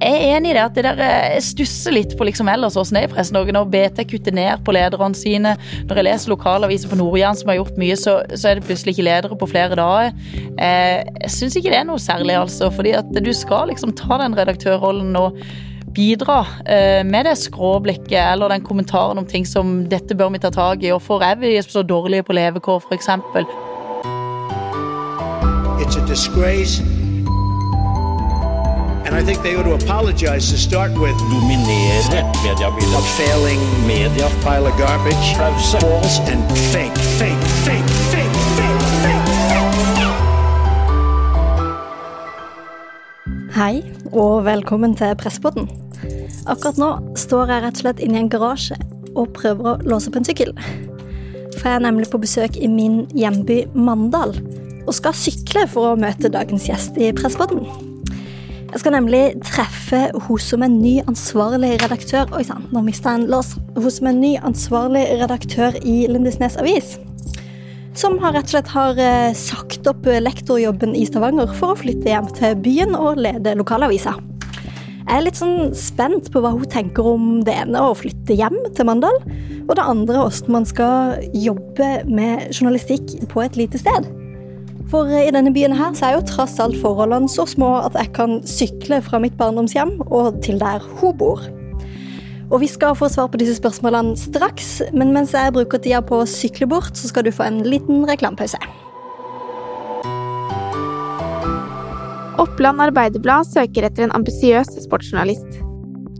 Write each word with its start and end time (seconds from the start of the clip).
jeg 0.00 0.16
er 0.16 0.36
enig 0.36 0.52
i 0.52 0.56
det 0.56 0.62
at 0.62 0.76
det 0.76 0.84
der, 0.86 1.00
eh, 1.04 1.40
stusser 1.44 1.92
litt 1.92 2.16
på 2.16 2.24
liksom 2.24 2.48
ellers 2.48 2.76
åssen 2.80 2.96
det 2.96 3.02
er 3.04 3.10
i 3.10 3.12
Press 3.12 3.32
Norge. 3.36 3.52
Når 3.52 3.68
BT 3.72 4.04
kutter 4.08 4.32
ned 4.32 4.64
på 4.64 4.72
lederne 4.72 5.16
sine, 5.16 5.56
når 5.88 6.00
jeg 6.00 6.06
leser 6.06 6.32
lokalaviser 6.32 6.88
på 6.88 6.96
Nord-Jæren 7.00 7.36
som 7.36 7.52
har 7.52 7.60
gjort 7.60 7.80
mye, 7.80 7.96
så, 8.00 8.20
så, 8.32 8.48
er 8.48 8.58
det 8.58 8.68
plutselig 8.68 8.96
ikke 8.96 9.08
ledere 9.08 9.36
på 9.36 9.50
flere 9.50 9.76
dager. 9.76 10.14
Eh, 10.56 11.00
jeg 11.26 11.34
syns 11.36 11.58
ikke 11.60 11.74
det 11.74 11.82
er 11.82 11.88
noe 11.90 12.00
særlig, 12.00 12.38
altså. 12.38 12.70
fordi 12.72 12.94
at 12.96 13.10
du 13.12 13.32
skal 13.36 13.68
liksom 13.68 13.92
ta 13.98 14.20
den 14.22 14.36
redaktørrollen 14.38 15.16
og 15.20 15.36
bidra 15.94 16.44
eh, 16.64 17.02
med 17.04 17.26
det 17.26 17.36
skråblikket 17.36 18.20
eller 18.22 18.54
den 18.54 18.64
kommentaren 18.64 19.18
om 19.18 19.26
ting 19.26 19.44
som 19.46 19.84
'dette 19.90 20.14
bør 20.16 20.32
vi 20.32 20.38
ta 20.38 20.50
tak 20.50 20.82
i', 20.82 20.94
og 20.94 21.02
for 21.02 21.20
er 21.20 21.36
vi 21.36 21.60
så 21.62 21.82
dårlige 21.82 22.22
på 22.22 22.32
levekår, 22.32 22.80
f.eks. 22.88 23.08
It's 25.80 25.96
a 25.96 26.06
disgrace. 26.06 26.99
Dominere 31.34 32.22
mediebildet. 32.46 32.94
A 32.94 33.02
failing 33.18 33.62
media. 33.86 34.26
Pile 34.44 34.66
of 34.70 34.74
garbage. 34.78 35.26
Pause. 35.36 35.78
False 35.78 36.18
and 36.32 36.42
fake, 36.72 36.98
fake, 37.18 37.44
fake, 37.66 37.90
fake, 38.12 38.36
fake, 38.56 38.78
fake. 39.02 39.26
Hei, 43.52 43.82
og 44.12 44.44
velkommen 44.44 44.94
til 44.96 45.16
Presspodden. 45.18 45.66
Akkurat 46.46 46.78
nå 46.78 46.92
står 47.18 47.50
jeg 47.50 47.62
rett 47.66 47.74
og 47.74 47.82
slett 47.82 48.00
inne 48.06 48.14
i 48.14 48.22
en 48.22 48.30
garasje 48.30 48.78
og 49.16 49.34
prøver 49.34 49.72
å 49.72 49.78
låse 49.90 50.06
opp 50.08 50.16
en 50.22 50.30
sykkel. 50.30 50.54
For 51.58 51.66
jeg 51.66 51.76
er 51.80 51.86
nemlig 51.90 52.12
på 52.14 52.22
besøk 52.22 52.54
i 52.56 52.70
min 52.70 53.08
hjemby 53.10 53.64
Mandal 53.74 54.38
og 54.86 54.94
skal 54.94 55.18
sykle 55.18 55.66
for 55.68 55.92
å 55.92 55.98
møte 55.98 56.30
dagens 56.30 56.70
gjest 56.70 56.94
i 56.94 57.10
Presspodden. 57.10 57.66
Jeg 58.70 58.84
skal 58.84 58.94
nemlig 58.94 59.20
treffe 59.42 59.98
hun 60.28 60.38
som 60.38 60.62
en 60.62 60.76
ny 60.78 61.00
ansvarlig 61.10 61.72
redaktør 61.82 62.30
Oi 62.38 62.44
sann, 62.46 62.68
nå 62.70 62.84
mista 62.86 63.10
jeg 63.10 63.24
en 63.24 63.32
lås. 63.32 63.56
Hun 63.74 63.90
som 63.90 64.06
er 64.06 64.14
ny 64.14 64.30
ansvarlig 64.46 65.02
redaktør 65.18 65.74
i 65.82 66.04
Lindesnes 66.06 66.54
Avis. 66.60 66.92
Som 67.98 68.20
har 68.22 68.36
rett 68.36 68.46
og 68.46 68.54
slett 68.54 68.70
har 68.70 69.00
eh, 69.02 69.34
sagt 69.34 69.90
opp 69.90 70.06
lektorjobben 70.06 70.94
i 70.94 71.02
Stavanger 71.08 71.50
for 71.58 71.74
å 71.74 71.80
flytte 71.80 72.12
hjem 72.12 72.30
til 72.38 72.54
byen 72.62 72.94
og 72.94 73.18
lede 73.18 73.56
lokalavisa. 73.58 74.14
Jeg 75.00 75.16
er 75.16 75.26
litt 75.26 75.42
sånn 75.42 75.74
spent 75.74 76.30
på 76.30 76.38
hva 76.38 76.54
hun 76.54 76.70
tenker 76.70 77.10
om 77.10 77.40
det 77.42 77.56
ene, 77.64 77.82
å 77.82 77.98
flytte 77.98 78.38
hjem 78.38 78.54
til 78.70 78.86
Mandal, 78.86 79.18
og 79.66 79.74
det 79.74 79.82
andre 79.82 80.22
hvordan 80.22 80.54
man 80.60 80.70
skal 80.70 81.18
jobbe 81.34 81.90
med 82.06 82.52
journalistikk 82.54 83.18
på 83.34 83.42
et 83.42 83.58
lite 83.58 83.82
sted. 83.82 84.06
For 84.90 85.06
i 85.06 85.30
denne 85.30 85.52
byen 85.54 85.76
her 85.78 85.92
så 85.94 86.08
er 86.08 86.16
jo 86.16 86.26
tross 86.26 86.56
alt 86.62 86.74
forholdene 86.82 87.30
så 87.30 87.44
små 87.46 87.76
at 87.84 87.94
jeg 87.94 88.10
kan 88.16 88.40
sykle 88.48 88.98
fra 89.06 89.20
mitt 89.22 89.36
barndomshjem 89.38 90.00
og 90.08 90.40
til 90.42 90.58
der 90.58 90.82
hun 90.98 91.14
bor. 91.20 91.44
Og 92.50 92.58
vi 92.64 92.66
skal 92.66 92.96
få 92.98 93.06
svar 93.12 93.28
på 93.30 93.38
disse 93.38 93.54
spørsmålene 93.60 94.16
straks, 94.18 94.80
men 94.90 95.12
mens 95.14 95.36
jeg 95.36 95.54
bruker 95.54 95.78
tida 95.78 96.02
på 96.02 96.18
å 96.18 96.26
sykle 96.26 96.66
bort, 96.66 96.98
så 96.98 97.06
skal 97.06 97.22
du 97.22 97.30
få 97.30 97.46
en 97.46 97.62
liten 97.62 98.02
reklamepause. 98.10 98.58
Oppland 102.42 102.82
Arbeiderblad 102.82 103.46
søker 103.46 103.86
etter 103.86 104.08
en 104.08 104.16
ambisiøs 104.18 104.74
sportsjournalist. 104.88 105.60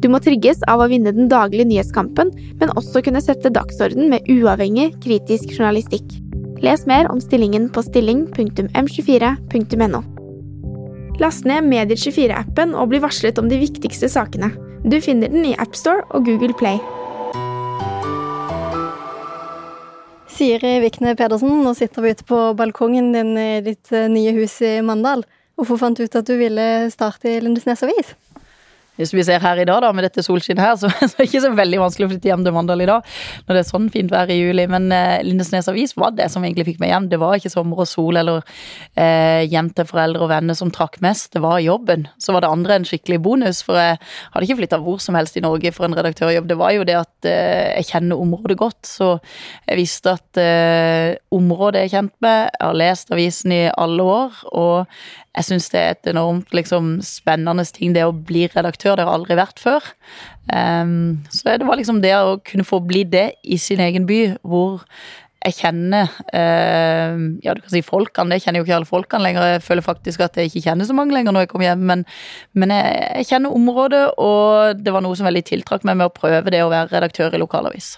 Du 0.01 0.07
må 0.13 0.23
trigges 0.23 0.63
av 0.71 0.85
å 0.85 0.89
vinne 0.93 1.11
den 1.17 1.27
daglige 1.33 1.67
nyhetskampen, 1.67 2.31
men 2.63 2.79
også 2.79 3.03
kunne 3.03 3.25
sette 3.25 3.51
dagsorden 3.51 4.13
med 4.15 4.31
uavhengig, 4.31 4.93
kritisk 5.03 5.59
journalistikk. 5.59 6.20
Les 6.61 6.87
mer 6.87 7.07
om 7.09 7.21
stillingen 7.21 7.71
på 7.73 7.81
stilling.m24.no. 7.81 10.01
Last 11.21 11.45
ned 11.49 11.65
Medier24-appen 11.65 12.75
og 12.77 12.89
bli 12.93 13.01
varslet 13.01 13.39
om 13.41 13.49
de 13.49 13.57
viktigste 13.63 14.09
sakene. 14.13 14.51
Du 14.85 15.01
finner 15.01 15.33
den 15.33 15.45
i 15.49 15.55
AppStore 15.57 16.05
og 16.13 16.29
Google 16.29 16.53
Play. 16.61 16.77
Siri 20.29 20.85
Vikne 20.85 21.17
Pedersen, 21.17 21.65
nå 21.65 21.73
sitter 21.77 22.03
vi 22.05 22.13
ute 22.13 22.25
på 22.29 22.55
balkongen 22.57 23.13
din 23.17 23.39
i 23.41 23.65
ditt 23.65 23.93
eh, 23.93 24.09
nye 24.13 24.33
hus 24.37 24.61
i 24.61 24.83
Mandal. 24.85 25.25
Hvorfor 25.57 25.77
fant 25.81 25.97
du 25.97 26.05
ut 26.05 26.17
at 26.17 26.29
du 26.29 26.37
ville 26.41 26.91
starte 26.93 27.29
i 27.29 27.41
Lindesnes 27.41 27.83
Avis? 27.89 28.13
Hvis 29.01 29.15
vi 29.17 29.25
ser 29.25 29.41
her 29.41 29.61
i 29.63 29.67
dag, 29.69 29.81
da, 29.83 29.91
med 29.97 30.05
dette 30.05 30.25
solskinnet 30.25 30.63
her, 30.63 30.77
så, 30.77 30.91
så 31.01 31.09
er 31.09 31.17
det 31.17 31.29
ikke 31.29 31.43
så 31.47 31.53
veldig 31.57 31.81
vanskelig 31.81 32.07
å 32.07 32.11
flytte 32.13 32.31
hjem 32.31 32.45
til 32.45 32.55
Mandal 32.57 32.85
i 32.85 32.89
dag. 32.91 33.07
Når 33.47 33.57
det 33.57 33.63
er 33.63 33.69
sånn 33.69 33.89
fint 33.93 34.13
vær 34.13 34.33
i 34.33 34.39
juli. 34.39 34.67
Men 34.71 34.91
eh, 34.95 35.23
Lindesnes 35.27 35.71
Avis 35.73 35.97
var 35.99 36.13
det 36.19 36.29
som 36.33 36.45
egentlig 36.45 36.69
fikk 36.73 36.83
meg 36.83 36.93
hjem. 36.93 37.09
Det 37.13 37.21
var 37.23 37.39
ikke 37.39 37.53
sommer 37.53 37.81
og 37.85 37.89
sol 37.89 38.21
eller 38.21 38.43
eh, 38.95 39.47
hjem 39.51 39.71
til 39.77 39.89
foreldre 39.89 40.27
og 40.27 40.33
venner 40.33 40.59
som 40.59 40.73
trakk 40.75 41.01
mest. 41.05 41.33
Det 41.37 41.45
var 41.45 41.63
jobben. 41.65 42.07
Så 42.21 42.35
var 42.37 42.45
det 42.45 42.53
andre 42.53 42.81
en 42.81 42.89
skikkelig 42.89 43.21
bonus. 43.25 43.63
For 43.67 43.81
jeg 43.81 43.97
hadde 44.01 44.49
ikke 44.49 44.61
flytta 44.63 44.83
hvor 44.85 45.01
som 45.03 45.17
helst 45.19 45.39
i 45.41 45.45
Norge 45.45 45.73
for 45.77 45.89
en 45.89 45.97
redaktørjobb. 45.97 46.51
Det 46.51 46.59
var 46.61 46.77
jo 46.77 46.87
det 46.89 46.99
at 47.01 47.31
eh, 47.31 47.71
jeg 47.81 47.91
kjenner 47.95 48.21
området 48.21 48.59
godt. 48.61 48.83
Så 48.89 49.15
jeg 49.67 49.81
visste 49.81 50.17
at 50.19 50.43
eh, 50.43 51.17
området 51.35 51.87
er 51.87 51.95
kjent 51.95 52.15
med. 52.21 52.51
Jeg 52.53 52.67
har 52.67 52.79
lest 52.85 53.17
avisen 53.17 53.57
i 53.57 53.65
alle 53.71 54.07
år. 54.21 54.45
og 54.51 54.87
jeg 55.31 55.47
syns 55.47 55.71
det 55.71 55.81
er 55.81 55.95
et 55.95 56.11
enormt 56.11 56.51
liksom, 56.57 56.97
spennende 57.07 57.65
ting, 57.71 57.95
det 57.95 58.03
å 58.07 58.15
bli 58.15 58.49
redaktør. 58.51 58.97
Det 58.99 59.07
har 59.07 59.15
aldri 59.15 59.39
vært 59.39 59.63
før. 59.63 59.87
Um, 60.51 61.21
så 61.31 61.55
det 61.55 61.69
var 61.69 61.79
liksom 61.79 62.01
det 62.03 62.17
å 62.19 62.41
kunne 62.43 62.67
få 62.67 62.81
bli 62.83 63.05
det 63.07 63.29
i 63.47 63.59
sin 63.61 63.83
egen 63.85 64.09
by, 64.09 64.23
hvor 64.43 64.83
jeg 65.41 65.57
kjenner 65.57 66.11
uh, 66.35 67.17
Ja, 67.41 67.55
du 67.57 67.63
kan 67.63 67.73
si 67.73 67.81
folkene, 67.87 68.35
det 68.35 68.43
kjenner 68.45 68.61
jo 68.61 68.67
ikke 68.67 68.77
alle 68.81 68.91
folkene 68.91 69.25
lenger. 69.29 69.47
Jeg 69.55 69.65
føler 69.65 69.87
faktisk 69.87 70.27
at 70.27 70.37
jeg 70.37 70.51
ikke 70.51 70.67
kjenner 70.67 70.89
så 70.89 70.99
mange 70.99 71.15
lenger 71.17 71.37
når 71.37 71.47
jeg 71.47 71.53
kommer 71.55 71.71
hjem, 71.71 71.87
men, 71.93 72.05
men 72.59 72.75
jeg, 72.75 73.01
jeg, 73.23 73.31
kjenner 73.31 73.57
området, 73.57 74.05
og 74.19 74.83
det 74.83 74.93
var 74.93 75.07
noe 75.07 75.17
som 75.17 75.31
veldig 75.31 75.47
tiltrakk 75.47 75.87
meg 75.87 76.01
med 76.03 76.11
å 76.11 76.15
prøve 76.15 76.53
det 76.53 76.65
å 76.65 76.73
være 76.75 76.91
redaktør 76.97 77.39
i 77.39 77.41
lokalavis. 77.41 77.95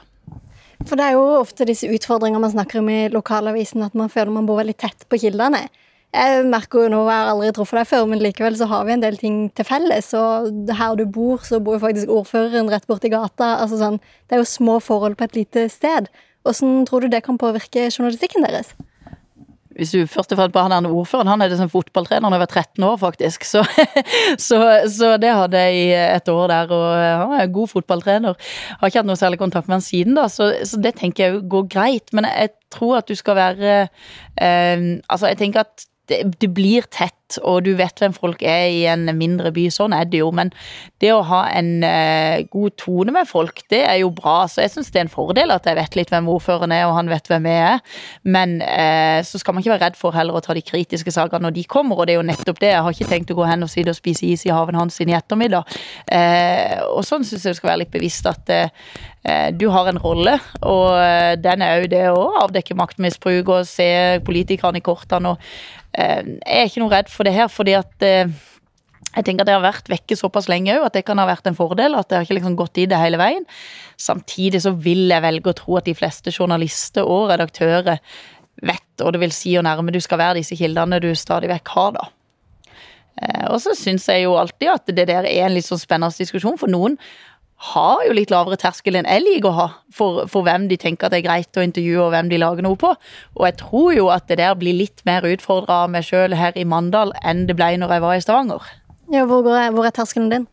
For 0.82 0.99
det 0.99 1.09
er 1.09 1.16
jo 1.16 1.41
ofte 1.41 1.64
disse 1.66 1.88
utfordringene 1.88 2.43
man 2.43 2.53
snakker 2.53 2.82
om 2.82 2.93
i 2.93 3.06
lokalavisen, 3.12 3.87
at 3.87 3.97
man 3.99 4.12
føler 4.12 4.34
man 4.34 4.47
bor 4.47 4.60
veldig 4.60 4.76
tett 4.84 5.09
på 5.09 5.20
kildene. 5.25 5.64
Jeg 6.12 6.44
merker 6.44 6.84
jo 6.84 6.88
nå, 6.92 6.98
jeg 7.08 7.16
har 7.16 7.30
aldri 7.32 7.52
truffet 7.56 7.78
deg 7.78 7.88
før, 7.88 8.02
men 8.10 8.20
likevel 8.20 8.56
så 8.60 8.66
har 8.68 8.84
vi 8.84 8.92
en 8.92 9.04
del 9.04 9.16
ting 9.16 9.36
til 9.56 9.64
felles. 9.64 10.10
Og 10.18 10.72
her 10.76 10.98
du 11.00 11.06
bor, 11.08 11.40
så 11.46 11.60
bor 11.64 11.80
faktisk 11.80 12.12
ordføreren 12.12 12.68
rett 12.68 12.84
borti 12.90 13.08
gata. 13.12 13.54
Altså 13.62 13.80
sånn, 13.80 13.96
det 14.28 14.36
er 14.36 14.42
jo 14.42 14.50
små 14.50 14.76
forhold 14.84 15.16
på 15.16 15.30
et 15.30 15.38
lite 15.40 15.66
sted. 15.72 16.10
Hvordan 16.44 16.82
tror 16.88 17.04
du 17.04 17.12
det 17.12 17.22
kan 17.24 17.40
påvirke 17.40 17.86
journalistikken 17.88 18.44
deres? 18.44 18.74
Hvis 19.72 19.94
du 19.94 20.02
først 20.04 20.34
og 20.34 20.36
fremst 20.36 20.52
bare 20.52 20.68
han 20.68 20.84
ordføreren, 20.84 21.30
han 21.32 21.40
er 21.40 21.48
det 21.48 21.56
som 21.56 21.70
fotballtrener 21.72 22.28
da 22.28 22.36
jeg 22.36 22.42
var 22.42 22.50
13 22.50 22.84
år, 22.84 22.98
faktisk. 23.00 23.46
Så, 23.48 23.62
så, 24.48 24.58
så, 24.92 25.14
det 25.16 25.30
hadde 25.32 25.62
jeg 25.64 25.78
i 25.78 25.86
et 25.96 26.28
år 26.28 26.50
der, 26.52 26.74
og 26.76 26.88
han 27.00 27.32
er 27.38 27.46
en 27.46 27.54
god 27.54 27.70
fotballtrener. 27.72 28.36
Har 28.82 28.90
ikke 28.90 29.00
hatt 29.00 29.08
noe 29.08 29.16
særlig 29.16 29.40
kontakt 29.40 29.70
med 29.70 29.78
han 29.78 29.86
siden, 29.86 30.18
da, 30.18 30.26
så, 30.28 30.50
så 30.68 30.80
det 30.82 30.92
tenker 31.00 31.24
jeg 31.24 31.46
går 31.48 31.70
greit. 31.72 32.12
Men 32.12 32.28
jeg 32.28 32.52
tror 32.74 32.98
at 33.00 33.08
du 33.08 33.16
skal 33.16 33.38
være 33.38 33.72
eh, 34.36 34.84
Altså, 35.08 35.32
jeg 35.32 35.40
tenker 35.40 35.64
at 35.64 35.86
det, 36.12 36.22
det, 36.40 36.48
blir 36.52 36.84
tett, 36.92 37.38
og 37.40 37.62
du 37.64 37.72
vet 37.78 37.96
hvem 38.00 38.12
folk 38.12 38.42
er 38.44 38.66
i 38.68 38.82
en 38.90 39.08
mindre 39.16 39.52
by. 39.54 39.66
Sånn 39.72 39.94
er 39.96 40.08
det 40.08 40.20
jo. 40.20 40.28
Men 40.36 40.52
det 41.02 41.14
å 41.14 41.22
ha 41.24 41.42
en 41.56 41.70
uh, 41.84 42.44
god 42.52 42.76
tone 42.80 43.14
med 43.14 43.28
folk, 43.28 43.64
det 43.72 43.82
er 43.88 44.02
jo 44.02 44.12
bra. 44.14 44.42
Så 44.50 44.64
jeg 44.64 44.74
syns 44.74 44.92
det 44.92 45.00
er 45.00 45.06
en 45.06 45.12
fordel 45.12 45.54
at 45.54 45.68
jeg 45.68 45.78
vet 45.78 45.98
litt 45.98 46.12
hvem 46.12 46.28
ordføreren 46.34 46.74
er, 46.76 46.84
og 46.90 46.96
han 46.98 47.10
vet 47.12 47.30
hvem 47.32 47.48
jeg 47.48 47.64
er. 47.70 47.98
Men 48.36 48.58
uh, 48.60 49.18
så 49.26 49.40
skal 49.40 49.56
man 49.56 49.64
ikke 49.64 49.74
være 49.74 49.86
redd 49.88 50.00
for 50.00 50.16
heller 50.16 50.38
å 50.38 50.44
ta 50.44 50.56
de 50.56 50.64
kritiske 50.66 51.14
sakene 51.14 51.48
når 51.48 51.56
de 51.58 51.66
kommer, 51.76 51.98
og 51.98 52.08
det 52.08 52.16
er 52.16 52.20
jo 52.20 52.28
nettopp 52.28 52.62
det. 52.62 52.74
Jeg 52.74 52.86
har 52.86 52.98
ikke 52.98 53.10
tenkt 53.14 53.34
å 53.34 53.38
gå 53.40 53.48
hen 53.48 53.66
og 53.66 53.72
sitte 53.72 53.94
og 53.94 53.98
spise 53.98 54.28
is 54.28 54.46
i 54.48 54.54
haven 54.54 54.78
hans 54.78 55.00
i 55.00 55.08
ettermiddag. 55.08 55.76
Uh, 56.06 56.78
og 56.92 57.06
sånn 57.08 57.24
syns 57.26 57.46
jeg 57.46 57.56
du 57.56 57.62
skal 57.62 57.72
være 57.72 57.84
litt 57.84 57.94
bevisst 57.94 58.28
at 58.28 58.56
du 59.54 59.68
har 59.70 59.86
en 59.86 60.00
rolle, 60.02 60.32
og 60.66 61.38
den 61.38 61.62
er 61.62 61.84
jo 61.84 61.90
det 61.92 62.00
å 62.10 62.24
avdekke 62.40 62.74
maktmisbruk 62.74 63.52
og 63.54 63.68
se 63.70 64.18
politikerne 64.26 64.80
i 64.80 64.82
kortene. 64.82 65.36
og 65.36 65.81
Eh, 65.81 65.81
jeg 65.92 66.41
er 66.41 66.69
ikke 66.69 66.82
noe 66.82 66.92
redd 66.92 67.12
for 67.12 67.28
det 67.28 67.34
her, 67.36 67.50
fordi 67.53 67.75
at 67.76 68.06
eh, 68.06 68.30
jeg 69.12 69.26
tenker 69.26 69.44
at 69.44 69.50
jeg 69.50 69.58
har 69.58 69.66
vært 69.66 69.91
vekke 69.92 70.16
såpass 70.16 70.48
lenge 70.48 70.72
òg 70.78 70.86
at 70.86 70.97
det 70.97 71.05
kan 71.05 71.20
ha 71.20 71.26
vært 71.28 71.49
en 71.50 71.58
fordel. 71.58 71.96
At 71.99 72.08
jeg 72.08 72.20
har 72.20 72.28
ikke 72.28 72.38
liksom 72.38 72.56
gått 72.56 72.81
i 72.81 72.87
det 72.88 73.00
hele 73.00 73.20
veien. 73.20 73.44
Samtidig 74.00 74.62
så 74.64 74.72
vil 74.72 75.05
jeg 75.12 75.25
velge 75.25 75.52
å 75.52 75.58
tro 75.58 75.76
at 75.81 75.88
de 75.88 75.96
fleste 75.96 76.32
journalister 76.32 77.05
og 77.05 77.28
redaktører 77.32 78.00
vet, 78.62 78.88
og 79.02 79.12
det 79.12 79.20
vil 79.22 79.34
si 79.34 79.55
hvor 79.56 79.66
nærme 79.66 79.93
du 79.93 80.00
skal 80.00 80.20
være 80.20 80.40
disse 80.40 80.56
kildene 80.56 81.00
du 81.02 81.11
stadig 81.19 81.50
vekk 81.52 81.75
har, 81.76 81.94
da. 81.99 82.08
Eh, 83.20 83.46
og 83.50 83.58
så 83.64 83.76
syns 83.76 84.08
jeg 84.08 84.25
jo 84.25 84.37
alltid 84.40 84.72
at 84.72 84.93
det 84.96 85.06
der 85.11 85.28
er 85.28 85.46
en 85.46 85.56
litt 85.56 85.69
sånn 85.69 85.81
spennende 85.81 86.16
diskusjon, 86.16 86.61
for 86.61 86.72
noen 86.72 86.96
har 87.62 88.00
jo 88.06 88.14
litt 88.17 88.32
lavere 88.32 88.59
terskel 88.59 88.97
enn 88.99 89.06
jeg 89.06 89.23
liker 89.23 89.50
å 89.53 89.55
ha, 89.55 89.67
for, 89.94 90.25
for, 90.31 90.43
hvem 90.47 90.67
de 90.70 90.79
tenker 90.81 91.06
at 91.06 91.14
det 91.14 91.20
er 91.20 91.29
greit 91.29 91.59
å 91.59 91.62
intervjue, 91.62 92.00
og 92.03 92.11
hvem 92.14 92.31
de 92.32 92.41
lager 92.43 92.67
noe 92.67 92.79
på. 92.79 92.91
Og 93.38 93.44
jeg 93.47 93.59
tror 93.61 93.93
jo 93.94 94.09
at 94.14 94.26
det 94.31 94.41
der 94.41 94.56
blir 94.59 94.75
litt 94.81 95.05
mer 95.06 95.26
utfordra 95.29 95.85
av 95.85 95.93
meg 95.94 96.06
sjøl 96.09 96.35
her 96.38 96.59
i 96.59 96.67
Mandal 96.67 97.14
enn 97.23 97.44
det 97.47 97.56
ble 97.59 97.76
når 97.79 97.94
jeg 97.97 98.05
var 98.06 98.19
i 98.19 98.25
Stavanger. 98.25 98.73
Ja, 99.12 99.26
Hvor, 99.29 99.44
går, 99.47 99.70
hvor 99.76 99.87
er 99.87 99.94
terskelen 99.94 100.32
din? 100.32 100.49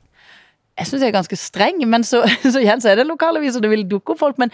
Jeg 0.79 0.87
syns 0.87 1.03
jeg 1.03 1.11
er 1.11 1.17
ganske 1.17 1.39
streng, 1.39 1.81
men 1.89 2.05
så, 2.07 2.21
så 2.53 2.61
igjen 2.61 2.83
så 2.83 2.93
er 2.93 3.01
det 3.01 3.09
lokalaviser, 3.09 3.63
det 3.63 3.71
vil 3.73 3.87
dukke 3.89 4.13
opp 4.13 4.21
folk. 4.21 4.37
Men 4.41 4.53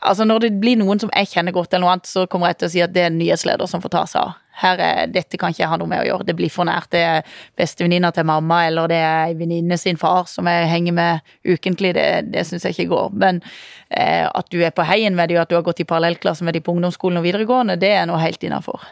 altså, 0.00 0.26
når 0.26 0.46
det 0.46 0.56
blir 0.60 0.80
noen 0.80 1.00
som 1.02 1.12
jeg 1.14 1.30
kjenner 1.36 1.54
godt, 1.54 1.72
eller 1.72 1.86
noe 1.86 1.94
annet, 1.96 2.10
så 2.10 2.26
kommer 2.30 2.50
jeg 2.50 2.60
til 2.60 2.68
å 2.68 2.74
si 2.74 2.82
at 2.84 2.96
det 2.96 3.04
er 3.04 3.12
en 3.12 3.20
nyhetsleder 3.20 3.70
som 3.70 3.84
får 3.84 3.94
ta 3.94 4.04
seg 4.10 4.24
av. 4.24 4.34
her 4.62 4.80
er, 4.80 5.06
dette 5.12 5.38
kan 5.40 5.52
ikke 5.52 5.62
jeg 5.62 5.70
ha 5.70 5.78
noe 5.80 5.90
med 5.90 6.02
å 6.02 6.06
gjøre, 6.08 6.26
det 6.28 6.36
blir 6.38 6.52
for 6.52 6.68
nært. 6.68 6.90
Det 6.94 7.02
er 7.04 7.38
bestevenninna 7.58 8.12
til 8.16 8.26
mamma, 8.28 8.62
eller 8.68 8.90
det 8.92 9.00
er 9.04 9.34
venninne 9.38 9.78
sin 9.80 10.00
far 10.00 10.28
som 10.30 10.48
jeg 10.50 10.70
henger 10.70 10.96
med 10.96 11.34
ukentlig, 11.44 11.94
det, 11.96 12.06
det 12.32 12.46
syns 12.48 12.64
jeg 12.64 12.76
ikke 12.76 12.92
går. 12.94 13.16
Men 13.24 13.42
eh, 13.90 14.24
at 14.26 14.52
du 14.52 14.60
er 14.62 14.74
på 14.76 14.86
heien 14.88 15.16
med 15.16 15.32
dem, 15.32 15.42
at 15.42 15.52
du 15.52 15.58
har 15.58 15.66
gått 15.66 15.82
i 15.84 15.88
parallellklasse 15.88 16.46
med 16.46 16.56
dem 16.56 16.64
på 16.64 16.76
ungdomsskolen 16.76 17.20
og 17.20 17.26
videregående, 17.26 17.78
det 17.80 17.92
er 17.98 18.08
noe 18.08 18.22
helt 18.22 18.46
innafor. 18.46 18.86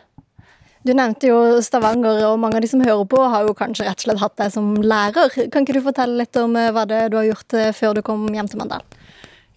Du 0.85 0.93
nevnte 0.93 1.31
jo 1.31 1.39
Stavanger, 1.65 2.19
og 2.29 2.37
mange 2.43 2.59
av 2.59 2.65
de 2.65 2.69
som 2.69 2.83
hører 2.85 3.07
på, 3.09 3.23
har 3.33 3.47
jo 3.47 3.55
kanskje 3.57 3.87
rett 3.87 4.03
og 4.03 4.05
slett 4.05 4.21
hatt 4.21 4.35
deg 4.37 4.51
som 4.53 4.75
lærer. 4.85 5.33
Kan 5.49 5.65
ikke 5.65 5.79
du 5.79 5.87
fortelle 5.87 6.19
litt 6.21 6.37
om 6.37 6.59
eh, 6.61 6.69
hva 6.77 6.85
det 6.89 7.07
du 7.09 7.17
har 7.23 7.31
gjort 7.31 7.57
eh, 7.57 7.73
før 7.73 7.97
du 7.97 8.05
kom 8.05 8.27
hjem 8.37 8.51
til 8.53 8.61
Mandal? 8.61 8.85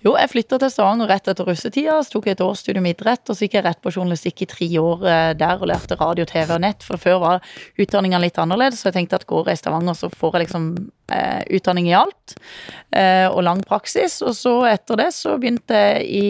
Jo, 0.06 0.12
jeg 0.14 0.30
flytta 0.30 0.60
til 0.62 0.70
Stavanger 0.70 1.10
rett 1.10 1.30
etter 1.32 1.48
russetida. 1.48 1.96
Så 2.06 2.14
tok 2.14 2.28
jeg 2.30 2.38
et 2.38 2.44
årsstudium 2.46 2.86
i 2.86 2.92
idrett, 2.94 3.24
og 3.26 3.34
så 3.34 3.48
gikk 3.48 3.56
jeg 3.58 3.66
rett 3.66 3.80
på 3.82 3.94
journalistikk 3.96 4.44
i 4.46 4.48
tre 4.52 4.68
år 4.78 5.06
eh, 5.10 5.30
der 5.40 5.58
og 5.58 5.72
lærte 5.72 5.98
radio, 5.98 6.28
TV 6.30 6.54
og 6.54 6.62
nett. 6.62 6.86
For 6.86 7.02
før 7.02 7.18
var 7.24 7.50
utdanninga 7.82 8.20
litt 8.22 8.38
annerledes, 8.42 8.84
så 8.84 8.92
jeg 8.92 9.00
tenkte 9.00 9.18
at 9.18 9.26
går 9.30 9.50
jeg 9.50 9.58
i 9.58 9.62
Stavanger, 9.64 9.98
så 9.98 10.12
får 10.14 10.38
jeg 10.38 10.46
liksom 10.46 10.68
eh, 11.18 11.42
utdanning 11.58 11.90
i 11.90 11.96
alt. 11.98 12.38
Eh, 12.94 13.26
og 13.26 13.42
lang 13.50 13.66
praksis. 13.66 14.20
Og 14.22 14.38
så 14.38 14.54
etter 14.70 15.02
det 15.02 15.10
så 15.18 15.34
begynte 15.42 15.82
jeg 15.82 16.06
i 16.06 16.28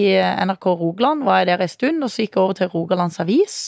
NRK 0.47 0.71
Rogaland, 0.71 1.27
var 1.27 1.43
jeg 1.43 1.51
der 1.51 1.67
en 1.67 1.75
stund, 1.75 2.05
og 2.07 2.13
så 2.13 2.23
gikk 2.23 2.39
jeg 2.39 2.45
over 2.45 2.61
til 2.61 2.71
Rogalands 2.71 3.19
Avis. 3.19 3.59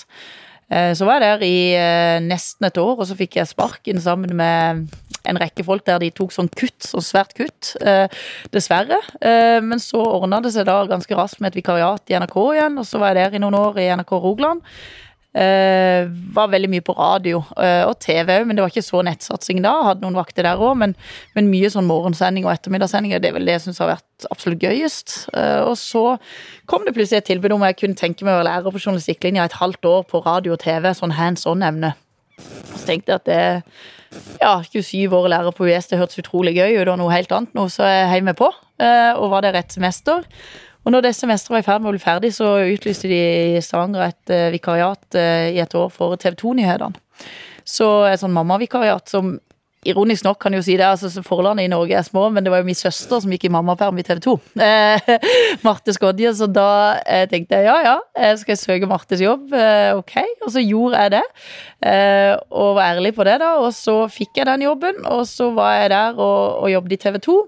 Eh, 0.69 0.93
så 0.93 1.07
var 1.07 1.17
jeg 1.17 1.25
der 1.25 1.45
i 1.45 1.59
eh, 1.73 2.17
nesten 2.21 2.67
et 2.67 2.77
år, 2.77 2.99
og 2.99 3.07
så 3.09 3.17
fikk 3.17 3.39
jeg 3.39 3.49
sparken 3.49 4.01
sammen 4.01 4.35
med 4.37 4.85
en 5.29 5.39
rekke 5.41 5.65
folk 5.65 5.83
der 5.87 5.99
de 6.01 6.11
tok 6.15 6.31
sånn 6.33 6.49
kutt, 6.53 6.77
så 6.85 7.01
svært 7.03 7.33
kutt, 7.37 7.73
eh, 7.81 8.07
dessverre. 8.53 9.01
Men 9.19 9.81
så 9.83 9.99
ordna 9.99 10.39
det 10.45 10.53
seg 10.55 10.67
da 10.69 10.79
ganske 10.89 11.17
raskt 11.17 11.41
med 11.43 11.51
et 11.51 11.59
vikariat 11.59 12.01
i 12.09 12.17
NRK 12.21 12.37
igjen, 12.55 12.79
og 12.81 12.87
så 12.87 13.01
var 13.01 13.13
jeg 13.13 13.19
der 13.19 13.37
i 13.37 13.43
noen 13.43 13.57
år 13.59 13.81
i 13.81 13.89
NRK 13.99 14.15
Rogaland. 14.15 14.63
Eh, 15.29 16.07
var 16.33 16.49
veldig 16.49 16.71
mye 16.73 16.81
på 16.81 16.93
radio 16.97 17.43
uh, 17.53 17.85
og 17.85 17.99
TV 18.01 18.31
òg, 18.33 18.47
men 18.49 18.57
det 18.57 18.63
var 18.63 18.71
ikke 18.71 18.81
så 18.81 19.03
nettsatsing 19.05 19.59
da. 19.61 19.75
Hadde 19.85 20.01
noen 20.01 20.17
vakter 20.17 20.47
der 20.47 20.57
òg, 20.57 20.73
men, 20.81 20.95
men, 21.35 21.51
mye 21.51 21.69
sånn 21.69 21.85
morgensending 21.85 22.47
og 22.47 22.55
ettermiddagssending. 22.55 23.13
Det 23.21 23.29
er 23.29 23.35
vel 23.37 23.45
det 23.45 23.59
jeg 23.59 23.67
syns 23.67 23.81
har 23.83 23.91
vært 23.91 24.25
absolutt 24.33 24.65
gøyest. 24.65 25.13
Uh, 25.35 25.69
og 25.69 25.75
så 25.77 26.03
kom 26.69 26.87
det 26.87 26.95
plutselig 26.97 27.21
et 27.21 27.29
tilbud 27.29 27.53
om 27.53 27.65
jeg 27.67 27.77
kunne 27.77 27.99
tenke 27.99 28.25
meg 28.25 28.33
å 28.33 28.39
være 28.39 28.49
lærer 28.49 28.73
på 28.73 28.81
journalistikklinja 28.81 29.45
et 29.45 29.59
halvt 29.61 29.89
år 29.91 30.07
på 30.09 30.23
radio 30.25 30.57
og 30.57 30.63
TV, 30.65 30.89
sånn 30.97 31.13
hands 31.19 31.45
on-emne. 31.49 31.93
Så 32.39 32.87
tenkte 32.87 33.13
jeg 33.13 33.21
at 33.21 33.29
det 33.29 33.43
ja, 34.39 34.55
27 34.65 35.13
år 35.13 35.29
lærer 35.29 35.53
på 35.53 35.67
US, 35.69 35.91
det 35.91 35.99
hørtes 36.01 36.23
utrolig 36.23 36.55
gøy 36.57 36.79
ut 36.79 36.89
og 36.89 36.97
noe 37.03 37.13
helt 37.13 37.29
annet 37.35 37.53
nå, 37.53 37.67
så 37.69 37.85
jeg 37.85 38.09
heiv 38.15 38.25
meg 38.25 38.39
på. 38.39 38.47
Og 38.79 39.25
var 39.29 39.43
der 39.43 39.59
et 39.59 39.75
semester. 39.75 40.23
Og 40.85 40.93
når 40.95 41.05
det 41.05 41.15
semesteret 41.17 41.57
var 41.57 41.63
i 41.63 41.67
ferd 41.67 41.83
med 41.83 41.91
å 41.91 41.95
bli 41.95 42.03
ferdig, 42.03 42.31
så 42.35 42.53
utlyste 42.63 43.11
de 43.11 43.19
i 43.57 43.61
Stavanger 43.63 44.07
et 44.07 44.33
uh, 44.33 44.47
vikariat 44.53 45.19
uh, 45.19 45.47
i 45.51 45.59
et 45.61 45.75
år 45.75 45.91
for 45.93 46.15
TV 46.21 46.37
2-nyhetene. 46.39 47.27
Så 47.67 47.87
et 48.09 48.21
sånn 48.21 48.33
mammavikariat 48.33 49.11
som 49.11 49.35
Ironisk 49.87 50.25
nok 50.25 50.41
kan 50.43 50.51
jeg 50.51 50.59
jo 50.59 50.65
si 50.65 50.73
det, 50.75 50.83
altså 50.83 51.21
forlandet 51.23 51.63
i 51.63 51.71
Norge 51.71 51.95
er 51.95 52.03
små, 52.03 52.25
men 52.35 52.43
det 52.43 52.51
var 52.51 52.59
jo 52.59 52.67
min 52.67 52.75
søster 52.75 53.21
som 53.23 53.31
gikk 53.31 53.45
i 53.47 53.51
mammaperm 53.53 54.01
i 54.01 54.03
TV 54.03 54.19
2. 54.25 54.33
Eh, 54.65 55.11
Marte 55.65 55.93
Skodje, 55.95 56.33
så 56.35 56.49
da 56.51 56.71
eh, 57.07 57.23
tenkte 57.31 57.61
jeg 57.61 57.69
ja 57.69 57.77
ja, 57.85 57.93
skal 58.35 58.57
jeg 58.57 58.59
søke 58.59 58.89
Martes 58.91 59.23
jobb? 59.23 59.53
Eh, 59.55 59.93
ok, 59.95 60.17
og 60.43 60.51
så 60.51 60.63
gjorde 60.65 61.05
jeg 61.05 61.13
det. 61.15 61.23
Eh, 61.93 62.33
og 62.51 62.75
var 62.75 62.97
ærlig 62.97 63.13
på 63.15 63.23
det, 63.29 63.37
da. 63.39 63.53
Og 63.63 63.71
så 63.77 64.01
fikk 64.11 64.41
jeg 64.41 64.49
den 64.51 64.67
jobben, 64.67 64.99
og 65.07 65.23
så 65.31 65.47
var 65.55 65.77
jeg 65.77 65.93
der 65.95 66.19
og, 66.19 66.59
og 66.59 66.73
jobbet 66.75 66.97
i 66.97 67.01
TV 67.05 67.23
2. 67.29 67.39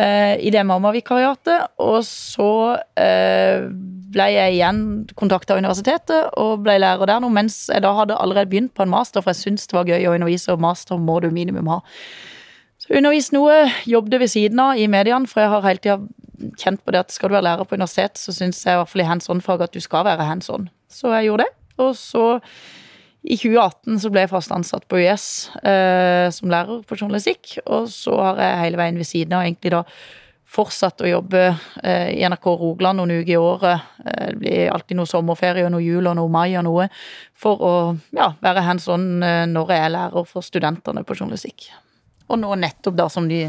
Eh, 0.00 0.38
i 0.46 0.50
det 0.54 0.62
mammavikariatet. 0.64 1.74
Og 1.82 2.00
så 2.06 2.52
eh, 3.00 3.66
ble 4.14 4.28
jeg 4.32 4.56
igjen 4.56 4.82
kontakta 5.18 5.54
av 5.54 5.60
universitetet 5.60 6.30
og 6.40 6.62
ble 6.64 6.78
lærer 6.80 7.10
der 7.10 7.20
nå, 7.20 7.28
mens 7.34 7.66
jeg 7.68 7.84
da 7.84 7.92
hadde 7.98 8.16
allerede 8.16 8.48
begynt 8.52 8.72
på 8.76 8.86
en 8.86 8.92
master, 8.94 9.20
for 9.20 9.34
jeg 9.34 9.42
syntes 9.42 9.68
det 9.68 9.76
var 9.76 9.90
gøy 9.90 10.08
å 10.08 10.14
undervise, 10.16 10.54
og 10.54 10.62
master 10.62 11.00
må 11.00 11.18
du 11.20 11.28
minimum 11.34 11.68
ha. 11.72 11.80
Så 12.80 12.94
undervist 12.96 13.34
noe, 13.36 13.66
jobbet 13.90 14.22
ved 14.22 14.32
siden 14.32 14.62
av 14.62 14.80
i 14.80 14.88
mediene, 14.90 15.28
for 15.28 15.44
jeg 15.44 15.52
har 15.52 15.68
hele 15.68 15.84
tida 15.84 15.98
kjent 16.56 16.80
på 16.80 16.94
det 16.94 17.04
at 17.04 17.12
skal 17.12 17.28
du 17.28 17.36
være 17.36 17.48
lærer 17.50 17.68
på 17.68 17.76
universitet, 17.76 18.16
så 18.16 18.32
syns 18.32 18.62
jeg 18.64 18.78
i 18.78 18.80
hvert 18.80 18.94
fall 18.94 19.04
i 19.04 19.10
hands 19.10 19.28
on-fag 19.32 19.66
at 19.66 19.74
du 19.76 19.82
skal 19.84 20.06
være 20.08 20.28
hands 20.30 20.48
on. 20.54 20.70
Så 20.88 21.12
jeg 21.12 21.28
gjorde 21.28 21.44
det. 21.44 21.52
Og 21.80 21.92
så 21.98 22.24
i 23.22 23.36
2018 23.36 24.00
så 24.00 24.10
ble 24.12 24.24
jeg 24.24 24.32
fast 24.32 24.52
ansatt 24.54 24.86
på 24.88 25.00
US 25.02 25.50
eh, 25.60 26.26
som 26.32 26.52
lærer 26.52 26.80
på 26.88 26.96
journalistikk, 26.96 27.58
og 27.66 27.90
så 27.92 28.16
har 28.16 28.40
jeg 28.40 28.64
hele 28.64 28.80
veien 28.80 29.00
ved 29.00 29.08
siden 29.08 29.36
av 29.36 29.44
egentlig 29.44 29.74
da 29.74 29.84
fortsatt 30.50 31.04
å 31.04 31.10
jobbe 31.10 31.42
eh, 31.84 32.08
i 32.16 32.24
NRK 32.26 32.48
Rogaland 32.48 32.98
noen 32.98 33.20
uker 33.20 33.34
i 33.36 33.38
året. 33.38 33.92
Eh, 34.04 34.30
det 34.32 34.40
blir 34.40 34.72
alltid 34.72 34.98
noe 34.98 35.10
sommerferie 35.10 35.66
og 35.66 35.74
noe 35.76 35.84
jul 35.84 36.08
og 36.10 36.16
noe 36.18 36.32
mai 36.32 36.48
og 36.56 36.66
noe, 36.66 36.88
for 37.38 37.62
å 37.62 37.74
ja, 38.16 38.32
være 38.42 38.64
hands 38.66 38.88
on 38.90 39.06
eh, 39.26 39.44
når 39.50 39.76
jeg 39.76 39.86
er 39.86 39.94
lærer 39.98 40.26
for 40.32 40.46
studentene 40.46 41.04
på 41.06 41.18
journalistikk. 41.20 41.68
Og 42.30 42.38
nå 42.38 42.54
nettopp 42.62 42.96
da 42.98 43.08
som 43.10 43.26
de 43.30 43.44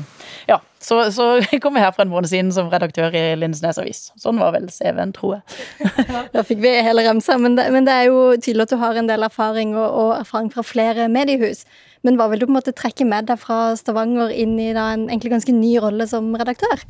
Ja, 0.50 0.58
så, 0.82 1.04
så 1.14 1.28
kom 1.64 1.78
jeg 1.78 1.86
her 1.86 1.94
for 1.96 2.06
en 2.06 2.14
måned 2.14 2.32
siden 2.32 2.50
som 2.56 2.72
redaktør 2.72 3.14
i 3.14 3.24
Lindesnes 3.38 3.80
Avis. 3.82 4.02
Sånn 4.20 4.42
var 4.42 4.56
vel 4.56 4.68
CV-en, 4.74 5.14
tror 5.16 5.38
jeg. 5.38 5.94
da 6.36 6.44
fikk 6.48 6.64
vi 6.64 6.74
hele 6.82 7.06
remsa, 7.06 7.38
men 7.42 7.58
det, 7.60 7.68
men 7.74 7.88
det, 7.88 7.96
er 7.96 8.10
jo 8.10 8.34
tydelig 8.40 8.66
at 8.66 8.74
du 8.74 8.82
har 8.82 8.98
en 8.98 9.10
del 9.12 9.28
erfaring 9.28 9.76
og, 9.78 9.88
og, 9.88 10.12
erfaring 10.18 10.52
fra 10.54 10.66
flere 10.66 11.08
mediehus. 11.12 11.66
Men 12.02 12.18
hva 12.18 12.32
vil 12.32 12.42
du 12.42 12.48
på 12.48 12.56
en 12.56 12.58
måte 12.58 12.74
trekke 12.74 13.06
med 13.06 13.30
deg 13.30 13.38
fra 13.38 13.76
Stavanger 13.78 14.34
inn 14.34 14.58
i 14.58 14.72
da, 14.74 14.90
en 14.96 15.06
egentlig 15.12 15.36
ganske 15.36 15.54
ny 15.54 15.76
rolle 15.84 16.10
som 16.10 16.34
redaktør? 16.34 16.82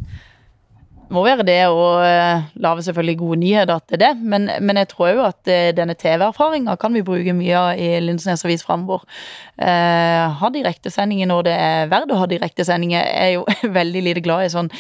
Må 1.11 1.23
være 1.25 1.43
det 1.47 1.57
å 1.67 1.81
uh, 1.99 2.43
lage 2.63 2.85
selvfølgelig 2.85 3.17
gode 3.19 3.39
nyheter 3.41 3.81
til 3.89 3.99
det, 4.01 4.11
men, 4.17 4.47
men 4.63 4.79
jeg 4.79 4.89
tror 4.93 5.09
jo 5.11 5.25
at 5.27 5.39
uh, 5.51 5.71
denne 5.75 5.95
TV-erfaringa 5.99 6.77
kan 6.79 6.95
vi 6.95 7.03
bruke 7.05 7.35
mye 7.35 7.57
av 7.59 7.81
i 7.81 7.89
Lundsnes 8.03 8.45
Avis 8.47 8.63
framover. 8.65 9.03
Uh, 9.59 10.31
ha 10.39 10.51
direktesendinger 10.53 11.29
når 11.29 11.45
det 11.49 11.55
er 11.59 11.91
verdt 11.91 12.13
å 12.15 12.21
ha 12.21 12.29
direktesendinger. 12.31 13.03
Jeg 13.03 13.27
er 13.27 13.33
jo 13.35 13.73
veldig 13.79 14.05
lite 14.07 14.23
glad 14.25 14.47
i 14.47 14.53
sånn 14.53 14.71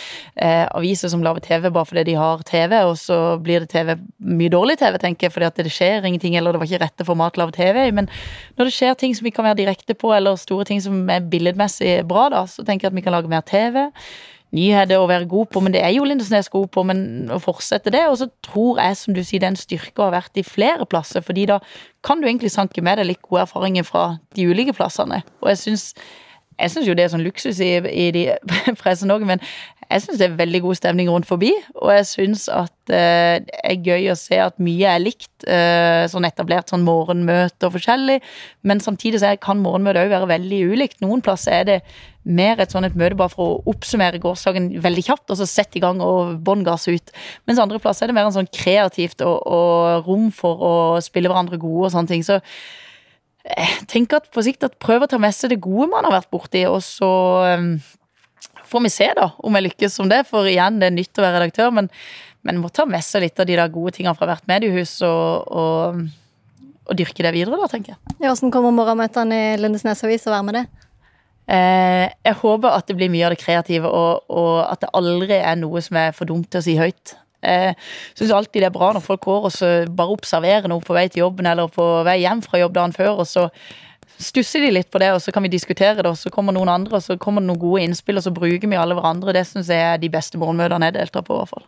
aviser 0.41 1.11
som 1.11 1.23
lager 1.25 1.43
TV 1.43 1.69
bare 1.69 1.87
fordi 1.89 2.05
de 2.11 2.17
har 2.17 2.41
TV, 2.47 2.77
og 2.87 2.95
så 2.99 3.19
blir 3.43 3.65
det 3.65 3.71
TV, 3.73 3.93
mye 4.39 4.51
dårlig 4.51 4.77
TV, 4.81 4.97
tenker 5.01 5.27
jeg, 5.27 5.35
fordi 5.35 5.49
at 5.49 5.61
det 5.61 5.73
skjer 5.73 6.07
ingenting, 6.07 6.37
eller 6.39 6.55
det 6.55 6.61
var 6.61 6.69
ikke 6.69 6.83
rette 6.85 7.07
format 7.07 7.37
å 7.37 7.43
lage 7.43 7.57
TV. 7.59 7.83
Men 7.95 8.09
når 8.57 8.69
det 8.69 8.75
skjer 8.75 8.97
ting 8.99 9.15
som 9.17 9.27
vi 9.27 9.35
kan 9.35 9.47
være 9.47 9.59
direkte 9.61 9.97
på, 9.97 10.13
eller 10.15 10.39
store 10.39 10.67
ting 10.69 10.81
som 10.83 11.03
er 11.11 11.25
billedmessig 11.31 12.01
bra, 12.09 12.29
da, 12.33 12.45
så 12.49 12.65
tenker 12.65 12.87
jeg 12.87 12.93
at 12.93 12.99
vi 12.99 13.05
kan 13.05 13.15
lage 13.17 13.31
mer 13.31 13.45
TV 13.45 13.91
nyheter 14.55 14.99
å 14.99 15.07
være 15.09 15.29
god 15.31 15.51
på, 15.53 15.61
men 15.63 15.73
det 15.75 15.83
er 15.83 15.93
jo 15.95 16.05
Lindesnes 16.07 16.49
god 16.51 16.67
på, 16.75 16.83
men 16.87 17.31
å 17.31 17.39
fortsette 17.41 17.93
det. 17.93 18.03
Og 18.11 18.17
så 18.19 18.27
tror 18.45 18.81
jeg, 18.81 18.97
som 18.99 19.15
du 19.15 19.21
sier, 19.23 19.43
den 19.43 19.55
styrka 19.59 19.81
en 19.81 19.81
styrke 19.81 20.01
å 20.01 20.09
ha 20.09 20.15
vært 20.17 20.39
i 20.39 20.43
flere 20.43 20.85
plasser, 20.85 21.23
fordi 21.25 21.47
da 21.49 21.59
kan 22.05 22.21
du 22.21 22.27
egentlig 22.27 22.51
sanke 22.51 22.83
med 22.83 22.99
deg 22.99 23.09
litt 23.09 23.21
gode 23.21 23.45
erfaringer 23.45 23.87
fra 23.87 24.17
de 24.35 24.47
ulike 24.49 24.75
plassene. 24.77 25.21
Og 25.41 25.51
jeg 25.51 25.61
syns 25.63 25.93
jeg 26.59 26.73
syns 26.73 26.89
jo 26.89 26.95
det 26.97 27.05
er 27.05 27.13
sånn 27.13 27.25
luksus 27.25 27.61
i, 27.63 27.73
i 27.77 28.09
de 28.15 28.25
pressen 28.81 29.13
òg, 29.13 29.25
men 29.27 29.41
jeg 29.91 30.05
syns 30.05 30.19
det 30.21 30.27
er 30.29 30.37
veldig 30.39 30.61
god 30.63 30.77
stemning 30.79 31.09
rundt 31.11 31.27
forbi. 31.27 31.51
Og 31.81 31.91
jeg 31.93 32.07
syns 32.07 32.45
at 32.51 32.73
uh, 32.93 33.39
det 33.43 33.59
er 33.67 33.83
gøy 33.83 34.11
å 34.11 34.17
se 34.19 34.39
at 34.39 34.55
mye 34.63 34.87
er 34.87 35.03
likt. 35.03 35.29
Uh, 35.43 36.07
sånn 36.11 36.27
etablert 36.27 36.71
sånn 36.71 36.85
morgenmøte 36.87 37.67
og 37.67 37.75
forskjellig. 37.75 38.21
Men 38.67 38.83
samtidig 38.83 39.21
så 39.23 39.33
kan 39.41 39.61
morgenmøte 39.63 40.05
òg 40.05 40.13
være 40.13 40.31
veldig 40.31 40.61
ulikt. 40.71 41.01
Noen 41.03 41.23
plasser 41.25 41.61
er 41.61 41.67
det 41.67 41.79
mer 42.23 42.59
et 42.61 42.71
sånn 42.73 42.85
et 42.85 42.97
møte 42.97 43.17
bare 43.17 43.33
for 43.33 43.43
å 43.55 43.71
oppsummere 43.71 44.21
gårsdagen 44.21 44.69
veldig 44.83 45.03
kjapt, 45.07 45.31
og 45.33 45.39
så 45.39 45.47
sette 45.49 45.79
i 45.79 45.83
gang 45.83 46.03
og 46.05 46.35
bånn 46.45 46.65
gass 46.67 46.85
ut. 46.87 47.13
Mens 47.49 47.61
andre 47.61 47.81
plasser 47.81 48.05
er 48.05 48.11
det 48.11 48.17
mer 48.19 48.29
en 48.29 48.35
sånn 48.35 48.51
kreativt 48.53 49.23
og, 49.25 49.39
og, 49.41 50.05
rom 50.05 50.29
for 50.35 50.61
å 50.61 50.75
spille 51.03 51.31
hverandre 51.31 51.59
gode 51.61 51.89
og 51.89 51.95
sånne 51.95 52.13
ting. 52.13 52.25
Så 52.25 52.37
tenker 53.91 54.21
at 54.21 54.29
på 54.31 54.43
sikt 54.45 54.65
at 54.67 54.77
prøv 54.81 55.05
å 55.05 55.09
ta 55.11 55.19
med 55.21 55.35
seg 55.35 55.53
det 55.53 55.61
gode 55.63 55.89
man 55.91 56.07
har 56.07 56.15
vært 56.19 56.31
borti, 56.33 56.63
og 56.69 56.79
så 56.85 57.11
um, 57.59 57.73
får 58.71 58.85
vi 58.85 58.93
se 58.93 59.09
da 59.17 59.31
om 59.43 59.57
jeg 59.57 59.67
lykkes 59.67 59.97
som 59.99 60.09
det. 60.11 60.23
For 60.29 60.47
igjen, 60.49 60.79
det 60.81 60.89
er 60.89 60.97
nytt 60.97 61.19
å 61.19 61.25
være 61.25 61.43
redaktør, 61.43 61.71
men, 61.75 61.91
men 62.47 62.61
må 62.61 62.71
ta 62.73 62.87
med 62.89 63.03
seg 63.05 63.25
litt 63.25 63.41
av 63.41 63.49
de 63.49 63.59
der 63.59 63.73
gode 63.73 63.95
tingene 63.97 64.15
fra 64.17 64.29
hvert 64.29 64.47
mediehus 64.49 64.97
og, 65.07 65.51
og, 65.51 66.05
og 66.87 66.99
dyrke 66.99 67.25
det 67.27 67.35
videre, 67.35 67.59
da, 67.59 67.71
tenker 67.71 67.95
jeg. 67.95 68.15
Ja, 68.21 68.31
Hvordan 68.31 68.53
kommer 68.53 68.75
morgenmøtene 68.75 69.41
i 69.41 69.59
Lindesnes 69.61 70.05
Avis 70.07 70.27
å 70.29 70.35
være 70.35 70.47
med 70.47 70.59
det? 70.61 70.67
Eh, 71.51 72.05
jeg 72.23 72.37
håper 72.39 72.71
at 72.71 72.87
det 72.87 72.95
blir 72.95 73.11
mye 73.11 73.25
av 73.27 73.33
det 73.33 73.41
kreative, 73.41 73.89
og, 73.89 74.23
og, 74.31 74.53
at 74.69 74.83
det 74.83 74.91
aldri 74.95 75.39
er 75.41 75.57
noe 75.59 75.81
som 75.83 75.99
er 75.99 76.15
for 76.15 76.29
dumt 76.29 76.47
til 76.51 76.61
å 76.61 76.65
si 76.65 76.77
høyt. 76.79 77.15
Jeg 77.41 77.75
syns 78.13 78.33
alltid 78.37 78.61
det 78.61 78.69
er 78.69 78.75
bra 78.75 78.91
når 78.93 79.05
folk 79.05 79.23
går 79.25 79.47
og 79.49 79.53
så 79.55 79.69
bare 79.89 80.13
observerer 80.13 80.69
noe 80.69 80.83
på 80.85 80.93
vei 80.93 81.07
til 81.09 81.25
jobben 81.25 81.49
eller 81.49 81.71
på 81.73 81.85
vei 82.07 82.19
hjem 82.21 82.43
fra 82.45 82.61
jobb 82.61 82.75
dagen 82.77 82.93
før, 82.93 83.23
og 83.23 83.29
så 83.29 83.47
stusser 84.21 84.61
de 84.61 84.71
litt 84.75 84.91
på 84.93 85.01
det, 85.01 85.09
og 85.15 85.21
så 85.23 85.33
kan 85.33 85.43
vi 85.45 85.51
diskutere 85.51 86.01
det, 86.01 86.09
og 86.09 86.19
så 86.19 86.29
kommer 86.33 86.53
noen 86.53 86.69
andre, 86.69 86.99
og 86.99 87.05
så 87.05 87.17
kommer 87.17 87.41
det 87.41 87.49
noen 87.49 87.61
gode 87.61 87.85
innspill, 87.85 88.19
og 88.19 88.25
så 88.27 88.33
bruker 88.35 88.69
vi 88.69 88.77
alle 88.77 88.97
hverandre. 88.97 89.33
Det 89.33 89.47
syns 89.49 89.71
jeg 89.71 89.81
er 89.81 90.01
de 90.01 90.11
beste 90.13 90.37
morgenmøtene 90.41 90.91
jeg 90.91 90.99
deltar 90.99 91.25
på, 91.25 91.33
i 91.33 91.41
hvert 91.41 91.53
fall. 91.55 91.65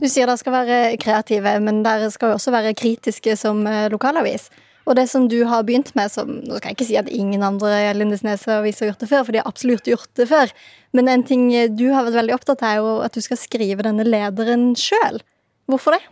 Du 0.00 0.06
sier 0.08 0.24
dere 0.24 0.40
skal 0.40 0.54
være 0.54 0.80
kreative, 1.00 1.54
men 1.60 1.82
dere 1.84 2.08
skal 2.12 2.32
jo 2.32 2.38
også 2.38 2.54
være 2.54 2.72
kritiske 2.78 3.36
som 3.36 3.60
eh, 3.68 3.88
lokalavis. 3.92 4.48
Og 4.90 4.96
det 4.98 5.06
som 5.06 5.28
du 5.30 5.38
har 5.46 5.62
begynt 5.62 5.92
med, 5.94 6.10
som 6.10 6.40
Nå 6.42 6.58
skal 6.58 6.72
jeg 6.72 6.78
ikke 6.80 6.88
si 6.88 6.98
at 6.98 7.10
ingen 7.14 7.44
andre 7.46 7.92
Lindesnes-aviser 7.94 8.88
har 8.88 8.92
gjort 8.92 9.04
det 9.04 9.10
før, 9.12 9.22
for 9.26 9.36
de 9.36 9.42
har 9.42 9.46
absolutt 9.46 9.86
gjort 9.86 10.10
det 10.18 10.26
før. 10.26 10.50
Men 10.96 11.08
en 11.12 11.22
ting 11.26 11.46
du 11.78 11.86
har 11.94 12.08
vært 12.08 12.18
veldig 12.18 12.34
opptatt 12.34 12.64
av, 12.66 12.72
er 12.72 12.82
jo 12.82 12.98
at 13.06 13.14
du 13.14 13.22
skal 13.22 13.38
skrive 13.38 13.86
denne 13.86 14.06
lederen 14.08 14.72
sjøl. 14.78 15.22
Hvorfor 15.70 15.94
det? 15.94 16.02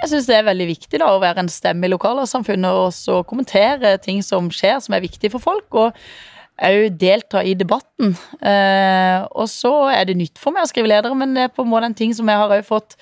jeg 0.00 0.14
syns 0.14 0.28
det 0.30 0.36
er 0.38 0.46
veldig 0.48 0.66
viktig 0.70 1.00
da, 1.02 1.10
å 1.12 1.20
være 1.20 1.42
en 1.42 1.50
stemme 1.52 1.84
i 1.84 1.92
lokalsamfunnet 1.92 2.72
og 2.72 2.86
også 2.88 3.20
kommentere 3.28 3.96
ting 4.00 4.22
som 4.24 4.48
skjer 4.54 4.78
som 4.80 4.96
er 4.96 5.04
viktig 5.04 5.32
for 5.34 5.44
folk. 5.44 5.68
og 5.76 5.96
òg 6.68 6.96
delta 7.00 7.42
i 7.46 7.54
debatten. 7.58 8.12
Eh, 8.44 9.18
og 9.32 9.48
så 9.48 9.72
er 9.94 10.08
det 10.08 10.18
nytt 10.18 10.40
for 10.40 10.54
meg 10.54 10.66
å 10.66 10.70
skrive 10.70 10.90
ledere, 10.90 11.16
men 11.16 11.32
det 11.36 11.46
er 11.46 11.54
på 11.54 11.64
en 11.64 11.70
måte 11.72 11.88
en 11.88 11.96
ting 11.96 12.12
som 12.16 12.28
jeg 12.28 12.42
har 12.42 12.66
fått 12.66 12.98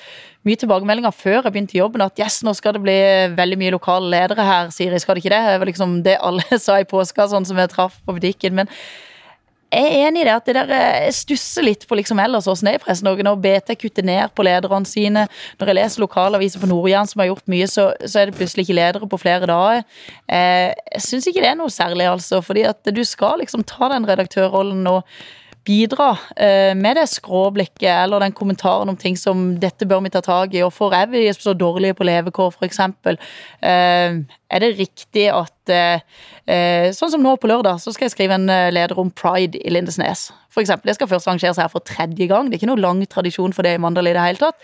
mye 0.47 0.61
tilbakemeldinger 0.61 1.15
før 1.15 1.41
jeg 1.41 1.53
begynte 1.53 1.77
i 1.77 1.83
jobben, 1.83 2.05
at 2.05 2.21
yes, 2.23 2.41
nå 2.47 2.55
skal 2.57 2.77
det 2.77 2.85
bli 2.85 2.97
veldig 3.37 3.59
mye 3.61 3.75
lokale 3.75 4.09
ledere 4.15 4.47
her, 4.47 4.71
Siri, 4.75 5.01
skal 5.03 5.19
det 5.19 5.25
ikke 5.25 5.35
det? 5.35 5.43
Det 5.51 5.59
var 5.61 5.73
liksom 5.73 5.99
det 6.07 6.17
alle 6.23 6.59
sa 6.65 6.79
i 6.79 6.89
påska, 6.89 7.29
sånn 7.33 7.49
som 7.49 7.59
jeg 7.61 7.75
traff 7.75 7.99
på 8.07 8.17
butikken. 8.17 8.63
men 8.63 8.73
jeg 9.69 9.85
er 9.85 10.07
enig 10.09 10.23
i 10.23 10.27
det 10.27 10.33
at 10.33 10.47
det 10.49 10.55
der 10.57 10.71
jeg 10.73 11.15
stusser 11.19 11.67
litt 11.67 11.83
på 11.89 11.97
liksom 11.99 12.21
ellers 12.23 12.47
åssen 12.49 12.69
det 12.69 12.77
er 12.77 12.81
i 12.81 12.83
pressen 12.83 13.09
Når 13.09 13.41
BT 13.45 13.75
kutter 13.81 14.07
ned 14.07 14.33
på 14.33 14.47
lederne 14.47 14.89
sine, 14.89 15.27
når 15.61 15.71
jeg 15.71 15.79
leser 15.79 16.05
lokalaviser 16.05 16.63
på 16.63 16.71
Nord-Jæren 16.71 17.11
som 17.11 17.21
har 17.21 17.29
gjort 17.31 17.51
mye, 17.53 17.67
så, 17.69 17.91
så, 18.05 18.21
er 18.21 18.31
det 18.31 18.39
plutselig 18.39 18.65
ikke 18.65 18.79
ledere 18.79 19.09
på 19.09 19.21
flere 19.21 19.49
dager. 19.51 19.85
Eh, 20.25 20.71
jeg 20.95 21.05
syns 21.05 21.29
ikke 21.29 21.45
det 21.45 21.51
er 21.53 21.59
noe 21.61 21.73
særlig, 21.73 22.07
altså. 22.09 22.41
Fordi 22.45 22.65
at 22.71 22.93
du 22.95 23.03
skal 23.05 23.43
liksom 23.43 23.67
ta 23.69 23.91
den 23.93 24.09
redaktørrollen 24.09 24.87
og 24.89 25.03
bidra 25.69 26.09
eh, 26.37 26.73
med 26.79 26.97
det 26.97 27.05
skråblikket 27.13 27.91
eller 27.91 28.25
den 28.25 28.35
kommentaren 28.37 28.89
om 28.89 28.97
ting 28.97 29.17
som 29.21 29.53
'dette 29.61 29.87
bør 29.89 30.03
vi 30.07 30.13
ta 30.15 30.23
tak 30.25 30.55
i', 30.55 30.65
får 30.65 30.95
er 30.97 31.07
vi 31.13 31.29
så 31.33 31.53
dårlige 31.53 31.95
på 31.95 32.09
levekår, 32.09 32.55
f.eks. 32.57 32.81
Eh, 32.81 34.17
er 34.49 34.65
det 34.65 34.79
riktig 34.79 35.29
at 35.29 35.69
eh, 35.69 36.01
Sånn 36.97 37.11
som 37.13 37.21
nå 37.21 37.35
på 37.37 37.49
lørdag, 37.51 37.77
så 37.77 37.93
skal 37.93 38.07
jeg 38.07 38.15
skrive 38.15 38.33
en 38.39 38.49
leder 38.49 38.97
om 38.97 39.11
pride 39.13 39.59
i 39.61 39.69
Lindesnes. 39.69 40.31
For 40.49 40.63
eksempel, 40.63 40.89
det 40.89 40.95
skal 40.97 41.11
først 41.11 41.29
arrangeres 41.29 41.61
her 41.61 41.69
for 41.69 41.85
tredje 41.85 42.25
gang. 42.25 42.49
Det 42.49 42.57
er 42.57 42.63
ikke 42.63 42.71
noe 42.71 42.81
lang 42.81 43.03
tradisjon 43.05 43.53
for 43.53 43.69
det 43.69 43.75
i 43.77 43.83
Mandal 43.83 44.09
i 44.09 44.15
det 44.17 44.23
hele 44.25 44.41
tatt. 44.41 44.57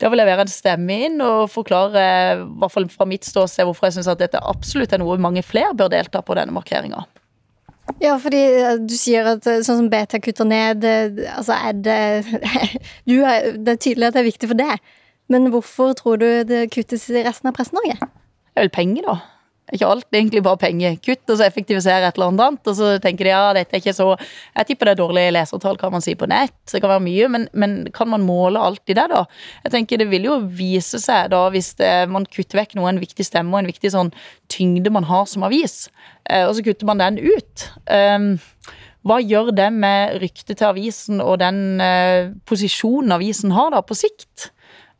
Da 0.00 0.08
vil 0.08 0.22
jeg 0.22 0.30
være 0.30 0.46
en 0.46 0.54
stemme 0.54 0.96
inn 1.10 1.20
og 1.20 1.50
forklare, 1.52 2.06
i 2.40 2.40
hvert 2.56 2.72
fall 2.72 2.88
fra 2.88 3.04
mitt 3.04 3.28
ståsted, 3.28 3.68
hvorfor 3.68 3.90
jeg 3.90 3.98
syns 3.98 4.08
at 4.14 4.24
dette 4.24 4.40
absolutt 4.40 4.96
er 4.96 5.04
noe 5.04 5.20
mange 5.20 5.44
flere 5.44 5.76
bør 5.76 5.92
delta 5.92 6.24
på 6.24 6.40
denne 6.40 6.56
markeringa. 6.56 7.04
Ja, 8.02 8.16
fordi 8.20 8.40
eh, 8.58 8.74
du 8.82 8.94
sier 8.98 9.28
at 9.36 9.46
eh, 9.48 9.62
sånn 9.64 9.84
som 9.84 9.90
BT 9.92 10.18
kutter 10.24 10.48
ned 10.48 10.84
eh, 10.84 11.20
Altså, 11.32 11.54
er 11.54 11.76
det 11.86 11.98
du 13.08 13.20
Det 13.22 13.76
er 13.76 13.78
tydelig 13.78 14.08
at 14.08 14.16
det 14.16 14.22
er 14.22 14.30
viktig 14.30 14.50
for 14.50 14.58
deg, 14.58 14.82
men 15.32 15.50
hvorfor 15.54 15.94
tror 15.98 16.20
du 16.20 16.28
det 16.48 16.66
kuttes 16.74 17.08
i 17.10 17.22
resten 17.26 17.50
av 17.50 17.56
Presse-Norge? 17.56 17.96
Det 17.98 18.58
er 18.58 18.66
vel 18.66 18.74
penger, 18.74 19.06
da. 19.06 19.16
Ikke 19.74 19.88
alt, 19.90 20.06
egentlig 20.14 20.44
bare 20.46 20.60
penger. 20.62 20.94
Kutt, 21.02 21.24
og 21.26 21.40
så 21.40 21.46
effektivisere 21.48 22.06
et 22.06 22.18
eller 22.18 22.30
annet. 22.30 22.68
Og 22.70 22.76
så 22.78 22.92
tenker 23.02 23.26
de 23.26 23.32
ja, 23.32 23.42
dette 23.56 23.74
er 23.74 23.82
ikke 23.82 23.96
så 23.96 24.12
Jeg 24.14 24.68
tipper 24.68 24.90
det 24.90 24.94
er 24.94 25.00
dårlige 25.00 25.32
lesertall, 25.34 25.78
kan 25.80 25.90
man 25.94 26.04
si, 26.04 26.14
på 26.14 26.28
nett. 26.30 26.54
Det 26.70 26.80
kan 26.82 26.92
være 26.92 27.02
mye, 27.02 27.28
men, 27.34 27.48
men 27.52 27.76
kan 27.94 28.10
man 28.12 28.22
måle 28.26 28.62
alt 28.62 28.84
i 28.86 28.94
det, 28.94 29.08
da? 29.10 29.24
Jeg 29.66 29.74
tenker 29.74 30.02
Det 30.02 30.08
vil 30.12 30.28
jo 30.28 30.38
vise 30.46 31.02
seg, 31.02 31.32
da, 31.34 31.42
hvis 31.50 31.74
det, 31.80 31.92
man 32.12 32.28
kutter 32.30 32.62
vekk 32.62 32.76
noe, 32.78 32.92
en 32.92 33.02
viktig 33.02 33.26
stemme 33.26 33.56
og 33.56 33.64
en 33.64 33.72
viktig 33.72 33.90
sånn 33.94 34.14
tyngde 34.52 34.92
man 34.94 35.08
har 35.10 35.26
som 35.26 35.42
avis, 35.46 35.88
eh, 36.30 36.46
og 36.46 36.54
så 36.54 36.62
kutter 36.62 36.86
man 36.86 37.02
den 37.02 37.18
ut. 37.18 37.66
Um, 37.90 38.36
hva 39.06 39.18
gjør 39.22 39.52
det 39.54 39.68
med 39.74 40.20
ryktet 40.22 40.58
til 40.58 40.68
avisen 40.68 41.22
og 41.22 41.38
den 41.42 41.82
uh, 41.82 42.34
posisjonen 42.46 43.14
avisen 43.14 43.54
har 43.54 43.74
da, 43.74 43.82
på 43.82 43.98
sikt? 43.98 44.52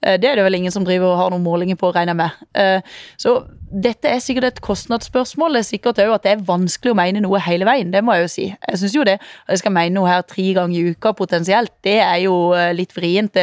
Eh, 0.05 0.17
det 0.21 0.29
er 0.29 0.39
det 0.39 0.45
vel 0.47 0.59
ingen 0.59 0.75
som 0.75 0.85
driver 0.85 1.13
og 1.13 1.21
har 1.21 1.33
noen 1.33 1.45
målinger 1.45 1.79
på, 1.81 1.91
regner 1.95 2.13
jeg 2.13 2.21
med. 2.21 2.49
Eh, 2.61 2.97
så 3.21 3.37
dette 3.67 4.09
er 4.09 4.21
sikkert 4.23 4.49
et 4.51 4.61
kostnadsspørsmål. 4.65 5.57
Det 5.57 5.63
er 5.63 5.69
sikkert 5.71 6.01
òg 6.05 6.15
at 6.17 6.27
det 6.27 6.33
er 6.35 6.45
vanskelig 6.47 6.93
å 6.93 6.99
mene 6.99 7.23
noe 7.25 7.41
hele 7.43 7.67
veien. 7.69 7.91
Det 7.93 8.03
må 8.05 8.17
jeg 8.17 8.27
jo 8.27 8.33
si. 8.33 8.47
Jeg 8.53 8.81
syns 8.83 8.97
jo 8.97 9.07
det. 9.09 9.17
At 9.47 9.57
jeg 9.57 9.65
skal 9.65 9.75
mene 9.75 9.97
noe 9.97 10.11
her 10.11 10.27
tre 10.29 10.47
ganger 10.57 10.77
i 10.77 10.95
uka 10.95 11.15
potensielt, 11.17 11.75
det 11.87 11.99
er 12.05 12.21
jo 12.27 12.37
eh, 12.57 12.75
litt 12.77 12.95
vrient. 12.97 13.41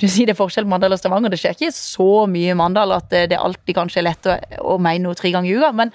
Du 0.00 0.06
sier 0.06 0.28
det 0.28 0.36
er 0.36 0.42
forskjell 0.42 0.68
Mandal 0.70 0.94
og 0.94 1.00
Stavanger. 1.00 1.32
Det 1.32 1.40
skjer 1.42 1.56
ikke 1.56 1.74
så 1.74 2.10
mye 2.30 2.54
i 2.54 2.58
Mandal 2.58 2.94
at 2.98 3.10
det 3.10 3.40
alltid 3.40 3.76
kanskje 3.80 4.02
er 4.02 4.08
lett 4.10 4.30
å, 4.30 4.38
å 4.76 4.78
mene 4.78 5.08
noe 5.08 5.18
tre 5.18 5.32
ganger 5.34 5.50
i 5.50 5.58
uka. 5.58 5.74
Men, 5.76 5.92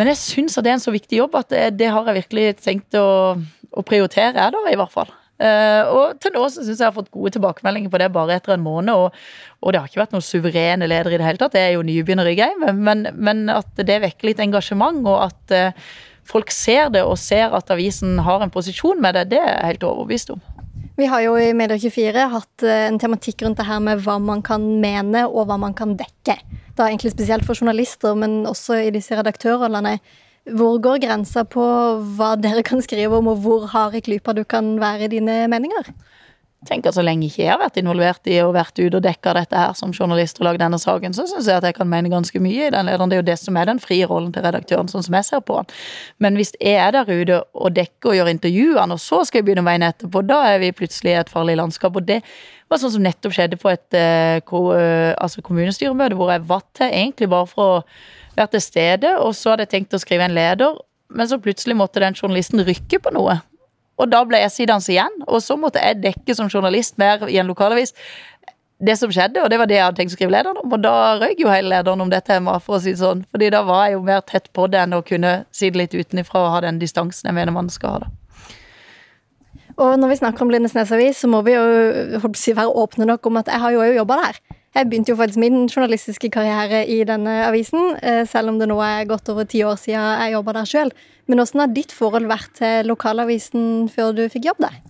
men 0.00 0.12
jeg 0.12 0.22
syns 0.22 0.58
at 0.58 0.66
det 0.66 0.72
er 0.72 0.80
en 0.80 0.86
så 0.88 0.94
viktig 0.94 1.20
jobb 1.20 1.36
at 1.38 1.52
det, 1.52 1.66
det 1.78 1.92
har 1.92 2.08
jeg 2.08 2.24
virkelig 2.24 2.46
tenkt 2.64 2.98
å, 2.98 3.36
å 3.36 3.86
prioritere, 3.86 4.50
da, 4.52 4.68
i 4.72 4.78
hvert 4.80 4.94
fall. 4.94 5.12
Uh, 5.42 5.90
og 5.90 6.20
til 6.22 6.34
nå 6.36 6.44
syns 6.52 6.70
jeg 6.70 6.86
har 6.86 6.94
fått 6.94 7.10
gode 7.14 7.32
tilbakemeldinger 7.34 7.90
på 7.90 7.98
det 7.98 8.12
bare 8.14 8.36
etter 8.38 8.54
en 8.54 8.62
måned. 8.62 8.94
Og, 8.94 9.18
og 9.62 9.74
det 9.74 9.82
har 9.82 9.90
ikke 9.90 10.02
vært 10.04 10.14
noen 10.14 10.26
suverene 10.26 10.88
ledere 10.90 11.16
i 11.16 11.20
det 11.20 11.26
hele 11.26 11.42
tatt. 11.42 11.56
Det 11.56 11.64
er 11.64 11.74
jo 11.74 11.84
nybegynner 11.86 12.30
gamet. 12.38 12.78
Men, 12.78 13.08
men, 13.18 13.44
at 13.50 13.82
det 13.82 14.00
vekker 14.06 14.30
litt 14.30 14.42
engasjement, 14.44 15.02
og 15.08 15.26
at 15.26 15.56
uh, 15.58 15.92
folk 16.28 16.54
ser 16.54 16.92
det 16.94 17.02
og 17.02 17.18
ser 17.20 17.54
at 17.56 17.74
avisen 17.74 18.20
har 18.22 18.44
en 18.44 18.54
posisjon 18.54 19.02
med 19.02 19.18
det, 19.18 19.28
det 19.34 19.42
er 19.42 19.50
jeg 19.56 19.70
helt 19.72 19.88
overbevist 19.90 20.36
om. 20.36 20.42
Vi 20.96 21.06
har 21.08 21.22
jo 21.24 21.36
i 21.40 21.52
Media24 21.56 22.26
hatt 22.34 22.64
eh, 22.68 22.86
en 22.90 22.98
tematikk 23.00 23.42
rundt 23.46 23.56
det 23.62 23.64
her 23.64 23.80
med 23.80 24.02
hva 24.04 24.18
man 24.20 24.42
kan 24.44 24.64
mene 24.82 25.24
og 25.24 25.48
hva 25.48 25.56
man 25.60 25.72
kan 25.76 25.94
dekke. 25.96 26.36
Da 26.76 26.88
egentlig 26.88 27.14
spesielt 27.14 27.46
for 27.48 27.56
journalister, 27.56 28.12
men 28.18 28.42
også 28.48 28.76
i 28.84 28.92
disse 28.92 29.16
redaktørrollene. 29.16 29.96
Hvor 30.42 30.80
går 30.82 31.02
grensa 31.04 31.44
på 31.46 31.64
hva 32.16 32.32
dere 32.40 32.64
kan 32.66 32.82
skrive 32.82 33.20
om, 33.20 33.28
og 33.30 33.44
hvor 33.44 33.68
hard 33.70 33.94
i 33.94 34.02
klypa 34.02 34.34
du 34.34 34.42
kan 34.44 34.74
være 34.82 35.06
i 35.06 35.14
dine 35.18 35.44
meninger? 35.50 35.92
tenker 36.68 36.92
at 36.92 36.96
Så 36.96 37.02
lenge 37.04 37.26
ikke 37.26 37.42
jeg 37.42 37.50
har 37.52 37.60
vært 37.60 37.78
involvert 37.80 38.28
i 38.30 38.38
og 38.44 38.54
vært 38.54 38.78
ute 38.78 38.98
og 38.98 39.02
dekka 39.04 39.34
dette 39.36 39.58
her 39.58 39.74
som 39.78 39.92
journalist 39.94 40.38
og 40.40 40.46
lagd 40.46 40.62
denne 40.62 40.78
saken, 40.78 41.14
så 41.16 41.26
syns 41.30 41.48
jeg 41.50 41.58
at 41.58 41.66
jeg 41.66 41.76
kan 41.78 41.90
mene 41.90 42.12
ganske 42.12 42.38
mye 42.42 42.68
i 42.68 42.72
den 42.74 42.88
lederen. 42.88 43.10
Det 43.10 43.18
er 43.18 43.22
jo 43.22 43.28
det 43.30 43.38
som 43.40 43.58
er 43.58 43.68
den 43.70 43.82
frie 43.82 44.06
rollen 44.08 44.30
til 44.34 44.46
redaktøren, 44.46 44.90
sånn 44.90 45.04
som 45.06 45.18
jeg 45.18 45.28
ser 45.28 45.42
på 45.46 45.58
den. 45.58 45.74
Men 46.22 46.38
hvis 46.38 46.54
jeg 46.60 46.78
er 46.78 46.94
der 46.94 47.10
ute 47.10 47.42
og 47.52 47.74
dekker 47.76 48.12
og 48.12 48.18
gjør 48.18 48.32
intervjuene, 48.32 48.98
og 48.98 49.02
så 49.02 49.22
skal 49.26 49.42
jeg 49.42 49.48
begynne 49.50 49.66
veien 49.66 49.86
etterpå, 49.88 50.24
da 50.28 50.42
er 50.52 50.62
vi 50.62 50.72
plutselig 50.76 51.16
i 51.16 51.20
et 51.24 51.32
farlig 51.32 51.58
landskap. 51.58 51.98
Og 51.98 52.06
det 52.06 52.22
var 52.70 52.82
sånn 52.82 52.94
som 52.94 53.06
nettopp 53.06 53.34
skjedde 53.36 53.58
på 53.60 53.72
et 53.72 53.98
uh, 53.98 55.12
altså 55.18 55.42
kommunestyremøte, 55.44 56.18
hvor 56.18 56.34
jeg 56.34 56.46
var 56.48 56.66
til 56.78 56.92
egentlig 56.92 57.30
bare 57.32 57.50
for 57.50 57.78
å 57.80 57.86
vært 58.36 58.54
til 58.56 58.64
stede, 58.64 59.14
og 59.20 59.34
så 59.36 59.52
hadde 59.52 59.66
jeg 59.66 59.74
tenkt 59.76 59.96
å 59.96 60.02
skrive 60.02 60.26
en 60.26 60.36
leder, 60.36 60.76
men 61.12 61.28
så 61.28 61.40
plutselig 61.42 61.76
måtte 61.76 62.00
den 62.00 62.16
journalisten 62.16 62.62
rykke 62.64 63.02
på 63.04 63.12
noe. 63.14 63.40
Og 64.00 64.08
da 64.10 64.22
ble 64.26 64.40
jeg 64.40 64.54
sidans 64.54 64.88
igjen, 64.90 65.20
og 65.28 65.42
så 65.44 65.58
måtte 65.60 65.82
jeg 65.82 66.00
dekke 66.02 66.34
som 66.34 66.48
journalist 66.50 66.96
mer 66.98 67.26
i 67.28 67.38
en 67.38 67.50
lokalavis 67.50 67.92
det 68.82 68.96
som 68.98 69.12
skjedde, 69.14 69.38
og 69.44 69.50
det 69.50 69.58
var 69.60 69.68
det 69.70 69.76
jeg 69.76 69.84
hadde 69.84 69.98
tenkt 70.00 70.14
å 70.14 70.16
skrive 70.16 70.34
lederen 70.34 70.58
om. 70.58 70.72
Og 70.74 70.80
da 70.82 70.94
røyk 71.20 71.44
jo 71.44 71.50
hele 71.52 71.70
lederen 71.70 72.02
om 72.02 72.10
det 72.10 72.24
temaet, 72.26 72.64
for 72.64 72.78
å 72.78 72.82
si 72.82 72.94
det 72.96 72.98
sånn. 72.98 73.22
Fordi 73.30 73.50
da 73.54 73.60
var 73.66 73.84
jeg 73.86 73.94
jo 73.94 74.00
mer 74.08 74.24
tett 74.26 74.48
på 74.56 74.66
det 74.72 74.80
enn 74.82 74.96
å 74.96 75.04
kunne 75.06 75.34
si 75.54 75.70
det 75.70 75.78
litt 75.78 75.94
utenifra 75.94 76.42
og 76.42 76.50
ha 76.56 76.64
den 76.64 76.80
distansen 76.82 77.30
jeg 77.30 77.36
mener 77.36 77.54
man 77.54 77.70
skal 77.70 77.94
ha, 77.94 78.08
da. 78.08 78.10
Og 79.80 79.94
når 79.96 80.10
vi 80.10 80.18
snakker 80.18 80.44
om 80.44 80.50
Lindesnes 80.52 80.90
avis, 80.92 81.22
så 81.22 81.30
må 81.32 81.40
vi 81.46 81.54
jo 81.54 81.62
være 82.20 82.66
åpne 82.82 83.06
nok 83.08 83.30
om 83.30 83.38
at 83.40 83.48
jeg 83.48 83.62
har 83.62 83.72
jo 83.72 83.86
jobba 84.02 84.18
der. 84.26 84.40
Jeg 84.72 84.88
begynte 84.88 85.12
jo 85.12 85.18
faktisk 85.18 85.40
min 85.42 85.66
journalistiske 85.68 86.30
karriere 86.32 86.86
i 86.88 87.02
denne 87.04 87.42
avisen, 87.44 87.92
eh, 88.00 88.22
selv 88.28 88.48
om 88.48 88.58
det 88.58 88.70
nå 88.70 88.78
er 88.80 89.08
godt 89.10 89.28
over 89.28 89.44
ti 89.44 89.60
år 89.68 89.76
siden 89.76 90.00
jeg 90.00 90.32
jobba 90.32 90.54
der 90.56 90.70
sjøl. 90.70 90.92
Men 91.28 91.40
åssen 91.44 91.60
har 91.60 91.74
ditt 91.76 91.92
forhold 91.92 92.26
vært 92.30 92.54
til 92.56 92.88
lokalavisen 92.88 93.90
før 93.92 94.16
du 94.16 94.24
fikk 94.32 94.48
jobb 94.48 94.64
der? 94.64 94.80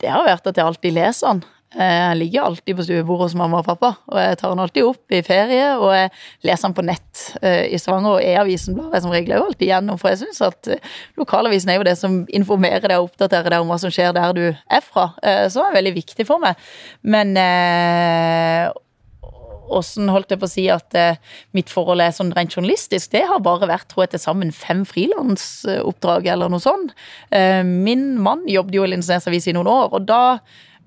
Det 0.00 0.10
har 0.10 0.26
vært 0.26 0.46
at 0.50 0.58
jeg 0.58 0.66
alltid 0.66 0.96
leser 0.96 1.28
den. 1.28 1.44
Jeg 1.70 2.16
ligger 2.18 2.48
alltid 2.48 2.74
på 2.74 2.82
stuebordet 2.82 3.28
hos 3.28 3.34
mamma 3.38 3.60
og 3.60 3.66
pappa, 3.68 3.92
og 4.10 4.18
jeg 4.18 4.38
tar 4.40 4.50
den 4.50 4.62
alltid 4.64 4.88
opp 4.88 5.14
i 5.14 5.20
ferie. 5.22 5.68
Og 5.78 5.92
jeg 5.94 6.08
leser 6.48 6.66
den 6.66 6.74
på 6.74 6.82
nett 6.82 7.20
eh, 7.46 7.68
i 7.70 7.78
Stavanger, 7.78 8.16
og 8.16 8.24
E-avisen 8.26 8.74
blar 8.74 8.96
jeg 8.96 9.04
som 9.04 9.12
regel 9.14 9.36
jo 9.36 9.44
alltid 9.44 9.68
gjennom. 9.68 10.00
For 10.00 10.10
jeg 10.10 10.24
syns 10.24 10.42
at 10.48 10.70
eh, 10.74 10.88
lokalavisen 11.20 11.70
er 11.70 11.78
jo 11.78 11.86
det 11.86 11.94
som 12.00 12.16
informerer 12.26 12.90
deg 12.90 12.98
og 12.98 13.12
oppdaterer 13.12 13.54
deg 13.54 13.62
om 13.62 13.70
hva 13.70 13.78
som 13.78 13.92
skjer 13.94 14.16
der 14.16 14.34
du 14.34 14.44
er 14.50 14.82
fra. 14.82 15.12
som 15.22 15.60
så 15.60 15.68
er 15.68 15.76
veldig 15.76 15.92
viktig 15.94 16.26
for 16.26 16.42
meg. 16.42 16.58
Men 17.06 17.36
åssen 19.70 20.08
holdt 20.10 20.32
jeg 20.32 20.40
på 20.40 20.48
å 20.48 20.50
si 20.50 20.64
at 20.72 20.96
mitt 21.54 21.70
forhold 21.70 22.02
er 22.02 22.14
sånn 22.16 22.32
rent 22.34 22.56
journalistisk, 22.56 23.12
det 23.12 23.22
har 23.28 23.42
bare 23.44 23.68
vært 23.70 23.90
tror 23.92 24.06
jeg, 24.06 24.14
til 24.16 24.22
sammen 24.24 24.50
fem 24.56 24.82
frilansoppdrag 24.88 26.26
eller 26.32 26.50
noe 26.50 26.64
sånt. 26.64 26.96
min 27.68 28.08
mann 28.18 28.42
jobbet 28.50 28.80
jo 28.80 28.88
i 28.88 28.90
Lindesnes 28.90 29.28
Avis 29.30 29.46
i 29.46 29.54
noen 29.54 29.70
år, 29.70 29.94
og 29.94 30.08
da 30.08 30.40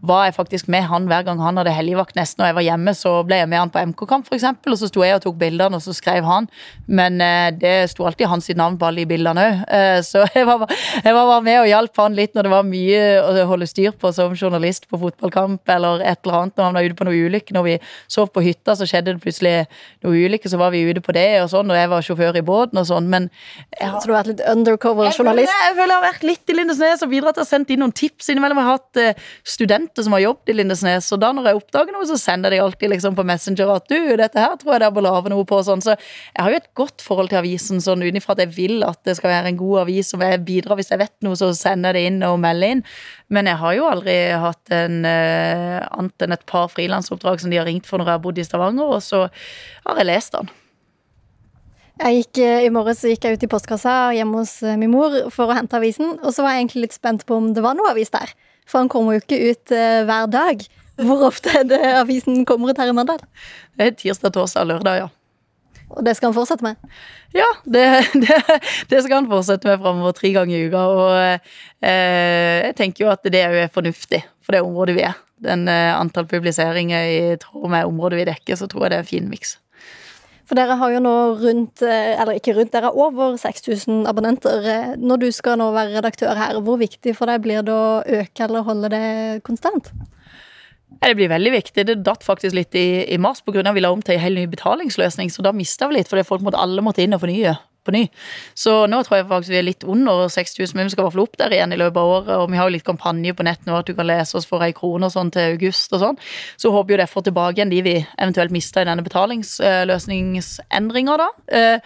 var 0.04 0.26
jeg 0.28 0.36
faktisk 0.36 0.68
med 0.72 0.84
han 0.90 1.06
hver 1.08 1.24
gang 1.24 1.40
han 1.40 1.58
hadde 1.60 1.72
helgevakt. 1.72 2.18
Nesten 2.18 2.44
når 2.44 2.50
jeg 2.50 2.58
var 2.58 2.66
hjemme, 2.68 2.94
så 2.98 3.12
ble 3.24 3.38
jeg 3.40 3.50
med 3.50 3.62
han 3.62 3.72
på 3.72 3.84
MK-kamp, 3.92 4.28
f.eks. 4.28 4.46
Og 4.68 4.78
så 4.82 4.90
sto 4.90 5.04
jeg 5.06 5.16
og 5.16 5.24
tok 5.24 5.38
bildene, 5.40 5.80
og 5.80 5.84
så 5.86 5.96
skrev 5.96 6.28
han. 6.28 6.50
Men 6.92 7.22
eh, 7.24 7.52
det 7.56 7.74
sto 7.94 8.04
alltid 8.08 8.28
hans 8.28 8.50
navn 8.60 8.76
på 8.80 8.90
alle 8.90 9.04
de 9.04 9.10
bildene 9.14 9.46
òg. 9.48 9.62
Eh, 9.78 10.00
så 10.04 10.26
jeg 10.36 10.48
var, 10.50 10.66
jeg 10.68 11.16
var, 11.16 11.30
bare 11.30 11.46
med 11.46 11.60
og 11.62 11.70
hjalp 11.72 12.02
han 12.04 12.18
litt 12.18 12.36
når 12.36 12.48
det 12.48 12.54
var 12.54 12.68
mye 12.68 13.06
å 13.24 13.46
holde 13.54 13.70
styr 13.70 13.96
på 13.96 14.12
som 14.16 14.36
journalist 14.36 14.90
på 14.92 15.00
fotballkamp 15.00 15.72
eller 15.72 16.04
et 16.04 16.20
eller 16.26 16.40
annet. 16.42 16.58
Når 16.58 16.68
han 16.68 16.78
var 16.80 16.90
ute 16.90 17.00
på 17.00 17.08
noe 17.08 17.24
ulykke. 17.30 17.56
Når 17.56 17.68
vi 17.70 17.78
sov 18.12 18.34
på 18.36 18.44
hytta, 18.44 18.76
så 18.76 18.90
skjedde 18.90 19.14
det 19.14 19.24
plutselig 19.24 19.56
noe 20.04 20.28
ulykke, 20.28 20.52
så 20.52 20.60
var 20.60 20.76
vi 20.76 20.84
ute 20.90 21.04
på 21.06 21.16
det 21.16 21.30
og 21.46 21.48
sånn. 21.54 21.72
Og 21.72 21.80
jeg 21.80 21.94
var 21.96 22.08
sjåfør 22.10 22.42
i 22.42 22.44
båten 22.44 22.84
og 22.84 22.90
sånn. 22.92 23.08
Men 23.08 23.30
jeg 23.80 23.88
har, 23.88 24.04
så 24.04 24.12
du 24.12 24.16
har 24.18 24.20
vært 24.20 24.34
litt 24.34 24.46
undercover-journalist? 24.52 25.48
Jeg, 25.54 25.70
jeg, 25.70 25.80
føler 25.80 25.96
jeg 25.96 26.02
har 26.02 26.08
vært 26.10 26.28
litt 26.28 26.52
i 26.52 26.60
Lindesnes 26.60 27.08
og 27.08 27.16
bidratt 27.16 27.40
til 27.40 27.48
å 27.48 27.50
sende 27.54 27.72
inn 27.72 27.84
noen 27.86 27.96
tips 27.96 28.34
innimellom. 28.34 28.60
Jeg 28.60 28.68
har 28.68 28.82
hatt 28.82 29.00
eh, 29.00 29.26
student 29.48 29.93
ansatte 29.94 30.04
som 30.04 30.14
har 30.14 30.22
jobbet 30.22 30.50
i 30.50 30.54
Lindesnes, 30.54 31.12
og 31.14 31.20
da 31.22 31.32
når 31.32 31.48
jeg 31.48 31.58
oppdager 31.60 31.94
noe, 31.94 32.06
så 32.06 32.18
sender 32.18 32.52
de 32.52 32.60
alltid 32.60 32.90
liksom 32.90 33.16
på 33.16 33.24
Messenger 33.24 33.70
at 33.76 33.88
du, 33.90 34.16
dette 34.18 34.40
her 34.40 34.56
tror 34.58 34.74
jeg 34.74 34.82
det 34.82 34.88
er 34.88 34.96
bør 34.96 35.06
lage 35.06 35.30
noe 35.30 35.46
på. 35.46 35.62
sånn, 35.64 35.82
Så 35.82 35.94
jeg 35.94 36.42
har 36.42 36.52
jo 36.52 36.58
et 36.58 36.74
godt 36.76 37.02
forhold 37.02 37.30
til 37.30 37.40
avisen 37.40 37.80
sånn 37.80 38.02
utenfra 38.02 38.34
at 38.34 38.40
jeg 38.40 38.56
vil 38.56 38.84
at 38.84 39.00
det 39.06 39.18
skal 39.18 39.30
være 39.30 39.50
en 39.50 39.58
god 39.58 39.84
avis, 39.86 40.14
og 40.14 40.24
jeg 40.24 40.44
bidrar 40.46 40.76
hvis 40.78 40.92
jeg 40.92 41.00
vet 41.00 41.14
noe, 41.22 41.36
så 41.36 41.54
sender 41.54 41.94
jeg 41.94 42.10
det 42.10 42.14
inn 42.14 42.24
og 42.24 42.40
melder 42.40 42.78
inn. 42.78 42.84
Men 43.30 43.48
jeg 43.48 43.58
har 43.62 43.78
jo 43.78 43.86
aldri 43.90 44.18
hatt 44.34 44.74
en 44.74 45.06
uh, 45.06 45.80
annet 45.94 46.26
enn 46.26 46.34
et 46.34 46.46
par 46.50 46.68
frilansoppdrag 46.70 47.40
som 47.42 47.54
de 47.54 47.62
har 47.62 47.70
ringt 47.70 47.88
for 47.88 47.98
når 47.98 48.10
jeg 48.10 48.18
har 48.18 48.26
bodd 48.26 48.42
i 48.42 48.48
Stavanger, 48.48 48.98
og 48.98 49.02
så 49.04 49.28
har 49.86 50.02
jeg 50.02 50.10
lest 50.10 50.38
den. 50.38 50.50
Jeg 51.94 52.24
gikk, 52.24 52.40
eh, 52.42 52.64
I 52.66 52.72
morges 52.74 53.04
gikk 53.06 53.28
jeg 53.28 53.38
ut 53.38 53.44
i 53.46 53.48
postkassa 53.52 53.92
hjemme 54.18 54.40
hos 54.42 54.56
eh, 54.66 54.80
min 54.82 54.90
mor 54.90 55.14
for 55.30 55.46
å 55.46 55.54
hente 55.54 55.78
avisen, 55.78 56.16
og 56.26 56.34
så 56.34 56.42
var 56.42 56.56
jeg 56.56 56.64
egentlig 56.64 56.88
litt 56.88 56.96
spent 56.98 57.22
på 57.30 57.38
om 57.38 57.52
det 57.54 57.62
var 57.62 57.78
noe 57.78 57.92
avis 57.94 58.10
der. 58.10 58.34
For 58.70 58.84
han 58.84 58.92
kommer 58.92 59.18
jo 59.18 59.24
ikke 59.24 59.42
ut 59.52 59.76
uh, 59.76 60.04
hver 60.08 60.30
dag. 60.32 60.64
Hvor 61.02 61.28
ofte 61.32 61.50
er 61.58 61.68
det 61.68 61.82
avisen 61.98 62.46
kommer 62.46 62.72
ut 62.72 62.80
her 62.80 62.92
i 62.92 62.96
Mandal? 62.96 63.22
Det 63.78 63.90
er 63.90 64.00
tirsdag, 64.00 64.36
torsdag, 64.36 64.70
lørdag, 64.70 65.04
ja. 65.04 65.12
Og 65.94 66.06
det 66.06 66.16
skal 66.18 66.32
han 66.32 66.36
fortsette 66.36 66.66
med? 66.66 66.78
Ja, 67.38 67.50
det, 67.66 67.86
det, 68.24 68.38
det 68.90 69.02
skal 69.04 69.22
han 69.22 69.30
fortsette 69.32 69.70
med 69.70 69.82
framover 69.82 70.16
tre 70.18 70.34
ganger 70.36 70.58
i 70.58 70.70
uka. 70.70 70.86
Og 70.94 71.12
eh, 71.20 72.64
jeg 72.70 72.78
tenker 72.80 73.06
jo 73.06 73.12
at 73.14 73.26
det 73.34 73.42
er 73.42 73.74
fornuftig 73.74 74.24
for 74.44 74.56
det 74.56 74.64
området 74.66 74.98
vi 74.98 75.06
er. 75.10 75.18
Den 75.44 75.68
eh, 75.72 75.92
antall 75.94 76.30
publiseringer 76.30 77.10
i 77.10 77.20
tråd 77.42 77.70
med 77.74 77.90
området 77.90 78.22
vi 78.22 78.30
dekker, 78.32 78.58
så 78.60 78.70
tror 78.70 78.88
jeg 78.88 78.94
det 78.94 79.02
er 79.02 79.06
en 79.06 79.12
fin 79.12 79.30
miks. 79.30 79.58
For 80.44 80.60
dere 80.60 80.76
har 80.80 80.92
jo 80.92 81.02
nå 81.04 81.14
rundt, 81.40 81.82
eh, 81.88 82.20
eller 82.20 82.36
ikke 82.36 82.56
rundt, 82.58 82.74
dere 82.74 82.90
har 82.92 82.98
over 83.00 83.38
6000 83.40 84.08
abonnenter. 84.10 84.66
Eh, 84.68 84.96
når 85.00 85.22
du 85.22 85.30
skal 85.32 85.58
nå 85.58 85.70
være 85.72 85.98
redaktør 85.98 86.36
her, 86.36 86.60
hvor 86.60 86.82
viktig 86.82 87.16
for 87.16 87.32
deg 87.32 87.42
blir 87.46 87.64
det 87.64 87.74
å 87.74 88.04
øke 88.04 88.44
eller 88.44 88.68
holde 88.68 88.92
det 88.92 89.44
konstant? 89.48 89.92
Det 91.04 91.16
blir 91.16 91.32
veldig 91.32 91.52
viktig. 91.52 91.86
Det 91.88 92.04
datt 92.04 92.24
faktisk 92.24 92.56
litt 92.56 92.76
i, 92.76 93.06
i 93.08 93.18
mars 93.18 93.42
pga. 93.42 93.74
vi 93.74 93.82
la 93.82 93.92
om 93.92 94.02
til 94.02 94.16
en 94.16 94.24
helt 94.24 94.40
ny 94.40 94.46
betalingsløsning, 94.52 95.32
så 95.32 95.42
da 95.42 95.52
mista 95.56 95.88
vi 95.88 95.98
litt, 95.98 96.12
fordi 96.12 96.28
folk 96.28 96.44
måtte, 96.44 96.60
alle 96.60 96.84
måtte 96.84 97.04
inn 97.04 97.16
og 97.16 97.24
fornye 97.24 97.56
på 97.84 97.94
ny. 97.96 98.04
Så 98.58 98.72
nå 98.90 99.02
tror 99.04 99.20
jeg 99.20 99.28
faktisk 99.30 99.54
vi 99.54 99.60
er 99.60 99.68
litt 99.68 99.84
under 99.88 100.28
6000, 100.32 100.76
men 100.78 100.88
vi 100.88 100.92
skal 100.94 101.04
i 101.04 101.06
hvert 101.08 101.18
fall 101.18 101.28
opp 101.28 101.38
der 101.40 101.56
igjen 101.56 101.76
i 101.76 101.80
løpet 101.80 102.00
av 102.00 102.12
året. 102.16 102.34
Og 102.40 102.46
vi 102.52 102.60
har 102.60 102.66
jo 102.68 102.76
litt 102.76 102.88
kampanje 102.88 103.38
på 103.38 103.48
nett 103.48 103.64
nå, 103.68 103.74
at 103.80 103.90
du 103.90 103.94
kan 103.98 104.10
lese 104.10 104.34
oss 104.40 104.50
for 104.50 104.60
ei 104.66 104.74
krone 104.76 105.08
sånn 105.14 105.32
til 105.34 105.44
august 105.56 105.90
og 105.96 106.00
sånn. 106.04 106.18
Så 106.60 106.68
håper 106.74 106.90
jo 106.96 107.02
det 107.04 107.12
får 107.12 107.24
tilbake 107.30 107.58
igjen 107.60 107.74
de 107.74 107.82
vi 107.86 107.96
eventuelt 108.02 108.56
mista 108.56 108.78
i 108.84 108.90
denne 108.90 109.06
betalingsløsningsendringa, 109.06 111.14
da. 111.22 111.30
Eh, 111.48 111.78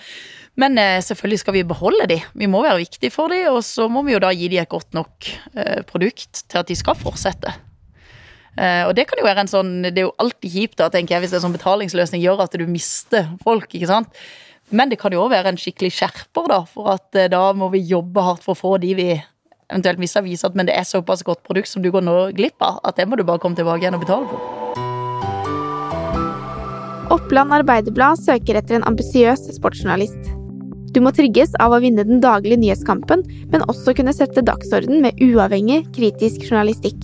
men 0.57 0.71
eh, 0.81 1.05
selvfølgelig 1.05 1.41
skal 1.43 1.55
vi 1.57 1.69
beholde 1.69 2.05
de. 2.09 2.19
Vi 2.33 2.47
må 2.49 2.59
være 2.65 2.81
viktige 2.81 3.13
for 3.13 3.25
de, 3.33 3.39
og 3.51 3.61
så 3.65 3.83
må 3.91 3.99
vi 4.07 4.13
jo 4.15 4.23
da 4.23 4.29
gi 4.33 4.47
de 4.53 4.61
et 4.61 4.71
godt 4.71 4.91
nok 4.97 5.15
eh, 5.53 5.81
produkt 5.89 6.33
til 6.45 6.57
at 6.61 6.69
de 6.69 6.75
skal 6.77 6.95
fortsette. 6.97 7.51
Og 8.57 8.93
det 8.97 9.05
kan 9.05 9.19
jo 9.21 9.27
være 9.27 9.43
en 9.43 9.51
sånn 9.51 9.85
Det 9.85 10.01
er 10.01 10.07
jo 10.07 10.17
alltid 10.17 10.49
kjipt 10.49 10.81
da, 10.81 10.89
tenker 10.89 11.13
jeg, 11.13 11.27
hvis 11.27 11.35
en 11.37 11.43
sånn 11.43 11.53
betalingsløsning 11.53 12.23
gjør 12.23 12.41
at 12.47 12.57
du 12.57 12.65
mister 12.65 13.29
folk. 13.43 13.69
ikke 13.69 13.85
sant? 13.85 14.09
Men 14.69 14.89
det 14.91 14.99
kan 14.99 15.13
jo 15.15 15.21
òg 15.23 15.31
være 15.31 15.53
en 15.53 15.59
skikkelig 15.59 15.93
skjerper, 15.95 16.49
da, 16.51 16.59
for 16.67 16.91
at 16.97 17.15
uh, 17.15 17.29
da 17.31 17.53
må 17.55 17.69
vi 17.71 17.85
jobbe 17.87 18.23
hardt 18.23 18.43
for 18.43 18.55
å 18.55 18.59
få 18.59 18.77
de 18.83 18.93
vi 18.97 19.09
eventuelt 19.67 19.99
mister, 19.99 20.23
vise 20.23 20.47
at 20.47 20.55
men 20.55 20.67
det 20.67 20.75
er 20.75 20.87
såpass 20.87 21.23
godt 21.27 21.43
produkt 21.47 21.69
som 21.71 21.83
du 21.83 21.91
går 21.91 22.03
nå 22.03 22.31
glipp 22.35 22.61
av, 22.63 22.79
at 22.87 22.95
det 22.99 23.07
må 23.07 23.15
du 23.19 23.23
bare 23.27 23.39
komme 23.43 23.55
tilbake 23.55 23.83
igjen 23.83 23.97
og 23.97 24.03
betale 24.03 24.25
for. 24.31 24.39
Oppland 27.15 27.53
Arbeiderblad 27.55 28.19
søker 28.19 28.59
etter 28.59 28.79
en 28.79 28.87
ambisiøs 28.87 29.41
sportsjournalist. 29.55 30.21
Du 30.95 30.99
må 31.03 31.09
trygges 31.15 31.51
av 31.63 31.75
å 31.75 31.81
vinne 31.83 32.03
den 32.07 32.23
daglige 32.23 32.59
nyhetskampen, 32.59 33.23
men 33.51 33.65
også 33.71 33.95
kunne 33.95 34.15
sette 34.15 34.43
dagsorden 34.43 35.01
med 35.03 35.19
uavhengig, 35.23 35.85
kritisk 35.95 36.37
journalistikk. 36.49 36.99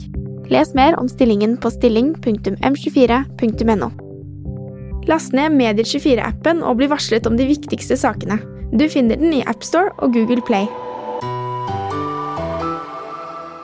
Les 0.51 0.69
mer 0.75 0.99
om 0.99 1.07
stillingen 1.11 1.57
på 1.59 1.71
stilling.m24.no. 1.71 4.02
Last 5.09 5.33
ned 5.35 5.51
Medier24-appen 5.59 6.61
og 6.63 6.77
bli 6.79 6.87
varslet 6.87 7.27
om 7.27 7.35
de 7.35 7.47
viktigste 7.49 7.97
sakene. 7.99 8.37
Du 8.71 8.85
finner 8.89 9.19
den 9.19 9.33
i 9.35 9.43
AppStore 9.43 9.91
og 9.99 10.15
Google 10.15 10.43
Play. 10.47 10.69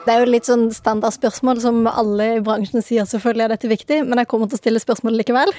Det 0.04 0.12
er 0.12 0.24
jo 0.24 0.30
litt 0.32 0.48
sånn 0.48 0.66
standardspørsmål 0.74 1.60
som 1.62 1.84
alle 1.88 2.26
i 2.36 2.44
bransjen 2.44 2.84
sier 2.84 3.08
selvfølgelig 3.08 3.46
er 3.46 3.52
dette 3.54 3.70
viktig, 3.70 4.00
men 4.08 4.20
jeg 4.20 4.28
kommer 4.28 4.50
til 4.50 4.58
å 4.58 4.62
stille 4.62 4.82
spørsmål 4.82 5.16
likevel. 5.20 5.52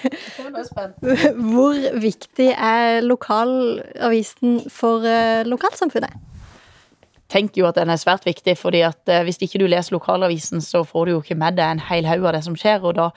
Hvor 1.53 1.79
viktig 2.03 2.49
er 2.51 3.01
lokalavisen 3.05 4.59
for 4.73 5.07
eh, 5.07 5.47
lokalsamfunnet? 5.47 6.30
Tenker 7.31 7.61
jo 7.61 7.69
at 7.69 7.77
den 7.79 7.91
er 7.91 7.99
svært 7.99 8.25
viktig, 8.27 8.57
fordi 8.59 8.83
at 8.85 9.11
eh, 9.11 9.23
hvis 9.25 9.39
ikke 9.41 9.61
du 9.61 9.67
leser 9.69 9.95
lokalavisen, 9.95 10.61
så 10.63 10.83
får 10.87 11.07
du 11.07 11.13
jo 11.13 11.21
ikke 11.23 11.37
med 11.39 11.57
deg 11.57 11.77
en 11.77 11.83
hel 11.87 12.07
haug 12.09 12.27
av 12.27 12.35
det 12.35 12.43
som 12.45 12.57
skjer, 12.59 12.83
og 12.83 12.97
da 12.97 13.09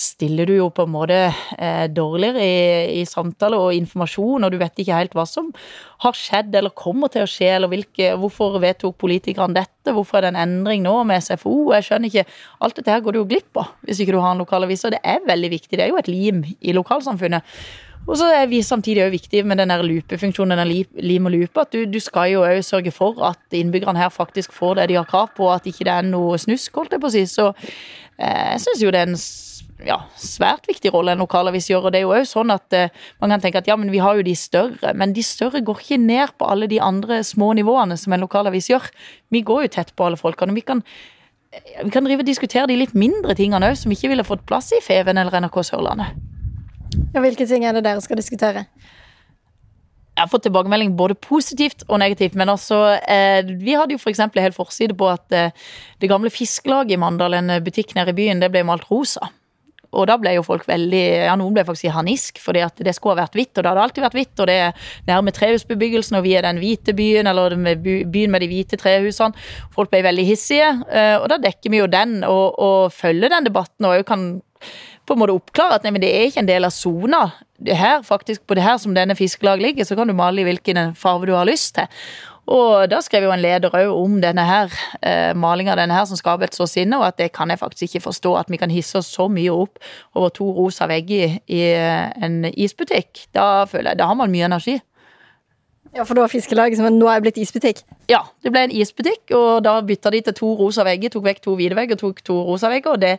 stiller 0.00 0.48
du 0.48 0.54
jo 0.56 0.68
på 0.74 0.86
en 0.86 0.92
måte 0.94 1.18
eh, 1.28 1.86
dårligere 1.92 2.44
i, 2.44 3.00
i, 3.00 3.04
samtale 3.08 3.58
og 3.60 3.74
informasjon, 3.76 4.46
og 4.46 4.52
du 4.52 4.58
vet 4.60 4.82
ikke 4.82 4.96
helt 4.96 5.16
hva 5.16 5.26
som 5.28 5.50
har 6.04 6.16
skjedd 6.16 6.56
eller 6.56 6.74
kommer 6.76 7.12
til 7.12 7.26
å 7.26 7.30
skje, 7.30 7.50
eller 7.58 7.70
hvilke, 7.72 8.14
hvorfor 8.20 8.58
vedtok 8.62 8.96
politikerne 9.00 9.58
dette, 9.60 9.94
hvorfor 9.94 10.20
er 10.20 10.28
det 10.28 10.32
en 10.34 10.42
endring 10.46 10.82
nå 10.86 10.96
med 11.08 11.22
SFO, 11.24 11.70
jeg 11.76 11.86
skjønner 11.86 12.10
ikke. 12.10 12.40
Alt 12.64 12.80
dette 12.80 12.94
her 12.94 13.04
går 13.04 13.16
du 13.16 13.22
jo 13.22 13.28
glipp 13.30 13.60
av 13.60 13.76
hvis 13.86 14.02
ikke 14.02 14.16
du 14.16 14.22
har 14.22 14.34
en 14.34 14.42
lokalavis, 14.42 14.86
og 14.88 14.96
det 14.96 15.04
er 15.04 15.22
veldig 15.28 15.52
viktig, 15.54 15.76
det 15.76 15.86
er 15.86 15.94
jo 15.94 16.00
et 16.00 16.10
lim 16.10 16.42
i 16.60 16.74
lokalsamfunnet. 16.76 17.46
Og 18.08 18.16
så 18.18 18.30
er 18.32 18.48
vi 18.50 18.62
samtidig 18.64 19.04
òg 19.04 19.12
viktig 19.12 19.42
med 19.46 19.60
den 19.60 19.70
loopefunksjonen, 19.86 20.58
den 20.58 20.72
lim 21.04 21.28
og 21.28 21.34
loope, 21.34 21.62
at 21.62 21.74
du, 21.74 21.84
du 21.86 22.00
skal 22.02 22.32
jo 22.32 22.46
òg 22.46 22.62
sørge 22.66 22.92
for 22.94 23.20
at 23.28 23.56
innbyggerne 23.56 24.00
her 24.00 24.10
faktisk 24.14 24.54
får 24.56 24.80
det 24.80 24.88
de 24.90 24.98
har 24.98 25.08
krav 25.08 25.30
på, 25.36 25.50
at 25.52 25.68
ikke 25.68 25.86
det 25.86 25.94
er 25.94 26.08
noe 26.08 26.38
snusk, 26.40 26.74
holdt 26.80 26.96
jeg 26.96 27.02
på 27.02 27.10
å 27.10 27.14
si. 27.14 27.26
Så 27.30 27.50
eh, 27.52 28.56
jeg 28.56 28.64
syns 28.64 28.82
jo 28.82 28.90
det 28.94 29.04
er 29.04 29.12
en 29.12 29.20
ja, 29.86 29.98
svært 30.18 30.66
viktig 30.68 30.92
rolle 30.94 31.14
en 31.14 31.22
lokalavis 31.22 31.70
gjør. 31.70 31.88
Og 31.88 31.94
det 31.94 32.00
er 32.00 32.06
jo 32.06 32.16
òg 32.16 32.26
sånn 32.28 32.52
at 32.54 32.76
eh, 32.76 32.90
man 33.22 33.34
kan 33.34 33.44
tenke 33.44 33.62
at 33.62 33.70
ja, 33.70 33.76
men 33.80 33.92
vi 33.92 34.02
har 34.02 34.18
jo 34.18 34.26
de 34.26 34.34
større, 34.38 34.94
men 34.96 35.14
de 35.16 35.24
større 35.24 35.62
går 35.64 35.84
ikke 35.84 36.00
ned 36.02 36.34
på 36.40 36.48
alle 36.50 36.70
de 36.70 36.80
andre 36.82 37.22
små 37.26 37.52
nivåene 37.58 37.98
som 38.00 38.16
en 38.16 38.24
lokalavis 38.24 38.70
gjør. 38.72 38.90
Vi 39.32 39.44
går 39.46 39.66
jo 39.66 39.74
tett 39.78 39.94
på 39.96 40.08
alle 40.08 40.20
folkene. 40.20 40.56
Vi 40.56 40.66
kan 40.66 40.84
vi 41.50 41.90
kan 41.90 42.06
drive 42.06 42.22
og 42.22 42.28
diskutere 42.28 42.68
de 42.70 42.76
litt 42.78 42.92
mindre 42.94 43.34
tingene 43.34 43.72
òg, 43.72 43.78
som 43.78 43.90
ikke 43.90 44.12
ville 44.12 44.26
fått 44.26 44.44
plass 44.46 44.70
i 44.76 44.78
Feven 44.84 45.18
eller 45.18 45.34
NRK 45.42 45.64
Sørlandet. 45.66 46.29
Ja, 47.14 47.22
hvilke 47.22 47.46
ting 47.48 47.66
er 47.66 47.76
det 47.76 47.84
dere 47.86 48.02
skal 48.04 48.20
diskutere? 48.20 48.66
Jeg 50.20 50.26
har 50.26 50.30
fått 50.32 50.44
tilbakemelding 50.44 50.92
både 50.98 51.16
positivt 51.16 51.86
og 51.88 52.00
negativt. 52.02 52.34
Men 52.36 52.52
altså, 52.52 52.98
eh, 53.08 53.40
vi 53.46 53.76
hadde 53.78 53.96
jo 53.96 54.00
f.eks. 54.02 54.20
helt 54.36 54.56
forside 54.56 54.96
på 54.98 55.08
at 55.08 55.32
eh, 55.32 55.54
det 56.02 56.10
gamle 56.10 56.32
fiskelaget 56.34 56.96
i 56.96 57.00
Mandal, 57.00 57.38
en 57.38 57.54
butikk 57.64 57.94
nede 57.96 58.12
i 58.12 58.18
byen, 58.18 58.42
det 58.42 58.50
ble 58.52 58.66
malt 58.68 58.90
rosa. 58.90 59.30
Og 59.90 60.06
da 60.06 60.16
ble 60.20 60.36
jo 60.36 60.44
folk 60.46 60.66
veldig 60.68 61.02
Ja, 61.24 61.32
noen 61.38 61.54
ble 61.56 61.64
faktisk 61.66 61.88
i 61.88 61.94
harnisk, 61.94 62.38
fordi 62.42 62.62
at 62.62 62.78
det 62.84 62.94
skulle 62.94 63.16
ha 63.16 63.24
vært 63.24 63.38
hvitt. 63.38 63.52
Og 63.56 63.62
det 63.62 63.70
hadde 63.72 63.86
alltid 63.86 64.04
vært 64.06 64.18
hvitt, 64.18 64.34
og 64.36 64.50
det 64.50 64.58
er 64.66 64.92
nærme 65.08 65.34
trehusbebyggelsen, 65.34 66.18
og 66.18 66.26
vi 66.26 66.36
er 66.38 66.46
den 66.46 66.60
hvite 66.62 66.94
byen, 66.96 67.30
eller 67.30 67.56
byen 67.56 68.34
med 68.34 68.44
de 68.44 68.50
hvite 68.50 68.78
trehusene. 68.80 69.48
Folk 69.74 69.90
ble 69.92 70.04
veldig 70.06 70.26
hissige, 70.28 70.70
eh, 70.90 71.16
og 71.18 71.26
da 71.32 71.40
dekker 71.42 71.74
vi 71.74 71.82
jo 71.82 71.90
den, 71.90 72.20
og, 72.28 72.60
og 72.60 72.94
følger 72.94 73.34
den 73.34 73.50
debatten, 73.50 73.88
og 73.88 74.06
kan 74.06 74.30
på 75.10 75.16
en 75.16 75.24
måte 75.24 75.34
oppklare 75.34 75.74
at 75.74 75.86
nei, 75.86 75.90
men 75.96 76.04
det 76.04 76.10
er 76.14 76.28
ikke 76.28 76.44
en 76.44 76.48
del 76.48 76.66
av 76.68 76.70
sona. 76.70 77.24
Det 77.58 77.74
her, 77.74 78.04
faktisk, 78.06 78.44
på 78.46 78.54
det 78.54 78.62
her 78.62 78.76
som 78.78 78.94
denne 78.94 79.16
fiskelag 79.18 79.58
ligger, 79.58 79.84
så 79.84 79.96
kan 79.98 80.06
du 80.06 80.14
male 80.14 80.44
i 80.44 80.46
hvilken 80.46 80.94
farge 80.98 81.26
du 81.26 81.34
har 81.34 81.48
lyst 81.48 81.74
til. 81.80 81.88
Og 82.50 82.86
da 82.90 82.98
skrev 83.02 83.26
jo 83.26 83.32
en 83.34 83.42
leder 83.42 83.74
òg 83.74 83.90
om 83.92 84.16
denne 84.22 84.42
her, 84.46 84.72
eh, 85.06 85.32
malinga 85.38 85.76
denne 85.78 85.94
her 85.94 86.06
som 86.06 86.18
skaper 86.18 86.48
et 86.48 86.56
så 86.56 86.66
sinne, 86.66 86.98
og 86.98 87.06
at 87.06 87.18
det 87.18 87.32
kan 87.34 87.50
jeg 87.50 87.58
faktisk 87.58 87.82
ikke 87.88 88.06
forstå. 88.06 88.36
At 88.38 88.50
vi 88.50 88.58
kan 88.58 88.70
hisse 88.70 88.98
oss 88.98 89.10
så 89.10 89.28
mye 89.30 89.50
opp 89.50 89.78
over 90.14 90.30
to 90.34 90.50
rosa 90.56 90.88
vegger 90.90 91.38
i 91.46 91.60
eh, 91.74 92.10
en 92.22 92.44
isbutikk. 92.50 93.26
Da 93.34 93.66
føler 93.70 93.92
jeg, 93.92 93.98
da 93.98 94.08
har 94.10 94.18
man 94.18 94.30
mye 94.30 94.46
energi. 94.46 94.80
Ja, 95.94 96.04
for 96.04 96.14
det 96.14 96.22
var 96.22 96.30
fiskelaget 96.30 96.78
som 96.78 96.86
nå 96.94 97.06
er 97.10 97.22
blitt 97.22 97.38
isbutikk? 97.38 97.82
Ja, 98.10 98.22
det 98.42 98.52
ble 98.54 98.68
en 98.68 98.74
isbutikk, 98.74 99.30
og 99.34 99.64
da 99.66 99.80
bytta 99.82 100.10
de 100.14 100.22
til 100.26 100.38
to 100.38 100.54
rosa 100.58 100.86
vegger. 100.86 101.10
Tok 101.10 101.26
vekk 101.26 101.42
to 101.42 101.54
hvite 101.58 101.78
vegger, 101.78 101.98
tok 101.98 102.22
to 102.26 102.36
rosa 102.46 102.70
vegger, 102.70 102.94
og 102.94 103.02
det 103.02 103.16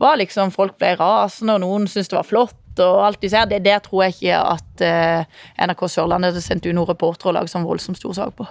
var 0.00 0.18
liksom 0.20 0.52
Folk 0.54 0.78
ble 0.80 0.94
rasende, 0.98 1.58
og 1.58 1.64
noen 1.64 1.86
syntes 1.88 2.10
det 2.10 2.18
var 2.18 2.28
flott. 2.28 2.56
og 2.80 3.04
alt 3.04 3.20
de 3.20 3.28
ser, 3.28 3.46
det 3.46 3.64
Der 3.64 3.78
tror 3.84 4.04
jeg 4.04 4.16
ikke 4.16 4.40
at 4.40 4.82
uh, 4.86 5.24
NRK 5.66 5.88
Sørlandet 5.88 6.32
hadde 6.32 6.42
sendt 6.44 6.66
ut 6.66 6.74
noen 6.74 6.88
reportere 6.88 7.30
og 7.30 7.34
laget 7.38 7.52
sånn 7.52 7.68
voldsomt 7.68 7.98
stor 7.98 8.14
sak 8.16 8.34
på. 8.38 8.46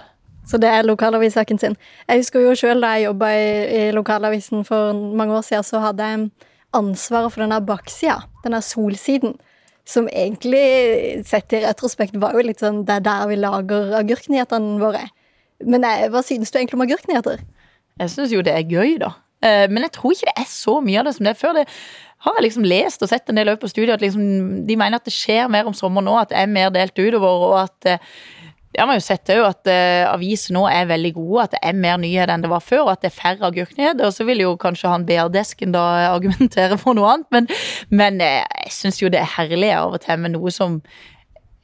Så 0.46 0.58
det 0.58 0.68
er 0.68 0.86
lokalavissaken 0.86 1.58
sin. 1.58 1.76
Jeg 2.08 2.22
husker 2.22 2.42
jo 2.42 2.54
sjøl 2.58 2.82
da 2.82 2.94
jeg 2.96 3.08
jobba 3.08 3.28
i, 3.36 3.50
i, 3.70 3.82
lokalavisen 3.94 4.64
for 4.66 4.94
mange 4.94 5.36
år 5.36 5.44
siden, 5.46 5.66
så 5.66 5.82
hadde 5.84 6.06
jeg 6.06 6.26
ansvaret 6.74 7.32
for 7.32 7.44
denne 7.44 7.60
baksida, 7.66 8.20
denne 8.44 8.62
solsiden. 8.64 9.36
Som 9.86 10.08
egentlig, 10.08 11.24
sett 11.26 11.54
i 11.56 11.62
retrospekt, 11.64 12.18
var 12.20 12.36
jo 12.36 12.44
litt 12.44 12.60
sånn 12.62 12.84
Det 12.86 12.98
er 12.98 13.06
der 13.06 13.24
vi 13.30 13.38
lager 13.40 13.94
agurknyhetene 13.98 14.76
våre. 14.78 15.06
Men 15.66 15.84
jeg, 15.86 16.04
eh, 16.04 16.10
hva 16.12 16.22
synes 16.24 16.50
du 16.50 16.58
egentlig 16.58 16.78
om 16.78 16.84
agurknyheter? 16.86 17.42
Jeg 18.00 18.12
syns 18.12 18.32
jo 18.32 18.42
det 18.44 18.54
er 18.54 18.68
gøy, 18.68 18.98
da. 19.02 19.14
Eh, 19.44 19.66
men 19.72 19.86
jeg 19.86 19.94
tror 19.96 20.14
ikke 20.14 20.30
det 20.30 20.42
er 20.42 20.50
så 20.50 20.78
mye 20.84 21.00
av 21.00 21.08
det 21.08 21.14
som 21.16 21.26
det 21.26 21.34
er 21.34 21.40
før. 21.40 21.60
Det 21.60 21.66
har 22.26 22.36
jeg 22.36 22.46
liksom 22.48 22.66
lest 22.68 23.04
og 23.04 23.10
sett 23.12 23.32
en 23.32 23.40
del 23.40 23.54
på 23.60 23.70
studiet 23.70 23.94
at 23.96 24.04
liksom, 24.04 24.66
de 24.68 24.76
mener 24.76 25.00
at 25.00 25.08
det 25.08 25.16
skjer 25.16 25.48
mer 25.52 25.70
om 25.70 25.76
sommeren 25.76 26.08
nå, 26.10 26.18
at 26.20 26.32
det 26.32 26.42
er 26.42 26.52
mer 26.52 26.72
delt 26.74 26.98
utover, 26.98 27.46
og 27.48 27.56
at 27.62 27.88
eh, 27.94 28.12
det 28.70 28.84
har 28.86 28.94
jo 28.94 29.02
sett 29.02 29.30
òg, 29.34 29.40
at 29.48 29.66
uh, 29.66 30.12
aviser 30.12 30.54
nå 30.54 30.60
er 30.70 30.84
veldig 30.86 31.10
gode. 31.16 31.42
At 31.42 31.54
det 31.56 31.60
er 31.66 31.78
mer 31.82 31.96
nyheter 31.98 32.30
enn 32.30 32.44
det 32.44 32.52
var 32.52 32.62
før, 32.62 32.84
og 32.84 32.92
at 32.92 33.00
det 33.02 33.08
er 33.08 33.16
færre 33.16 33.48
agurknyheter. 33.48 34.04
Og 34.06 34.14
så 34.14 34.26
vil 34.28 34.44
jo 34.44 34.52
kanskje 34.62 34.92
han 34.92 35.06
BR-desken 35.08 35.74
da 35.74 35.82
argumentere 36.16 36.78
for 36.78 36.94
noe 36.94 37.16
annet, 37.16 37.26
men, 37.34 37.48
men 37.90 38.22
jeg 38.22 38.70
syns 38.76 39.02
jo 39.02 39.10
det 39.10 39.24
er 39.24 39.32
herlig 39.34 39.72
av 39.74 39.98
og 39.98 40.04
til 40.04 40.22
med 40.22 40.36
noe 40.36 40.54
som 40.54 40.78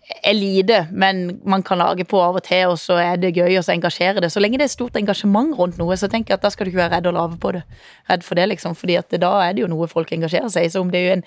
er 0.07 0.35
lite, 0.35 0.87
men 0.92 1.40
man 1.45 1.62
kan 1.66 1.81
lage 1.83 2.05
på 2.07 2.21
av 2.23 2.38
og 2.38 2.45
til, 2.47 2.71
og 2.71 2.79
så 2.79 2.99
er 3.03 3.19
det 3.19 3.35
gøy 3.35 3.59
å 3.59 3.64
engasjere 3.75 4.23
det. 4.23 4.31
Så 4.31 4.42
lenge 4.42 4.61
det 4.61 4.69
er 4.69 4.75
stort 4.75 4.99
engasjement 4.99 5.57
rundt 5.59 5.81
noe, 5.81 5.97
så 5.99 6.07
tenker 6.11 6.33
jeg 6.33 6.38
at 6.38 6.47
da 6.47 6.53
skal 6.55 6.66
du 6.66 6.71
ikke 6.71 6.85
være 6.85 6.95
redd 6.99 7.11
å 7.11 7.14
lage 7.16 7.38
på 7.42 7.53
det. 7.57 7.64
Redd 8.11 8.27
for 8.27 8.38
det, 8.38 8.47
liksom, 8.53 8.77
fordi 8.79 8.99
at 9.01 9.19
da 9.23 9.33
er 9.42 9.57
det 9.57 9.64
jo 9.64 9.71
noe 9.73 9.90
folk 9.90 10.12
engasjerer 10.14 10.53
seg 10.53 10.69
i. 10.69 10.71
Så 10.71 10.83
om 10.85 10.92
det 10.92 11.03
er 11.03 11.09
jo 11.09 11.19
en 11.19 11.27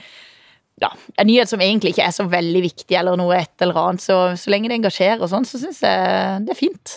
ja, 0.80 0.94
en 1.20 1.28
nyhet 1.28 1.52
som 1.52 1.60
egentlig 1.60 1.92
ikke 1.92 2.06
er 2.08 2.16
så 2.16 2.24
veldig 2.32 2.62
viktig, 2.64 2.96
eller 2.96 3.20
noe 3.20 3.36
et 3.36 3.64
eller 3.66 3.76
annet. 3.82 4.04
Så, 4.04 4.16
så 4.40 4.52
lenge 4.52 4.72
det 4.72 4.78
engasjerer 4.80 5.20
og 5.20 5.32
sånn, 5.32 5.48
så 5.48 5.60
syns 5.60 5.82
jeg 5.84 6.46
det 6.48 6.56
er 6.56 6.60
fint. 6.60 6.96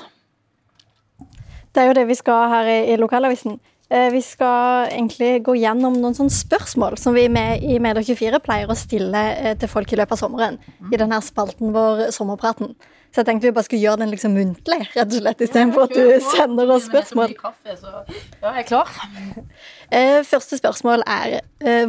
Det 1.72 1.82
er 1.82 1.88
jo 1.88 1.96
det 1.98 2.06
vi 2.06 2.14
skal 2.18 2.46
her 2.52 2.70
i, 2.70 2.78
i 2.92 2.98
lokalavisen. 3.00 3.58
Eh, 3.92 4.08
vi 4.12 4.22
skal 4.24 4.88
egentlig 4.88 5.42
gå 5.44 5.52
gjennom 5.60 5.98
noen 6.00 6.14
sånne 6.16 6.32
spørsmål 6.32 6.94
som 7.00 7.12
vi 7.12 7.26
med 7.28 7.60
i 7.60 7.76
Medier24 7.82 8.38
pleier 8.40 8.70
å 8.72 8.76
stille 8.78 9.20
eh, 9.34 9.52
til 9.60 9.68
folk 9.68 9.92
i 9.92 9.98
løpet 10.00 10.16
av 10.16 10.20
sommeren. 10.22 10.56
I 10.88 11.00
denne 11.00 11.18
spalten 11.24 11.74
vår 11.74 12.06
Sommerpraten. 12.16 12.72
Så 13.12 13.20
jeg 13.20 13.28
tenkte 13.28 13.50
vi 13.50 13.52
bare 13.52 13.66
skulle 13.66 13.82
gjøre 13.82 14.00
den 14.00 14.14
liksom 14.14 14.32
muntlig, 14.32 14.78
rett 14.94 15.12
og 15.12 15.18
slett, 15.18 15.44
istedenfor 15.44 15.84
at 15.84 15.92
du 15.92 16.24
sender 16.30 16.72
oss 16.72 16.86
spørsmål. 16.88 17.34
Ja, 17.36 17.52
jeg 18.48 18.64
er 18.64 18.68
klar. 18.70 18.88
Eh, 19.92 20.22
første 20.24 20.56
spørsmål 20.56 21.02
er 21.04 21.42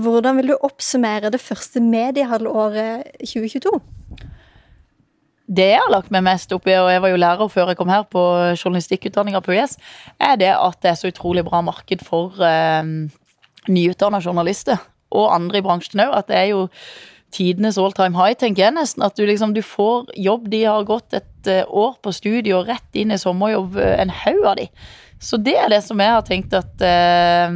hvordan 0.03 0.35
vil 0.35 0.49
du 0.51 0.57
oppsummere 0.67 1.29
det 1.31 1.39
første 1.39 1.79
mediehalvåret 1.79 3.13
2022? 3.23 3.71
Det 5.47 5.65
jeg 5.73 5.81
har 5.81 5.91
lagt 5.91 6.11
meg 6.13 6.23
mest 6.23 6.53
opp 6.55 6.67
i, 6.69 6.75
og 6.79 6.87
jeg 6.91 7.01
var 7.03 7.11
jo 7.11 7.19
lærer 7.19 7.49
før 7.51 7.71
jeg 7.73 7.79
kom 7.79 7.91
her 7.91 8.05
på 8.07 8.21
journalistikkutdanninga 8.55 9.41
på 9.43 9.51
UiS, 9.51 9.75
er 10.15 10.37
det 10.39 10.53
at 10.55 10.79
det 10.81 10.93
er 10.93 10.99
så 10.99 11.11
utrolig 11.11 11.43
bra 11.43 11.59
marked 11.65 12.05
for 12.07 12.39
eh, 12.39 12.83
nyutdanna 13.67 14.21
journalister. 14.23 14.79
Og 15.13 15.33
andre 15.33 15.59
i 15.59 15.65
bransjen 15.65 16.01
òg. 16.03 16.15
At 16.17 16.31
det 16.31 16.39
er 16.39 16.47
jo 16.53 16.67
tidenes 17.33 17.77
all 17.81 17.93
time 17.95 18.17
high, 18.17 18.37
tenker 18.37 18.67
jeg 18.67 18.75
nesten. 18.77 19.05
At 19.05 19.17
du 19.17 19.25
liksom 19.27 19.53
du 19.55 19.61
får 19.65 20.11
jobb. 20.19 20.49
De 20.53 20.63
har 20.65 20.87
gått 20.87 21.15
et 21.17 21.49
uh, 21.49 21.63
år 21.69 21.97
på 22.03 22.13
studiet 22.15 22.53
og 22.57 22.69
rett 22.69 22.99
inn 22.99 23.13
i 23.13 23.19
sommerjobb, 23.21 23.77
uh, 23.77 23.95
en 24.01 24.13
haug 24.23 24.43
av 24.53 24.59
de. 24.61 24.67
Så 25.23 25.39
det 25.41 25.55
er 25.59 25.71
det 25.71 25.83
som 25.85 26.01
jeg 26.03 26.11
har 26.11 26.23
tenkt 26.27 26.51
at 26.57 26.81
eh, 26.83 27.53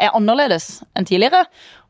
er 0.00 0.14
annerledes 0.16 0.78
enn 0.96 1.04
tidligere. 1.04 1.42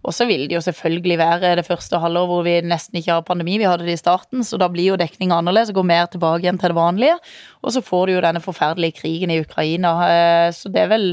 Og 0.05 0.15
så 0.15 0.27
vil 0.29 0.47
det 0.51 0.59
jo 0.59 0.63
selvfølgelig 0.65 1.19
være 1.21 1.55
det 1.59 1.67
første 1.67 1.99
halvåret 2.01 2.31
hvor 2.31 2.45
vi 2.47 2.55
nesten 2.65 3.01
ikke 3.01 3.17
har 3.17 3.27
pandemi. 3.27 3.59
Vi 3.61 3.69
hadde 3.69 3.87
det 3.87 3.97
i 3.97 4.01
starten, 4.01 4.45
så 4.45 4.61
da 4.61 4.69
blir 4.73 4.93
jo 4.93 5.01
dekninga 5.01 5.41
annerledes 5.41 5.73
og 5.73 5.81
går 5.81 5.89
mer 5.91 6.11
tilbake 6.13 6.45
igjen 6.45 6.61
til 6.61 6.75
det 6.75 6.79
vanlige. 6.79 7.19
Og 7.65 7.73
så 7.75 7.85
får 7.85 8.07
du 8.07 8.17
jo 8.17 8.25
denne 8.25 8.45
forferdelige 8.45 8.99
krigen 9.01 9.33
i 9.33 9.41
Ukraina. 9.41 9.95
Så 10.53 10.73
det 10.73 10.85
er 10.85 10.93
vel 10.93 11.09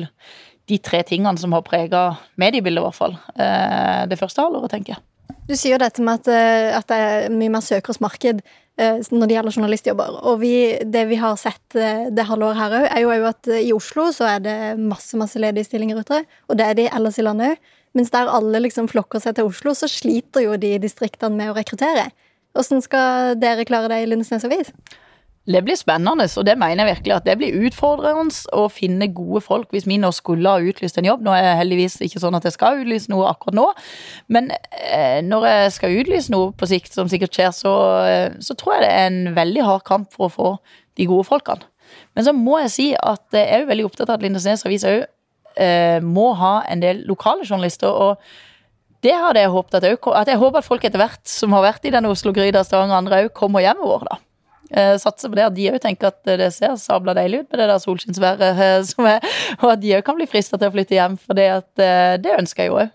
de 0.68 0.80
tre 0.84 1.02
tingene 1.08 1.40
som 1.40 1.56
har 1.56 1.64
prega 1.68 2.10
mediebildet, 2.40 2.84
i 2.84 2.86
hvert 2.90 3.00
fall. 3.00 3.16
Det 4.12 4.20
første 4.20 4.44
halvåret, 4.44 4.76
tenker 4.76 4.96
jeg. 4.96 5.06
Du 5.52 5.58
sier 5.58 5.76
jo 5.76 5.82
dette 5.82 6.04
med 6.06 6.22
at, 6.22 6.30
eh, 6.32 6.78
at 6.78 6.88
det 6.88 6.98
er 6.98 7.34
mye 7.34 7.52
mer 7.52 7.64
søkeres 7.66 8.00
marked 8.04 8.40
eh, 8.80 9.02
når 9.12 9.28
det 9.28 9.36
gjelder 9.36 9.58
journalistjobber. 9.58 10.20
Og 10.30 10.40
vi, 10.44 10.54
det 10.88 11.06
vi 11.10 11.18
har 11.20 11.36
sett 11.40 11.76
eh, 11.76 12.08
det 12.14 12.28
halvåret 12.30 12.60
her 12.60 12.76
òg, 12.78 12.88
er 12.88 13.04
jo 13.04 13.28
at 13.28 13.52
i 13.58 13.74
Oslo 13.76 14.10
så 14.16 14.30
er 14.36 14.46
det 14.46 14.58
masse 14.80 15.20
masse 15.20 15.42
ledige 15.42 15.68
stillinger 15.68 16.00
ute. 16.00 16.22
Og 16.48 16.60
det 16.60 16.68
er 16.68 16.80
de 16.80 16.90
ellers 16.92 17.20
i 17.20 17.26
landet 17.28 17.56
òg. 17.56 17.78
Mens 17.98 18.12
der 18.14 18.32
alle 18.32 18.64
liksom 18.64 18.88
flokker 18.92 19.20
seg 19.20 19.36
til 19.38 19.50
Oslo, 19.50 19.76
så 19.76 19.90
sliter 19.92 20.46
jo 20.46 20.58
de 20.60 20.78
distriktene 20.80 21.36
med 21.36 21.52
å 21.52 21.56
rekruttere. 21.58 22.10
Hvordan 22.56 22.84
skal 22.84 23.40
dere 23.40 23.68
klare 23.68 23.92
det 23.92 24.02
i 24.04 24.12
Lindesnes 24.12 24.46
Avis? 24.48 24.72
Det 25.50 25.64
blir 25.66 25.76
spennende, 25.76 26.28
og 26.38 26.46
det 26.46 26.54
mener 26.60 26.86
jeg 26.86 26.96
virkelig 26.96 27.14
at 27.16 27.26
det 27.26 27.34
blir 27.40 27.64
utfordrende 27.66 28.54
å 28.54 28.68
finne 28.70 29.08
gode 29.10 29.42
folk 29.42 29.72
hvis 29.74 29.88
vi 29.90 29.98
nå 29.98 30.12
skulle 30.14 30.52
ha 30.52 30.62
utlyst 30.62 31.00
en 31.02 31.08
jobb. 31.08 31.24
Nå 31.26 31.34
er 31.34 31.48
det 31.48 31.56
heldigvis 31.58 31.98
ikke 32.06 32.22
sånn 32.22 32.38
at 32.38 32.46
jeg 32.46 32.54
skal 32.54 32.84
utlyse 32.84 33.10
noe 33.10 33.26
akkurat 33.32 33.58
nå, 33.58 33.66
men 34.30 34.52
eh, 34.54 35.18
når 35.26 35.48
jeg 35.50 35.74
skal 35.80 35.98
utlyse 36.04 36.34
noe 36.34 36.52
på 36.54 36.70
sikt, 36.70 36.94
som 36.94 37.10
sikkert 37.10 37.34
skjer, 37.34 37.50
så, 37.58 37.74
eh, 38.06 38.38
så, 38.38 38.54
tror 38.54 38.78
jeg 38.78 38.86
det 38.86 38.92
er 38.94 39.10
en 39.10 39.34
veldig 39.40 39.66
hard 39.66 39.86
kamp 39.90 40.14
for 40.14 40.30
å 40.30 40.36
få 40.36 40.52
de 41.00 41.10
gode 41.10 41.26
folkene. 41.26 41.66
Men 42.14 42.28
så 42.28 42.36
må 42.38 42.62
jeg 42.62 42.76
si 42.76 42.88
at 42.94 43.26
jeg 43.34 43.50
er 43.50 43.64
jo 43.64 43.72
veldig 43.72 43.90
opptatt 43.90 44.12
av 44.12 44.20
at 44.20 44.28
Lindesnes 44.28 44.68
Avis 44.70 44.86
òg 44.88 45.08
må 46.06 46.32
ha 46.40 46.54
en 46.72 46.82
del 46.84 47.04
lokale 47.10 47.44
journalister. 47.44 47.92
og 47.92 48.22
det 49.02 49.14
hadde 49.18 49.42
jeg 49.42 49.50
håpet 49.50 49.78
at, 49.80 49.86
jeg, 49.90 49.98
at 50.14 50.30
jeg 50.30 50.38
håper 50.42 50.62
at 50.62 50.68
folk 50.68 50.84
etter 50.86 51.02
hvert 51.02 51.22
som 51.30 51.56
har 51.58 51.66
vært 51.66 51.88
i 51.90 51.94
denne 51.94 52.12
Oslo-gryta, 52.14 52.62
Stavanger 52.66 52.94
og 52.94 53.00
andre 53.00 53.22
òg, 53.24 53.32
kommer 53.38 53.64
hjemover, 53.66 54.06
da. 54.12 54.20
Uh, 54.72 54.96
satser 55.02 55.28
på 55.28 55.36
det 55.36 55.44
at 55.44 55.56
de 55.58 55.66
òg 55.68 55.82
tenker 55.84 56.14
at 56.14 56.30
det 56.40 56.48
ser 56.56 56.78
sabla 56.80 57.12
deilig 57.18 57.42
ut 57.42 57.50
med 57.50 57.60
det 57.60 57.66
der 57.74 57.82
solskinnsværet 57.84 58.60
uh, 58.62 58.78
som 58.88 59.10
er, 59.10 59.26
og 59.58 59.74
at 59.74 59.82
de 59.82 59.96
òg 59.98 60.06
kan 60.08 60.16
bli 60.20 60.30
frista 60.30 60.56
til 60.56 60.70
å 60.70 60.76
flytte 60.76 60.96
hjem, 60.96 61.18
for 61.20 61.36
det, 61.36 61.48
at, 61.58 61.70
det 62.22 62.38
ønsker 62.38 62.64
jeg 62.64 62.72
jo 62.72 62.82
òg. 62.86 62.94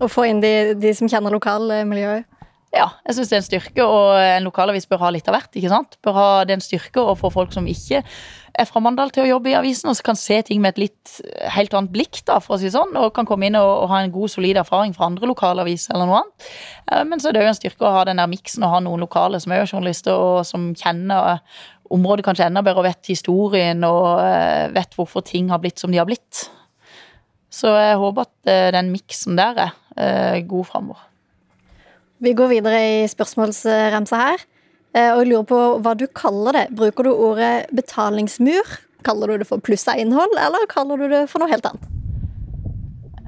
Å 0.00 0.08
få 0.08 0.30
inn 0.30 0.40
de, 0.40 0.54
de 0.80 0.94
som 0.96 1.10
kjenner 1.10 1.34
lokalmiljøet? 1.34 2.28
Ja, 2.70 2.86
jeg 3.02 3.16
syns 3.16 3.32
det 3.32 3.34
er 3.34 3.40
en 3.40 3.48
styrke, 3.48 3.82
og 3.82 4.14
en 4.22 4.46
lokalavis 4.46 4.86
bør 4.88 5.02
ha 5.02 5.10
litt 5.10 5.26
av 5.28 5.34
hvert. 5.34 5.50
ikke 5.58 5.72
sant? 5.72 5.96
Bør 6.06 6.14
ha 6.14 6.28
det 6.46 6.54
en 6.54 6.62
styrke 6.62 7.02
å 7.02 7.16
få 7.18 7.32
folk 7.34 7.50
som 7.52 7.66
ikke 7.66 8.04
er 8.60 8.68
fra 8.68 8.82
Mandal 8.82 9.10
til 9.14 9.24
å 9.24 9.30
jobbe 9.32 9.50
i 9.52 9.56
avisen, 9.58 9.90
og 9.90 9.96
så 9.98 10.04
kan 10.04 10.18
se 10.18 10.36
ting 10.46 10.60
med 10.62 10.74
et 10.74 10.82
litt 10.84 11.16
helt 11.54 11.74
annet 11.76 11.92
blikk, 11.94 12.20
da, 12.28 12.38
for 12.42 12.56
å 12.56 12.60
si 12.60 12.70
sånn, 12.72 12.92
og 13.00 13.12
kan 13.16 13.28
komme 13.28 13.48
inn 13.48 13.58
og, 13.58 13.70
og 13.84 13.90
ha 13.92 14.02
en 14.04 14.12
god, 14.14 14.32
solid 14.32 14.60
erfaring 14.60 14.94
fra 14.96 15.08
andre 15.10 15.30
lokalaviser 15.30 15.96
eller 15.96 16.10
noe 16.10 16.22
annet. 16.22 16.48
Eh, 16.92 17.02
men 17.08 17.22
så 17.22 17.30
er 17.30 17.36
det 17.36 17.44
jo 17.44 17.50
en 17.52 17.58
styrke 17.58 17.88
å 17.88 17.92
ha 17.96 18.06
den 18.08 18.22
der 18.22 18.30
miksen 18.30 18.66
og 18.66 18.74
ha 18.74 18.80
noen 18.84 19.04
lokale 19.04 19.40
som 19.42 19.54
er 19.56 19.64
journalister, 19.64 20.14
og 20.16 20.46
som 20.48 20.70
kjenner 20.78 21.40
området 21.90 22.26
kanskje 22.26 22.46
enda 22.50 22.62
bedre 22.64 22.84
og 22.84 22.88
vet 22.90 23.10
historien 23.10 23.84
og 23.88 24.22
eh, 24.22 24.70
vet 24.76 24.96
hvorfor 24.98 25.26
ting 25.26 25.50
har 25.50 25.62
blitt 25.62 25.82
som 25.82 25.92
de 25.92 26.00
har 26.00 26.08
blitt. 26.08 26.46
Så 27.50 27.72
jeg 27.74 27.98
håper 27.98 28.28
at 28.28 28.52
eh, 28.52 28.70
den 28.76 28.92
miksen 28.94 29.40
der 29.40 29.70
er 29.98 30.44
god 30.48 30.68
framover. 30.68 31.06
Vi 32.20 32.34
går 32.36 32.50
videre 32.52 32.80
i 32.84 32.96
spørsmålsremsa 33.08 34.18
her. 34.20 34.42
Eh, 34.94 35.12
og 35.12 35.22
jeg 35.22 35.30
lurer 35.30 35.46
på 35.46 35.60
hva 35.84 35.94
du 35.94 36.06
kaller 36.18 36.58
det. 36.58 36.66
Bruker 36.78 37.06
du 37.06 37.12
ordet 37.14 37.54
betalingsmur? 37.76 38.76
Kaller 39.06 39.30
du 39.30 39.42
det 39.42 39.48
for 39.48 39.62
plussa 39.62 39.94
innhold, 39.96 40.34
eller 40.38 40.68
kaller 40.70 41.00
du 41.00 41.08
det 41.12 41.24
for 41.30 41.42
noe 41.42 41.50
helt 41.52 41.66
annet? 41.68 41.88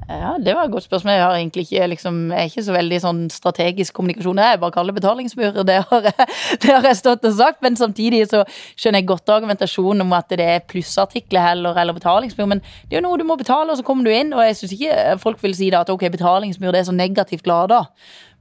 Ja, 0.09 0.37
Det 0.37 0.53
var 0.53 0.65
et 0.65 0.71
godt 0.71 0.83
spørsmål. 0.83 1.13
Jeg 1.13 1.23
har 1.23 1.35
egentlig 1.35 1.61
ikke, 1.61 1.87
liksom, 1.87 2.31
er 2.31 2.49
ikke 2.49 2.63
så 2.63 2.73
veldig 2.75 2.99
sånn 3.01 3.21
strategisk 3.31 3.93
kommunikasjon. 3.95 4.37
Jeg 4.37 4.59
bare 4.59 4.75
kaller 4.75 4.91
det 4.91 4.99
betalingsmur. 4.99 5.63
Det 5.63 5.77
har, 5.89 6.09
jeg, 6.09 6.27
det 6.61 6.73
har 6.73 6.87
jeg 6.89 6.99
stått 6.99 7.25
og 7.25 7.37
sagt. 7.37 7.61
Men 7.63 7.79
samtidig 7.79 8.25
så 8.29 8.43
skjønner 8.75 8.99
jeg 8.99 9.09
godt 9.13 9.33
argumentasjonen 9.33 10.03
om 10.05 10.13
at 10.17 10.29
det 10.29 10.43
er 10.45 10.67
plussartikler 10.67 11.47
heller, 11.47 11.79
eller 11.79 11.95
betalingsmur. 11.95 12.51
Men 12.51 12.61
det 12.61 12.97
er 12.97 13.01
jo 13.01 13.07
noe 13.07 13.21
du 13.21 13.25
må 13.29 13.39
betale, 13.39 13.71
og 13.71 13.79
så 13.79 13.87
kommer 13.87 14.05
du 14.05 14.11
inn. 14.13 14.35
Og 14.35 14.43
jeg 14.43 14.59
syns 14.59 14.75
ikke 14.75 15.17
folk 15.23 15.41
vil 15.43 15.55
si 15.57 15.71
da 15.73 15.81
at 15.87 15.93
ok, 15.93 16.05
betalingsmur 16.17 16.75
det 16.75 16.83
er 16.83 16.91
så 16.91 16.97
negativt 16.99 17.47
lada. 17.49 17.85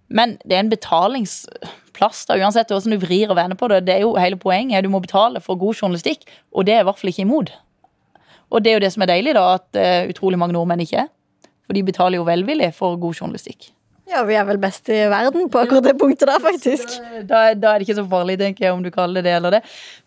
Men 0.09 0.37
det 0.45 0.57
er 0.57 0.65
en 0.65 0.73
betalingsplass, 0.73 2.25
da, 2.29 2.39
uansett 2.41 2.73
hvordan 2.73 2.97
du 2.97 3.05
vrir 3.05 3.31
og 3.31 3.39
vender 3.39 3.59
på 3.59 3.69
det. 3.73 3.85
Det 3.89 3.97
er 3.97 4.07
jo 4.07 4.15
hele 4.21 4.41
poenget. 4.41 4.85
Du 4.85 4.91
må 4.93 5.01
betale 5.05 5.41
for 5.45 5.61
god 5.61 5.79
journalistikk, 5.79 6.27
og 6.53 6.67
det 6.69 6.77
er 6.77 6.83
i 6.83 6.89
hvert 6.89 7.01
fall 7.01 7.13
ikke 7.13 7.27
imot. 7.27 7.53
Og 8.53 8.65
det 8.65 8.73
er 8.73 8.77
jo 8.77 8.85
det 8.85 8.93
som 8.93 9.05
er 9.05 9.15
deilig, 9.15 9.37
da, 9.39 9.45
at 9.57 9.79
uh, 9.81 10.11
utrolig 10.13 10.41
mange 10.41 10.57
nordmenn 10.57 10.83
ikke 10.85 11.07
er. 11.07 11.13
For 11.65 11.77
de 11.77 11.87
betaler 11.87 12.21
jo 12.21 12.27
velvillig 12.29 12.73
for 12.77 12.99
god 13.01 13.17
journalistikk. 13.17 13.71
Ja, 14.13 14.25
vi 14.29 14.35
er 14.37 14.45
vel 14.45 14.59
best 14.61 14.91
i 14.93 14.99
verden 15.09 15.47
på 15.49 15.61
akkurat 15.63 15.87
det 15.87 15.95
punktet 15.97 16.29
der, 16.29 16.41
faktisk. 16.43 16.91
Da, 17.25 17.55
da, 17.55 17.71
er 17.71 17.81
det 17.81 17.87
ikke 17.87 17.97
så 17.97 18.05
farlig, 18.11 18.35
tenker 18.41 18.67
jeg, 18.67 18.75
om 18.75 18.83
du 18.85 18.91
kaller 18.93 19.23
det 19.23 19.31
det 19.31 19.37
eller 19.39 19.55
det. 19.57 19.61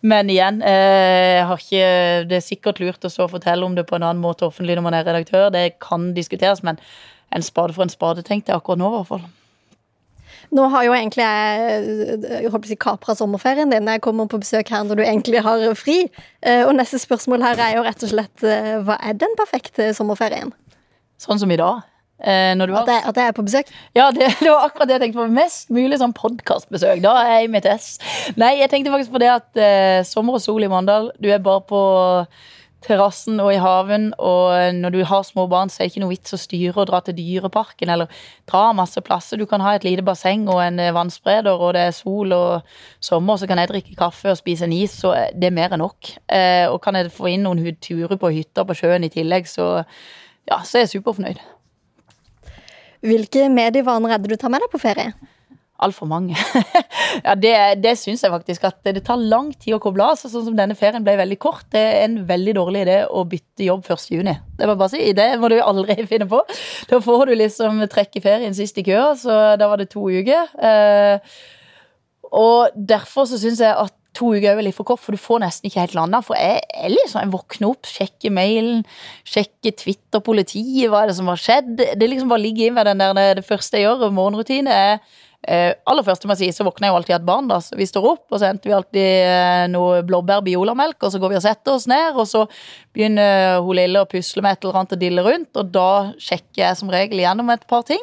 Men 0.06 0.30
igjen, 0.30 0.60
eh, 0.62 1.54
ikke, 1.56 1.88
det 2.30 2.38
er 2.38 2.44
sikkert 2.44 2.78
lurt 2.82 3.08
å 3.08 3.10
så 3.10 3.26
fortelle 3.32 3.66
om 3.66 3.74
det 3.74 3.86
på 3.88 3.96
en 3.98 4.06
annen 4.06 4.22
måte 4.22 4.46
offentlig 4.46 4.76
når 4.78 4.86
man 4.86 4.98
er 4.98 5.08
redaktør. 5.08 5.48
Det 5.50 5.80
kan 5.82 6.12
diskuteres, 6.14 6.62
men 6.62 6.78
en 7.34 7.42
spade 7.42 7.74
for 7.74 7.82
en 7.82 7.90
spade, 7.90 8.22
tenkte 8.22 8.52
jeg 8.52 8.60
akkurat 8.60 8.84
nå, 8.84 8.92
i 8.92 9.00
hvert 9.00 9.10
fall. 9.10 9.26
Nå 10.54 10.68
har 10.72 10.86
jo 10.86 10.94
egentlig 10.94 11.24
jeg, 11.24 12.20
jeg 12.22 12.52
håper 12.52 12.74
å 12.76 12.78
kapra 12.86 13.16
sommerferien 13.18 13.72
din. 13.72 13.90
Jeg 13.90 14.04
kommer 14.04 14.28
på 14.30 14.40
besøk 14.42 14.70
her 14.70 14.86
når 14.86 15.00
du 15.00 15.04
egentlig 15.06 15.42
har 15.46 15.66
fri. 15.78 16.04
Eh, 16.42 16.62
og 16.66 16.76
neste 16.78 17.00
spørsmål 17.02 17.44
her 17.46 17.66
er 17.66 17.76
jo 17.78 17.84
rett 17.86 18.06
og 18.06 18.12
slett 18.12 18.46
eh, 18.46 18.76
hva 18.86 18.98
er 19.02 19.18
den 19.18 19.34
perfekte 19.38 19.90
sommerferien? 19.96 20.54
Sånn 21.22 21.40
som 21.40 21.50
i 21.50 21.58
dag. 21.60 21.84
Eh, 22.16 22.56
har... 22.56 22.70
at, 22.80 22.88
jeg, 22.88 23.02
at, 23.04 23.16
jeg, 23.16 23.26
er 23.26 23.34
på 23.36 23.44
besøk? 23.44 23.70
Ja, 23.96 24.10
det, 24.14 24.30
det, 24.40 24.48
var 24.48 24.68
akkurat 24.68 24.88
det 24.88 24.96
jeg 24.96 25.04
tenkte 25.06 25.22
på. 25.22 25.30
Mest 25.36 25.72
mulig 25.74 26.00
sånn 26.00 26.16
podkastbesøk. 26.16 27.02
Da 27.04 27.16
er 27.22 27.32
jeg 27.34 27.48
i 27.48 27.54
mitt 27.56 27.68
ess. 27.68 27.96
Nei, 28.40 28.56
jeg 28.62 28.72
tenkte 28.72 28.94
faktisk 28.94 29.16
på 29.16 29.22
det 29.22 29.32
at 29.34 29.60
eh, 29.60 30.00
sommer 30.08 30.38
og 30.38 30.44
sol 30.44 30.64
i 30.64 30.70
Mandal, 30.72 31.10
du 31.20 31.28
er 31.32 31.42
bare 31.44 31.64
på 31.68 31.80
terrassen 32.84 33.40
og 33.42 33.52
i 33.54 33.60
haven. 33.60 34.10
Og 34.18 34.74
når 34.76 34.94
du 34.94 35.00
har 35.08 35.24
små 35.26 35.46
barn, 35.50 35.70
så 35.72 35.80
er 35.80 35.86
det 35.86 35.94
ikke 35.94 36.02
noe 36.04 36.12
vits 36.12 36.36
å 36.36 36.40
styre 36.40 36.82
og 36.82 36.88
dra 36.90 37.00
til 37.04 37.16
Dyreparken 37.18 37.92
eller 37.92 38.10
dra 38.48 38.68
masse 38.76 39.00
plasser. 39.04 39.40
Du 39.40 39.46
kan 39.48 39.64
ha 39.64 39.74
et 39.76 39.86
lite 39.86 40.04
basseng 40.06 40.46
og 40.52 40.60
en 40.64 40.80
eh, 40.82 40.94
vannspreder, 40.94 41.56
og 41.56 41.74
det 41.76 41.86
er 41.88 41.96
sol 41.96 42.34
og 42.36 42.76
sommer, 43.04 43.40
så 43.40 43.48
kan 43.50 43.62
jeg 43.62 43.72
drikke 43.72 43.98
kaffe 43.98 44.32
og 44.32 44.40
spise 44.40 44.68
en 44.68 44.76
is, 44.76 44.94
så 45.02 45.14
det 45.34 45.50
er 45.50 45.56
mer 45.56 45.74
enn 45.74 45.84
nok. 45.84 46.12
Eh, 46.28 46.66
og 46.70 46.80
kan 46.84 46.98
jeg 46.98 47.14
få 47.14 47.32
inn 47.32 47.46
noen 47.46 47.64
turer 47.82 48.18
på 48.20 48.32
hytta 48.34 48.66
på 48.66 48.76
sjøen 48.78 49.06
i 49.06 49.12
tillegg, 49.12 49.48
så 49.50 49.70
ja, 50.46 50.60
så 50.62 50.78
er 50.78 50.86
jeg 50.86 50.96
superfornøyd. 50.96 51.40
Hvilke 53.06 53.48
medievaner 53.52 54.14
er 54.14 54.22
det 54.22 54.32
du 54.32 54.40
tar 54.40 54.50
med 54.52 54.62
deg 54.64 54.72
på 54.72 54.80
ferie? 54.82 55.12
Altfor 55.84 56.08
mange. 56.08 56.36
ja, 57.26 57.34
det, 57.36 57.52
det 57.84 57.96
syns 58.00 58.22
jeg 58.24 58.32
faktisk 58.32 58.64
at 58.68 58.78
det 58.86 59.02
tar 59.04 59.20
lang 59.20 59.50
tid 59.52 59.76
å 59.76 59.80
koble 59.82 60.06
av. 60.06 60.16
Sånn 60.16 60.46
som 60.46 60.56
denne 60.56 60.76
ferien 60.78 61.04
ble 61.04 61.18
veldig 61.20 61.38
kort. 61.42 61.66
Det 61.72 61.82
er 61.82 62.06
en 62.06 62.22
veldig 62.28 62.54
dårlig 62.56 62.86
idé 62.86 62.96
å 63.04 63.26
bytte 63.28 63.66
jobb 63.66 63.84
1.6. 63.84 64.32
Det 64.56 64.70
må 64.70 64.78
bare 64.78 64.94
si. 64.94 65.10
Det 65.16 65.28
må 65.42 65.50
du 65.52 65.58
aldri 65.60 65.98
finne 66.12 66.28
på. 66.30 66.40
Da 66.88 67.02
får 67.04 67.28
du 67.28 67.36
liksom 67.42 67.84
trekk 67.92 68.16
i 68.16 68.24
ferien 68.24 68.56
sist 68.56 68.80
i 68.80 68.86
køa, 68.86 69.12
så 69.20 69.36
da 69.60 69.68
var 69.68 69.82
det 69.82 69.90
to 69.92 70.06
uker. 70.08 70.48
Eh, 70.56 71.36
og 72.36 72.72
derfor 72.74 73.28
så 73.28 73.38
syns 73.40 73.60
jeg 73.62 73.76
at 73.76 73.94
to 74.16 74.30
uker 74.32 74.56
er 74.56 74.64
litt 74.64 74.76
for 74.76 74.88
kort, 74.88 75.02
for 75.02 75.12
du 75.12 75.20
får 75.20 75.42
nesten 75.44 75.68
ikke 75.68 75.82
helt 75.84 75.96
landa. 75.98 76.22
For 76.24 76.38
jeg 76.38 76.62
er 76.72 76.92
liksom, 76.92 77.20
jeg 77.20 77.32
våkner 77.34 77.68
opp, 77.74 77.88
sjekker 77.90 78.32
mailen, 78.34 78.82
sjekker 79.28 79.76
Twitter, 79.76 80.24
politiet, 80.24 80.88
hva 80.90 81.04
er 81.04 81.12
det 81.12 81.18
som 81.18 81.28
har 81.28 81.40
skjedd? 81.40 81.74
Det 81.76 82.10
liksom 82.10 82.32
bare 82.32 82.44
ligger 82.44 82.70
inn 82.70 82.76
med 82.78 82.88
den 82.88 83.04
der, 83.04 83.36
det 83.36 83.46
første 83.46 83.76
jeg 83.76 83.88
gjør, 83.88 84.08
morgenrutine, 84.16 84.72
er 84.72 85.22
aller 85.46 86.06
først 86.06 86.24
må 86.26 86.34
jeg 86.34 86.40
si, 86.40 86.56
så 86.56 86.66
våkner 86.66 86.88
jeg 86.88 86.92
jo 86.92 86.98
alltid 87.00 87.16
et 87.18 87.26
barn. 87.26 87.46
da, 87.50 87.60
så 87.62 87.78
Vi 87.78 87.86
står 87.86 88.08
opp, 88.10 88.24
og 88.30 88.40
så 88.40 88.48
henter 88.48 88.70
vi 88.70 88.74
alltid 88.76 89.10
eh, 89.30 89.66
noe 89.70 90.02
blåbær 90.06 90.42
biolamelk, 90.46 90.98
og 90.98 91.14
så 91.14 91.20
går 91.22 91.34
vi 91.34 91.38
og 91.38 91.44
setter 91.44 91.76
oss 91.76 91.86
ned, 91.90 92.18
og 92.18 92.26
så 92.30 92.46
begynner 92.96 93.60
hun 93.62 93.78
lille 93.78 94.02
å 94.02 94.10
pusle 94.10 94.42
med 94.42 94.56
et 94.56 94.66
eller 94.66 94.80
annet 94.82 94.96
og 94.96 95.02
dille 95.04 95.26
rundt, 95.26 95.52
og 95.54 95.70
da 95.74 95.90
sjekker 96.18 96.64
jeg 96.64 96.80
som 96.80 96.92
regel 96.92 97.22
gjennom 97.22 97.54
et 97.54 97.66
par 97.70 97.86
ting. 97.86 98.02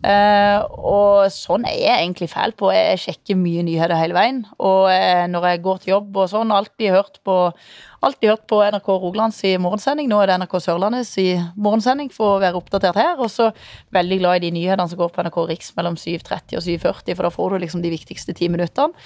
Uh, 0.00 0.64
og 0.80 1.28
sånn 1.34 1.66
er 1.68 1.76
jeg 1.76 2.04
egentlig 2.06 2.30
fæl 2.32 2.54
på. 2.56 2.70
Jeg 2.72 3.00
sjekker 3.02 3.36
mye 3.36 3.64
nyheter 3.66 3.98
hele 4.00 4.16
veien. 4.16 4.42
Og 4.56 4.88
uh, 4.88 5.26
når 5.28 5.48
jeg 5.50 5.62
går 5.66 5.80
til 5.82 5.94
jobb 5.94 6.20
og 6.22 6.30
sånn, 6.32 6.54
alltid 6.56 6.94
hørt 6.96 7.20
på 7.26 7.36
alltid 8.00 8.30
hørt 8.30 8.46
på 8.48 8.60
NRK 8.64 8.88
Rogalands 8.88 9.42
i 9.44 9.54
morgensending. 9.60 10.08
Nå 10.08 10.20
er 10.22 10.30
det 10.30 10.38
NRK 10.40 10.56
Sørlandets 10.64 11.12
i 11.20 11.28
morgensending 11.60 12.08
for 12.14 12.36
å 12.36 12.40
være 12.42 12.56
oppdatert 12.60 12.96
her. 12.96 13.20
Og 13.20 13.28
så 13.32 13.50
veldig 13.94 14.20
glad 14.22 14.40
i 14.40 14.46
de 14.46 14.54
nyhetene 14.56 14.88
som 14.88 15.00
går 15.00 15.12
på 15.12 15.24
NRK 15.26 15.40
Riks 15.50 15.74
mellom 15.76 15.98
7.30 16.00 16.56
og 16.56 16.64
7.40, 16.64 17.12
for 17.12 17.26
da 17.26 17.34
får 17.34 17.52
du 17.52 17.64
liksom 17.66 17.84
de 17.84 17.92
viktigste 17.92 18.36
ti 18.36 18.48
minuttene. 18.52 18.96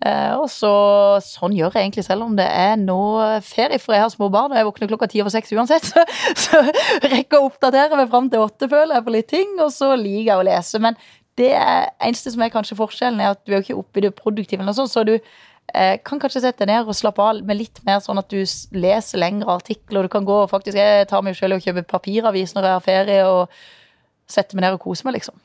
Eh, 0.00 0.32
og 0.40 0.46
så, 0.48 0.72
Sånn 1.20 1.52
gjør 1.52 1.74
jeg 1.76 1.84
egentlig 1.84 2.06
selv 2.06 2.24
om 2.24 2.36
det 2.38 2.46
er 2.48 2.78
nå 2.80 3.00
ferie, 3.44 3.80
for 3.82 3.92
jeg 3.96 4.06
har 4.06 4.12
små 4.12 4.30
barn 4.32 4.54
og 4.54 4.56
jeg 4.56 4.68
våkner 4.70 4.92
klokka 4.94 5.10
ti 5.12 5.20
over 5.20 5.34
seks 5.34 5.52
uansett. 5.52 5.90
Så, 5.90 6.04
så 6.46 6.62
rekker 6.64 7.36
jeg 7.36 7.40
å 7.40 7.50
oppdatere 7.50 7.98
meg 8.00 8.12
fram 8.12 8.30
til 8.32 8.44
åtte, 8.46 8.70
føler 8.70 8.96
jeg, 8.96 9.06
på 9.06 9.16
litt 9.16 9.30
ting, 9.32 9.56
og 9.60 9.72
så 9.74 9.92
liker 9.94 10.32
jeg 10.32 10.40
å 10.40 10.46
lese. 10.48 10.80
Men 10.82 10.96
det 11.40 11.52
eneste 11.56 12.32
som 12.32 12.42
er 12.44 12.52
kanskje 12.52 12.78
forskjellen, 12.78 13.20
er 13.20 13.34
at 13.34 13.42
du 13.44 13.52
er 13.52 13.60
jo 13.60 13.66
ikke 13.66 13.80
oppe 13.82 14.00
i 14.00 14.06
det 14.06 14.14
produktive, 14.16 14.64
eller 14.64 14.76
sånn, 14.76 14.90
så 14.90 15.04
du 15.06 15.14
eh, 15.16 15.96
kan 16.06 16.20
kanskje 16.22 16.44
sette 16.44 16.64
deg 16.64 16.72
ned 16.72 16.88
og 16.88 16.96
slappe 16.96 17.24
av 17.24 17.42
med 17.46 17.60
litt 17.60 17.82
mer 17.86 18.00
sånn 18.04 18.20
at 18.20 18.32
du 18.32 18.40
leser 18.76 19.20
lengre 19.20 19.60
artikler. 19.60 20.08
Du 20.08 20.12
kan 20.12 20.26
gå 20.28 20.40
og 20.44 20.50
faktisk, 20.52 20.80
Jeg 20.80 21.08
tar 21.10 21.24
meg 21.26 21.38
selv 21.38 21.58
og 21.58 21.64
kjøper 21.64 21.88
papiravis 21.88 22.56
når 22.56 22.68
jeg 22.68 22.78
har 22.78 22.88
ferie, 22.88 23.28
og 23.28 24.30
setter 24.30 24.56
meg 24.56 24.66
ned 24.66 24.78
og 24.78 24.84
koser 24.84 25.08
meg, 25.08 25.20
liksom. 25.20 25.36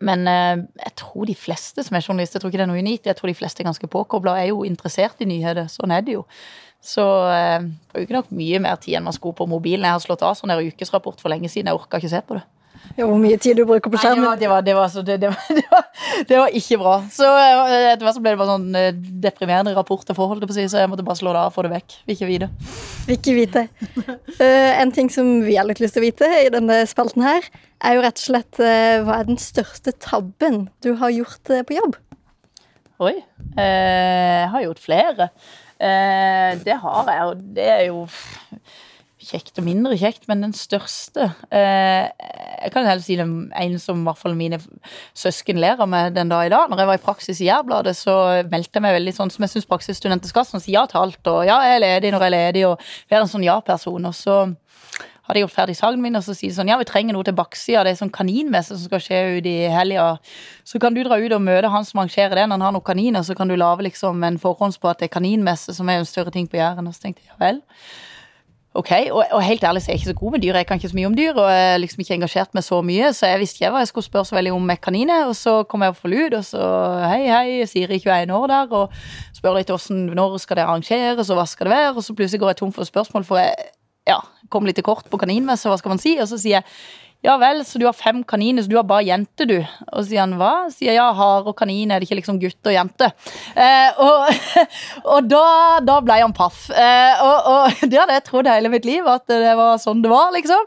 Men 0.00 0.24
eh, 0.30 0.62
jeg 0.86 0.94
tror 1.02 1.28
de 1.28 1.36
fleste 1.36 1.84
som 1.84 1.96
er 1.96 2.04
journalister, 2.04 2.38
jeg 2.38 2.44
tror 2.44 2.52
ikke 2.52 2.62
det 2.62 2.66
er 2.66 2.72
noe 2.72 2.84
unikt, 2.84 3.08
jeg 3.08 3.18
tror 3.18 3.28
de 3.28 3.36
fleste 3.36 3.62
er 3.62 3.68
ganske 3.68 3.90
påkobla 3.92 4.38
er 4.40 4.50
jo 4.50 4.64
interessert 4.64 5.20
i 5.20 5.28
nyheter. 5.28 5.68
Sånn 5.72 5.92
er 5.92 6.04
det 6.06 6.16
jo. 6.16 6.24
Så 6.80 7.04
eh, 7.28 7.66
bruker 7.92 8.20
nok 8.20 8.30
mye 8.32 8.62
mer 8.64 8.80
tid 8.80 8.96
enn 8.96 9.04
man 9.08 9.16
skulle 9.16 9.36
på 9.36 9.48
mobilen. 9.50 9.84
Jeg 9.84 9.98
har 9.98 10.04
slått 10.04 10.24
av 10.24 10.38
sånn 10.38 10.52
der 10.52 10.64
ukesrapport 10.64 11.20
for 11.20 11.32
lenge 11.32 11.52
siden. 11.52 11.68
Jeg 11.68 11.80
orka 11.82 12.00
ikke 12.00 12.12
se 12.14 12.22
på 12.24 12.38
det. 12.38 12.46
Ja, 12.98 13.06
hvor 13.06 13.18
mye 13.22 13.38
tid 13.40 13.58
du 13.58 13.62
bruker 13.68 13.92
på 13.92 14.00
skjermen? 14.00 14.24
Nei, 14.24 14.38
det, 14.40 14.48
var, 14.50 14.64
det, 14.66 14.74
var, 14.74 14.90
det, 15.06 15.28
var, 15.30 15.84
det, 16.26 16.34
var, 16.34 16.56
ikke 16.58 16.78
bra. 16.80 16.96
Så 17.12 17.28
eh, 17.28 17.86
etter 17.92 18.06
hvert 18.06 18.16
så 18.16 18.22
ble 18.24 18.34
det 18.34 18.40
bare 18.40 18.56
sånn 18.56 18.78
eh, 18.78 18.90
deprimerende 19.22 19.74
rapport 19.76 20.02
til 20.06 20.18
forhold, 20.18 20.42
så 20.50 20.82
jeg 20.82 20.90
måtte 20.90 21.06
bare 21.06 21.20
slå 21.20 21.34
det 21.34 21.42
av 21.44 21.52
og 21.52 21.56
få 21.56 21.64
det 21.66 21.72
vekk. 21.76 21.96
Vil 22.08 22.16
ikke 22.16 22.30
vite. 22.30 22.50
Vil 23.06 23.16
ikke 23.18 23.36
vite. 23.38 23.64
Uh, 24.40 24.72
en 24.82 24.94
ting 24.96 25.10
som 25.12 25.32
vi 25.46 25.56
har 25.58 25.68
litt 25.68 25.82
lyst 25.82 25.96
til 25.96 26.02
å 26.02 26.08
vite 26.08 26.30
i 26.42 26.50
denne 26.52 26.82
spalten 26.90 27.24
her, 27.24 27.46
er 27.86 27.96
jo 27.96 28.04
rett 28.04 28.20
og 28.20 28.26
slett 28.26 28.62
uh, 28.62 29.00
hva 29.06 29.20
er 29.20 29.30
den 29.30 29.40
største 29.40 29.94
tabben 30.02 30.64
du 30.84 30.92
har 31.00 31.14
gjort 31.14 31.54
uh, 31.54 31.62
på 31.66 31.78
jobb? 31.78 31.98
Oi. 33.00 33.14
jeg 33.56 34.48
har 34.52 34.60
gjort 34.60 34.80
flere. 34.82 35.30
det 35.80 36.74
har 36.82 37.06
jeg, 37.08 37.28
og 37.30 37.44
det 37.56 37.68
er 37.72 37.84
jo 37.86 38.02
kjekt 39.30 39.58
og 39.60 39.66
mindre 39.66 39.96
kjekt, 39.98 40.26
men 40.30 40.44
den 40.44 40.54
største 40.56 41.30
eh, 41.54 42.08
Jeg 42.10 42.72
kan 42.74 42.86
heller 42.86 43.04
si 43.04 43.16
den 43.18 43.50
en 43.56 43.76
som 43.82 44.02
i 44.02 44.06
hvert 44.08 44.20
fall 44.20 44.36
mine 44.38 44.58
søsken 45.16 45.60
ler 45.62 45.80
av 45.80 45.90
meg 45.90 46.14
den 46.16 46.32
dag 46.32 46.48
i 46.48 46.52
dag. 46.52 46.70
Når 46.70 46.82
jeg 46.82 46.90
var 46.90 47.00
i 47.00 47.04
praksis 47.04 47.42
i 47.42 47.48
Jærbladet, 47.48 47.96
så 47.98 48.16
meldte 48.50 48.78
jeg 48.78 48.86
meg 48.86 48.96
veldig 48.98 49.14
sånn 49.16 49.32
som 49.32 49.46
jeg 49.46 49.54
syns 49.54 49.70
praksisstudenter 49.70 50.30
skal, 50.30 50.48
som 50.48 50.62
sier 50.62 50.80
ja 50.80 50.86
til 50.90 51.02
alt, 51.02 51.20
og 51.30 51.44
ja, 51.48 51.60
jeg 51.66 51.78
er 51.78 51.84
ledig 51.86 52.12
når 52.14 52.26
jeg 52.26 52.32
er 52.32 52.36
ledig, 52.36 52.66
og 52.68 52.90
være 53.10 53.24
en 53.26 53.32
sånn 53.32 53.46
ja-person. 53.46 54.10
Og 54.10 54.16
så 54.16 54.40
hadde 55.30 55.38
jeg 55.38 55.46
gjort 55.46 55.54
ferdig 55.54 55.76
saken 55.78 56.02
min, 56.02 56.18
og 56.18 56.24
så 56.26 56.34
sier 56.34 56.50
de 56.50 56.56
sånn 56.58 56.70
ja, 56.72 56.78
vi 56.80 56.88
trenger 56.88 57.14
noe 57.14 57.26
til 57.26 57.36
baksida, 57.38 57.84
det 57.86 57.94
er 57.94 58.00
sånn 58.00 58.12
kaninmesse 58.14 58.74
som 58.74 58.90
skal 58.90 59.02
skje 59.04 59.20
ut 59.38 59.46
i 59.46 59.56
helga. 59.70 60.12
Så 60.66 60.82
kan 60.82 60.96
du 60.96 61.04
dra 61.06 61.20
ut 61.20 61.36
og 61.36 61.44
møte 61.44 61.70
han 61.70 61.86
som 61.86 62.02
arrangerer 62.02 62.42
den, 62.42 62.54
han 62.54 62.66
har 62.66 62.74
noen 62.74 62.86
kaniner, 62.86 63.22
så 63.26 63.36
kan 63.38 63.50
du 63.50 63.54
lage 63.58 63.86
liksom 63.86 64.24
en 64.26 64.40
forhånds 64.42 64.80
på 64.82 64.90
at 64.90 65.00
det 65.00 65.10
er 65.10 65.16
kaninmesse, 65.18 65.76
som 65.76 65.88
er 65.88 66.00
en 66.00 66.08
større 66.08 66.34
ting 66.34 66.50
på 66.50 66.58
Jæren. 66.58 66.90
Og 66.90 66.96
så 66.96 67.06
tenkte 67.06 67.22
jeg 67.22 67.30
ja 67.30 67.38
vel. 67.40 67.62
Ok, 68.70 68.90
og, 69.10 69.24
og, 69.34 69.40
helt 69.42 69.64
ærlig 69.66 69.82
så 69.82 69.90
er 69.90 69.96
jeg 69.96 70.00
ikke 70.00 70.12
så 70.12 70.18
god 70.20 70.32
med 70.32 70.42
dyr. 70.44 70.56
Jeg 70.56 70.66
kan 70.66 70.78
ikke 70.78 70.88
så 70.88 70.96
mye 70.96 71.06
om 71.06 71.14
dyr, 71.18 71.32
og 71.34 71.48
jeg 71.50 71.72
er 71.74 71.80
liksom 71.82 72.00
ikke 72.04 72.14
engasjert 72.14 72.52
meg 72.54 72.62
så 72.62 72.76
mye, 72.86 73.08
så 73.12 73.26
jeg 73.26 73.40
visste 73.40 73.58
ikke 73.58 73.70
hva 73.74 73.82
jeg 73.82 73.90
skulle 73.90 74.06
spørre 74.06 74.28
så 74.28 74.36
veldig 74.36 74.52
om 74.54 74.68
med 74.70 74.78
kaniner. 74.78 75.24
Og 75.26 75.34
så 75.34 75.54
kom 75.66 75.82
jeg 75.82 75.96
for 75.98 76.12
lyd, 76.12 76.36
og 76.38 76.44
så 76.46 76.68
hei, 77.10 77.24
hei, 77.26 77.66
Siri 77.66 77.98
21 77.98 78.30
år 78.36 78.46
der, 78.52 78.76
og 78.78 78.94
spør 79.34 79.58
litt 79.58 79.74
hvordan, 79.74 80.04
når 80.14 80.38
skal 80.38 80.60
det 80.60 80.66
arrangeres, 80.68 81.32
og 81.34 81.40
hva 81.40 81.48
skal 81.50 81.66
det 81.66 81.74
være? 81.74 81.96
Og 81.96 82.06
så 82.06 82.14
plutselig 82.14 82.44
går 82.44 82.54
jeg 82.54 82.60
tom 82.62 82.72
for 82.76 82.86
spørsmål, 82.86 83.26
for 83.26 83.42
jeg 83.42 83.70
ja, 84.06 84.20
kom 84.54 84.68
litt 84.68 84.78
til 84.78 84.86
kort 84.86 85.10
på 85.10 85.18
kaninmesse, 85.18 85.66
hva 85.66 85.78
skal 85.80 85.96
man 85.96 86.02
si? 86.02 86.14
Og 86.22 86.30
så 86.30 86.38
sier 86.38 86.60
jeg 86.60 86.68
ja 87.26 87.34
vel, 87.36 87.60
så 87.68 87.76
du 87.80 87.84
har 87.84 87.96
fem 87.96 88.22
kaniner, 88.24 88.64
så 88.64 88.72
du 88.72 88.78
har 88.78 88.86
bare 88.88 89.04
jente, 89.04 89.44
du. 89.44 89.58
Og 89.92 90.06
sier 90.08 90.22
han 90.22 90.38
hva? 90.40 90.70
Sier 90.72 90.96
ja, 90.96 91.10
hare 91.16 91.52
og 91.52 91.56
kanin, 91.58 91.92
er 91.92 92.00
det 92.00 92.08
ikke 92.08 92.20
liksom 92.22 92.40
gutt 92.40 92.70
og 92.70 92.72
jente? 92.72 93.10
Eh, 93.52 94.00
og, 94.00 94.30
og 95.16 95.28
da, 95.28 95.46
da, 95.84 95.98
ble 96.04 96.20
han 96.22 96.36
paff. 96.36 96.68
Eh, 96.72 97.24
og, 97.24 97.50
og, 97.52 97.82
det 97.84 98.00
hadde 98.00 98.16
jeg 98.16 98.28
trodd 98.30 98.48
hele 98.48 98.72
mitt 98.72 98.88
liv, 98.88 99.04
at 99.04 99.28
det 99.28 99.56
var 99.58 99.76
sånn 99.82 100.00
det 100.00 100.12
var, 100.12 100.32
liksom. 100.32 100.64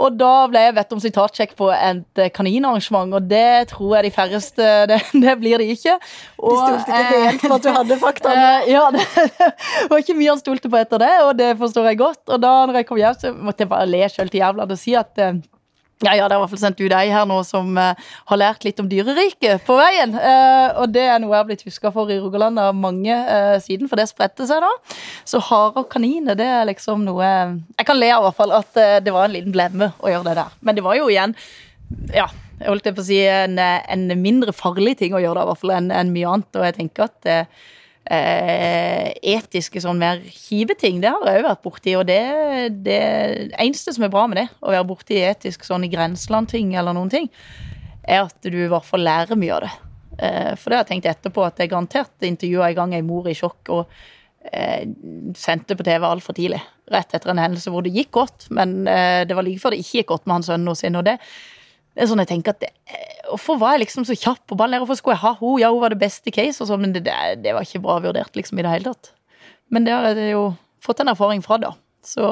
Og 0.00 0.14
da 0.18 0.46
ble 0.50 0.62
jeg 0.62 0.74
bedt 0.76 0.94
om 0.94 1.00
sitatsjekk 1.02 1.54
på 1.58 1.68
et 1.74 2.20
kaninarrangement, 2.34 3.14
og 3.18 3.26
det 3.30 3.70
tror 3.72 3.96
jeg 3.98 4.06
de 4.06 4.12
færreste 4.14 4.68
Det, 4.90 4.98
det 5.22 5.36
blir 5.38 5.62
de 5.62 5.70
ikke. 5.74 5.96
Og, 6.38 6.50
de 6.50 6.58
stolte 6.58 7.00
ikke 7.04 7.22
helt 7.26 7.46
på 7.46 7.54
at 7.56 7.66
du 7.66 7.70
hadde 7.78 8.00
fakta? 8.02 8.34
Eh, 8.40 8.70
ja, 8.70 8.84
det 8.94 9.04
var 9.90 10.00
ikke 10.00 10.14
mye 10.16 10.32
han 10.32 10.40
stolte 10.40 10.70
på 10.70 10.78
etter 10.78 11.02
det, 11.02 11.14
og 11.26 11.32
det 11.38 11.50
forstår 11.60 11.90
jeg 11.90 11.98
godt. 12.00 12.22
Og 12.30 12.42
da 12.42 12.52
når 12.66 12.80
jeg 12.80 12.86
kom 12.88 13.00
hjem, 13.00 13.16
så 13.18 13.32
måtte 13.34 13.64
jeg 13.64 13.70
bare 13.72 13.88
le 13.90 14.04
sjøl 14.10 14.30
til 14.32 14.42
jævla 14.42 14.66
og 14.66 14.78
si 14.80 14.94
at 14.98 15.20
eh, 15.20 15.40
ja, 16.00 16.14
ja, 16.16 16.26
det 16.28 16.32
er 16.32 16.38
i 16.38 16.42
hvert 16.44 16.52
fall 16.54 16.62
sendt 16.62 16.78
ut 16.80 16.92
ei 16.96 17.10
her 17.12 17.26
nå 17.28 17.36
som 17.44 17.74
uh, 17.76 17.92
har 18.30 18.38
lært 18.40 18.64
litt 18.64 18.78
om 18.80 18.88
dyreriket 18.88 19.66
på 19.66 19.76
veien. 19.76 20.14
Uh, 20.16 20.80
og 20.80 20.94
det 20.94 21.02
er 21.04 21.18
noe 21.20 21.34
jeg 21.34 21.42
har 21.42 21.48
blitt 21.50 21.64
huska 21.66 21.92
for 21.92 22.08
i 22.12 22.16
Rogaland 22.22 22.60
av 22.62 22.76
mange 22.76 23.12
uh, 23.12 23.58
siden, 23.60 23.90
for 23.90 24.00
det 24.00 24.08
spredte 24.08 24.46
seg 24.48 24.62
da. 24.64 24.70
Så 25.28 25.42
harer 25.50 25.82
og 25.82 25.90
kaniner, 25.92 26.38
det 26.38 26.46
er 26.48 26.68
liksom 26.70 27.04
noe 27.04 27.26
Jeg 27.26 27.88
kan 27.88 28.00
le 28.00 28.08
av 28.14 28.22
i 28.22 28.28
hvert 28.28 28.38
fall 28.38 28.54
at 28.56 28.78
det 29.04 29.12
var 29.12 29.26
en 29.26 29.34
liten 29.34 29.52
blemme 29.52 29.90
å 30.00 30.12
gjøre 30.12 30.30
det 30.30 30.38
der. 30.40 30.54
Men 30.64 30.78
det 30.78 30.84
var 30.86 30.96
jo 30.96 31.10
igjen, 31.12 31.34
ja, 32.16 32.30
jeg 32.60 32.68
holdt 32.68 32.88
på 32.96 33.04
å 33.04 33.08
si 33.10 33.20
en, 33.28 33.60
en 33.60 34.06
mindre 34.20 34.54
farlig 34.56 34.96
ting 35.00 35.12
å 35.16 35.20
gjøre 35.20 35.40
det, 35.40 35.44
i 35.44 35.50
hvert 35.50 35.62
fall 35.64 35.74
enn 35.76 35.92
en 35.92 36.14
mye 36.14 36.32
annet. 36.32 36.56
Og 36.56 36.66
jeg 36.68 36.78
tenker 36.80 37.08
at 37.10 37.30
eh, 38.10 39.10
etiske, 39.36 39.82
sånn 39.82 40.00
mer 40.00 40.22
kjipe 40.26 40.76
ting, 40.78 41.00
det 41.02 41.12
har 41.12 41.26
jeg 41.28 41.42
òg 41.42 41.48
vært 41.48 41.64
borti. 41.66 41.96
Og 41.98 42.06
det, 42.08 42.22
det 42.86 43.00
eneste 43.54 43.94
som 43.96 44.06
er 44.06 44.12
bra 44.12 44.26
med 44.30 44.42
det, 44.42 44.48
å 44.60 44.72
være 44.74 44.88
borti 44.88 45.20
etisk 45.22 45.66
sånn 45.68 45.86
i 45.86 45.92
grenseland-ting 45.92 46.74
eller 46.78 46.96
noen 46.96 47.12
ting, 47.12 47.30
er 48.02 48.24
at 48.24 48.36
du 48.42 48.56
i 48.64 48.70
hvert 48.70 48.86
fall 48.86 49.04
lærer 49.06 49.38
mye 49.38 49.58
av 49.58 49.66
det. 49.66 49.74
Eh, 50.20 50.54
for 50.58 50.70
det 50.70 50.80
har 50.80 50.84
jeg 50.84 50.92
tenkt 50.94 51.12
etterpå, 51.12 51.44
at 51.46 51.60
jeg 51.60 51.72
garantert 51.72 52.26
intervjua 52.26 52.70
en 52.70 52.80
gang 52.80 52.96
ei 52.98 53.06
mor 53.06 53.28
i 53.30 53.36
sjokk 53.36 53.72
og 53.76 53.94
eh, 54.50 54.84
sendte 55.38 55.78
på 55.78 55.86
TV 55.86 56.04
altfor 56.08 56.36
tidlig. 56.36 56.60
Rett 56.90 57.14
etter 57.14 57.32
en 57.32 57.40
hendelse 57.40 57.72
hvor 57.72 57.86
det 57.86 57.94
gikk 57.94 58.12
godt, 58.18 58.50
men 58.56 58.82
eh, 58.90 59.22
det 59.28 59.38
var 59.38 59.46
like 59.46 59.62
før 59.62 59.76
det 59.76 59.84
ikke 59.84 60.02
gikk 60.02 60.12
godt 60.12 60.26
med 60.26 60.40
hans 60.40 60.50
sønn 60.50 60.68
sin. 60.76 60.98
Og 60.98 61.06
det, 61.06 61.16
det 61.94 62.04
er 62.04 62.10
sånn 62.10 62.22
jeg 62.22 62.30
tenker 62.30 62.54
at 62.54 62.62
det, 62.62 62.70
Hvorfor 63.30 63.60
var 63.60 63.76
jeg 63.76 63.84
liksom 63.84 64.06
så 64.08 64.16
kjapp 64.18 64.40
på 64.50 64.56
ballen? 64.58 64.80
Hvorfor 64.82 64.98
skulle 64.98 65.14
jeg 65.14 65.22
ha 65.22 65.36
henne? 65.38 65.60
Ja, 65.62 65.68
hun 65.70 65.82
var 65.84 65.92
det 65.92 66.00
beste 66.00 66.32
case, 66.34 66.58
og 66.62 66.66
sånn, 66.70 66.82
men 66.82 66.94
det, 66.96 67.04
det, 67.06 67.52
var 67.54 67.62
ikke 67.66 67.82
bra 67.84 68.00
vurdert 68.02 68.34
liksom 68.34 68.58
i 68.58 68.64
det 68.66 68.72
hele 68.72 68.90
tatt. 68.90 69.12
Men 69.70 69.86
det 69.86 69.94
har 69.94 70.18
jeg 70.18 70.32
jo 70.32 70.48
fått 70.82 71.02
en 71.04 71.12
erfaring 71.12 71.44
fra, 71.44 71.60
da. 71.62 71.70
Så 72.02 72.26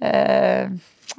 eh, 0.00 0.72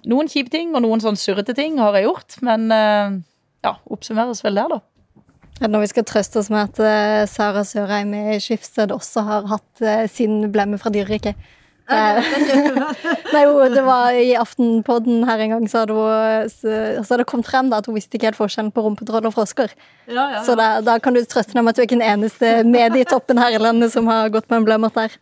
Noen 0.10 0.32
kjipe 0.32 0.50
ting 0.50 0.72
og 0.74 0.82
noen 0.82 1.04
sånn 1.04 1.20
surrete 1.20 1.54
ting 1.54 1.78
har 1.78 1.94
jeg 2.00 2.08
gjort, 2.08 2.40
men 2.42 2.66
eh, 2.74 3.20
ja, 3.68 3.76
oppsummeres 3.94 4.42
vel 4.46 4.58
der, 4.58 4.74
da. 4.74 5.68
Når 5.70 5.84
vi 5.84 5.92
skal 5.92 6.08
trøste 6.10 6.42
oss 6.42 6.50
med 6.50 6.74
at 6.74 6.80
uh, 6.82 7.30
Sara 7.30 7.62
Sørheim 7.68 8.10
i 8.18 8.40
Skipsted 8.42 8.92
også 8.92 9.22
har 9.28 9.46
hatt 9.52 9.84
sin 10.12 10.48
blemme 10.52 10.80
fra 10.82 10.90
dyreriket. 10.92 11.38
Nei, 13.34 13.44
det 13.74 13.84
var 13.84 14.16
i 14.16 14.32
Aftenpodden 14.40 15.26
her 15.28 15.42
en 15.44 15.54
gang, 15.56 15.66
så 15.70 15.84
hadde, 15.84 15.98
hun, 15.98 16.50
så 16.50 17.04
hadde 17.04 17.22
det 17.24 17.28
kommet 17.30 17.50
frem 17.50 17.72
da, 17.72 17.82
at 17.82 17.90
hun 17.90 17.98
visste 17.98 18.18
ikke 18.18 18.32
helt 18.32 18.40
forskjellen 18.40 18.72
på 18.72 18.86
rumpetroll 18.86 19.28
og 19.28 19.36
frosker. 19.36 19.74
Ja, 20.08 20.14
ja, 20.14 20.28
ja. 20.38 20.44
Så 20.48 20.56
da, 20.60 20.78
da, 20.86 20.98
kan 21.04 21.18
du 21.18 21.24
trøste 21.28 21.58
deg 21.58 21.66
med 21.66 21.74
at 21.74 21.80
du 21.80 21.84
er 21.84 21.90
ikke 21.90 22.00
den 22.00 22.08
eneste 22.08 22.54
medietoppen 22.68 23.42
her 23.42 23.58
i 23.58 23.62
landet 23.62 23.94
som 23.96 24.08
har 24.12 24.32
gått 24.34 24.48
med 24.52 24.62
en 24.62 24.70
blemmert 24.70 24.96
der. 24.96 25.18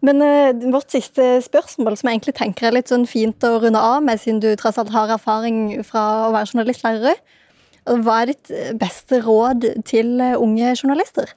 Men 0.00 0.24
uh, 0.24 0.72
vårt 0.72 0.90
siste 0.90 1.36
spørsmål, 1.44 1.98
som 2.00 2.08
jeg 2.08 2.18
egentlig 2.18 2.38
tenker 2.40 2.70
er 2.70 2.78
litt 2.78 2.90
sånn 2.90 3.06
fint 3.08 3.44
å 3.46 3.58
runde 3.62 3.78
av 3.78 4.00
med, 4.02 4.18
siden 4.18 4.40
du 4.42 4.48
tross 4.58 4.80
alt 4.80 4.90
har 4.94 5.12
erfaring 5.14 5.84
fra 5.86 6.06
å 6.28 6.32
være 6.34 6.54
journalistlærer, 6.54 7.20
Hva 7.90 8.14
er 8.20 8.28
ditt 8.28 8.50
beste 8.78 9.22
råd 9.24 9.64
til 9.88 10.18
unge 10.20 10.74
journalister? 10.76 11.30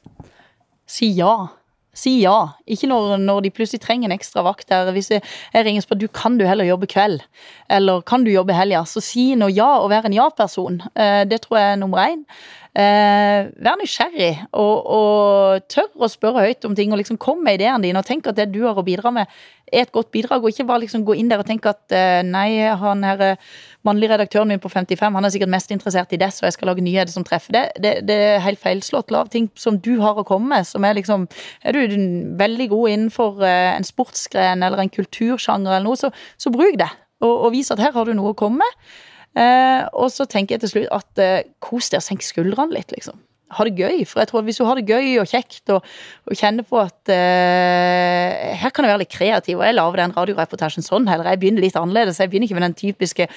Si 0.89 1.07
ja. 1.15 1.62
Si 1.93 2.15
ja. 2.23 2.37
Ikke 2.65 2.89
når, 2.89 3.17
når, 3.21 3.43
de 3.45 3.53
plutselig 3.53 3.83
trenger 3.83 4.09
en 4.09 4.15
ekstra 4.15 4.43
vakt 4.45 4.69
der. 4.71 4.91
Hvis 4.95 5.11
jeg, 5.13 5.21
jeg 5.53 5.65
ringer 5.65 5.83
og 5.83 5.87
spør 5.87 6.01
du 6.01 6.07
kan 6.09 6.39
du 6.39 6.45
heller 6.49 6.65
jobbe 6.65 6.89
kveld, 6.89 7.21
eller 7.69 8.01
kan 8.01 8.25
du 8.25 8.31
jobbe 8.33 8.55
helga, 8.57 8.81
så 8.89 9.03
si 9.03 9.31
nå 9.37 9.51
ja 9.53 9.69
og 9.83 9.91
vær 9.93 10.09
en 10.09 10.17
ja-person. 10.17 10.81
Eh, 10.97 11.21
det 11.29 11.43
tror 11.45 11.61
jeg 11.61 11.71
er 11.75 11.81
nummer 11.81 12.01
én. 12.07 12.25
Eh, 12.73 13.51
vær 13.61 13.75
nysgjerrig 13.77 14.31
og, 14.57 14.87
og, 14.89 15.65
tør 15.69 15.91
å 15.93 16.07
spørre 16.09 16.47
høyt 16.47 16.65
om 16.65 16.73
ting, 16.73 16.89
og 16.89 16.97
liksom 16.97 17.19
kom 17.21 17.43
med 17.45 17.59
ideene 17.59 17.85
dine. 17.85 18.01
Og 18.01 18.07
tenk 18.07 18.25
at 18.31 18.39
det 18.39 18.47
du 18.49 18.63
har 18.65 18.79
å 18.79 18.85
bidra 18.85 19.11
med, 19.13 19.29
er 19.69 19.85
et 19.85 19.93
godt 19.93 20.09
bidrag, 20.13 20.41
og 20.41 20.49
ikke 20.49 20.65
bare 20.69 20.81
liksom 20.81 21.03
gå 21.05 21.15
inn 21.21 21.29
der 21.29 21.43
og 21.43 21.45
tenke 21.49 21.69
at 21.69 21.93
eh, 21.93 22.23
nei, 22.25 22.65
han 22.81 23.05
her 23.05 23.21
eh, 23.27 23.51
mannlige 23.85 24.15
redaktøren 24.15 24.49
min 24.49 24.63
på 24.63 24.71
55 24.73 25.19
han 25.19 25.27
er 25.27 25.33
sikkert 25.35 25.53
mest 25.53 25.73
interessert 25.75 26.17
i 26.17 26.19
det, 26.21 26.31
så 26.33 26.47
jeg 26.47 26.57
skal 26.57 26.71
lage 26.71 26.85
nyheter 26.85 27.13
som 27.13 27.25
treffer 27.27 27.53
det. 27.53 27.63
Det, 27.85 27.93
det 28.09 28.19
er 28.31 28.43
helt 28.47 28.61
feilslått. 28.63 29.13
Lav 29.13 29.29
ting 29.33 29.51
som 29.59 29.77
du 29.77 29.93
har 30.01 30.17
å 30.17 30.25
komme 30.25 30.55
med, 30.55 30.69
som 30.69 30.85
er 30.85 30.97
liksom 30.97 31.29
Er 31.61 31.77
du 31.77 31.95
veldig 32.41 32.71
god 32.73 32.89
innenfor 32.95 33.45
eh, 33.45 33.77
en 33.77 33.85
sportsgren 33.85 34.65
eller 34.65 34.81
en 34.81 34.93
kultursjanger 34.93 35.77
eller 35.77 35.91
noe, 35.91 35.99
så, 35.99 36.09
så 36.41 36.49
bruk 36.53 36.81
det. 36.81 36.89
Og, 37.21 37.33
og 37.33 37.49
vis 37.53 37.69
at 37.71 37.81
her 37.81 37.93
har 37.93 38.09
du 38.09 38.17
noe 38.17 38.33
å 38.33 38.37
komme 38.37 38.65
med. 38.65 38.85
Eh, 39.33 39.83
og 39.97 40.11
så 40.13 40.27
tenker 40.29 40.55
jeg 40.55 40.63
til 40.63 40.73
slutt 40.75 40.91
at 40.93 41.21
eh, 41.21 41.45
kos 41.63 41.89
deg 41.89 42.01
og 42.01 42.05
senk 42.05 42.25
skuldrene 42.25 42.75
litt, 42.75 42.91
liksom. 42.93 43.17
Ha 43.53 43.65
det 43.67 43.75
gøy. 43.77 44.01
For 44.09 44.21
jeg 44.21 44.29
tror 44.31 44.45
hvis 44.47 44.59
du 44.59 44.65
har 44.65 44.79
det 44.79 44.89
gøy 44.89 45.19
og 45.21 45.29
kjekt 45.29 45.69
og, 45.73 45.85
og 46.25 46.37
kjenner 46.37 46.65
på 46.65 46.79
at 46.81 47.11
eh, 47.13 48.53
her 48.57 48.73
kan 48.73 48.85
jeg 48.85 48.93
være 48.93 49.03
litt 49.03 49.13
kreativ, 49.13 49.59
og 49.59 49.65
jeg 49.67 49.77
lager 49.77 50.01
den 50.01 50.15
radioreportasjen 50.15 50.85
sånn 50.85 51.09
heller, 51.09 51.29
jeg 51.29 51.41
begynner 51.43 51.65
litt 51.65 51.77
annerledes. 51.79 52.21
Jeg 52.21 52.31
begynner 52.31 52.49
ikke 52.49 52.57
med 52.57 52.67
den 52.69 52.79
typiske 52.79 53.29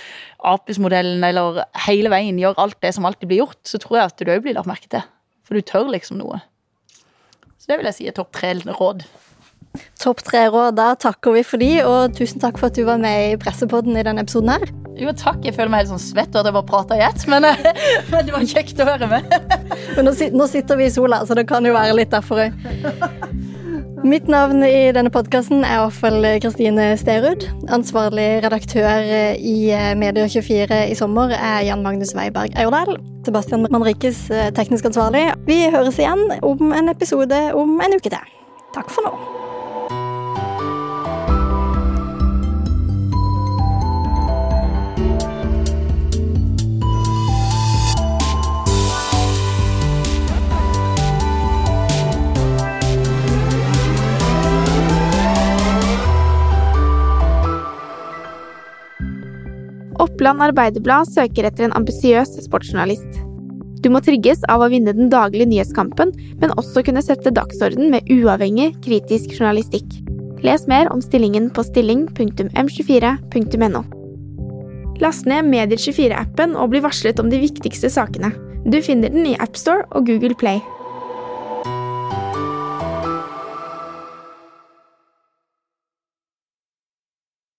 Apis-modellen 0.52 1.24
eller 1.26 1.62
hele 1.86 2.12
veien 2.12 2.40
gjør 2.40 2.60
alt 2.64 2.80
det 2.84 2.94
som 2.96 3.08
alltid 3.08 3.32
blir 3.32 3.44
gjort. 3.44 3.60
Så 3.68 3.80
tror 3.82 4.00
jeg 4.00 4.12
at 4.12 4.20
du 4.20 4.32
òg 4.32 4.44
blir 4.46 4.56
lagt 4.56 4.70
merke 4.70 4.92
til. 4.92 5.04
For 5.46 5.56
du 5.56 5.64
tør 5.64 5.92
liksom 5.92 6.20
noe. 6.20 6.40
Så 7.60 7.72
det 7.72 7.80
vil 7.80 7.88
jeg 7.90 7.98
si 7.98 8.08
er 8.08 8.16
topp 8.16 8.32
tre 8.36 8.54
råd. 8.56 9.04
Topp 10.02 10.22
tre 10.26 10.46
råd. 10.52 10.76
Da 10.78 10.92
takker 11.00 11.36
vi 11.36 11.44
for 11.46 11.62
de, 11.62 11.70
og 11.86 12.16
tusen 12.16 12.42
takk 12.42 12.60
for 12.60 12.70
at 12.70 12.78
du 12.78 12.84
var 12.88 13.00
med 13.02 13.32
i 13.32 13.38
Pressepodden 13.40 13.96
i 13.96 14.04
denne 14.06 14.24
episoden 14.24 14.52
her. 14.54 14.68
Jo, 14.96 15.12
takk. 15.12 15.42
Jeg 15.44 15.56
føler 15.56 15.72
meg 15.72 15.84
helt 15.84 15.92
sånn 15.92 16.02
svett 16.02 16.32
og 16.32 16.40
at 16.40 16.48
jeg 16.48 16.56
bare 16.56 16.68
prata 16.70 16.96
i 16.96 17.04
ett, 17.04 17.26
men, 17.28 17.44
men, 18.10 18.22
det 18.24 18.32
var 18.32 18.46
kjekt 18.48 18.80
å 18.80 18.88
høre 18.88 19.10
med. 19.10 19.34
men 19.96 20.08
nå, 20.08 20.14
nå, 20.36 20.48
sitter 20.50 20.80
vi 20.80 20.88
i 20.88 20.94
sola, 20.94 21.20
så 21.28 21.36
det 21.36 21.46
kan 21.50 21.66
jo 21.66 21.76
være 21.76 21.98
litt 21.98 22.14
derfor 22.14 22.46
òg. 22.46 22.56
Mitt 24.06 24.28
navn 24.30 24.60
i 24.62 24.92
denne 24.94 25.10
podkasten 25.10 25.64
er 25.66 25.80
iallfall 25.80 26.22
Kristine 26.40 26.92
Sterud. 27.00 27.42
Ansvarlig 27.74 28.26
redaktør 28.44 29.08
i 29.34 29.56
Medier24 29.98 30.82
i 30.92 30.96
sommer 30.98 31.34
er 31.34 31.64
Jan 31.66 31.82
Magnus 31.82 32.14
Weiberg 32.14 32.54
Eirdal. 32.60 33.00
Sebastian 33.26 33.66
Manrikes 33.72 34.28
teknisk 34.54 34.92
ansvarlig. 34.92 35.26
Vi 35.48 35.64
høres 35.74 35.98
igjen 35.98 36.28
om 36.46 36.70
en 36.76 36.92
episode 36.92 37.40
om 37.58 37.80
en 37.82 37.98
uke 37.98 38.12
til. 38.12 38.36
Takk 38.76 38.92
for 38.92 39.08
nå. 39.08 39.35
Oppland 60.06 60.44
Arbeiderblad 60.46 61.10
søker 61.10 61.48
etter 61.48 61.66
en 61.66 61.74
ambisiøs 61.76 62.30
sportsjournalist. 62.46 63.10
Du 63.84 63.88
må 63.92 63.98
trygges 64.02 64.40
av 64.50 64.62
å 64.64 64.70
vinne 64.72 64.94
den 64.96 65.10
daglige 65.12 65.46
nyhetskampen, 65.50 66.08
men 66.40 66.54
også 66.58 66.82
kunne 66.86 67.04
sette 67.04 67.34
dagsorden 67.34 67.90
med 67.92 68.08
uavhengig, 68.10 68.68
kritisk 68.86 69.26
journalistikk. 69.36 69.88
Les 70.46 70.62
mer 70.70 70.86
om 70.92 71.00
stillingen 71.04 71.46
på 71.54 71.60
stilling.m24.no. 71.66 73.82
Last 75.02 75.22
ned 75.28 75.44
Medier24-appen 75.52 76.50
og 76.56 76.70
bli 76.72 76.80
varslet 76.84 77.20
om 77.20 77.28
de 77.32 77.42
viktigste 77.42 77.88
sakene. 77.92 78.30
Du 78.66 78.78
finner 78.82 79.08
den 79.12 79.24
i 79.28 79.38
AppStore 79.42 79.84
og 79.92 80.06
Google 80.08 80.34
Play. 80.38 80.58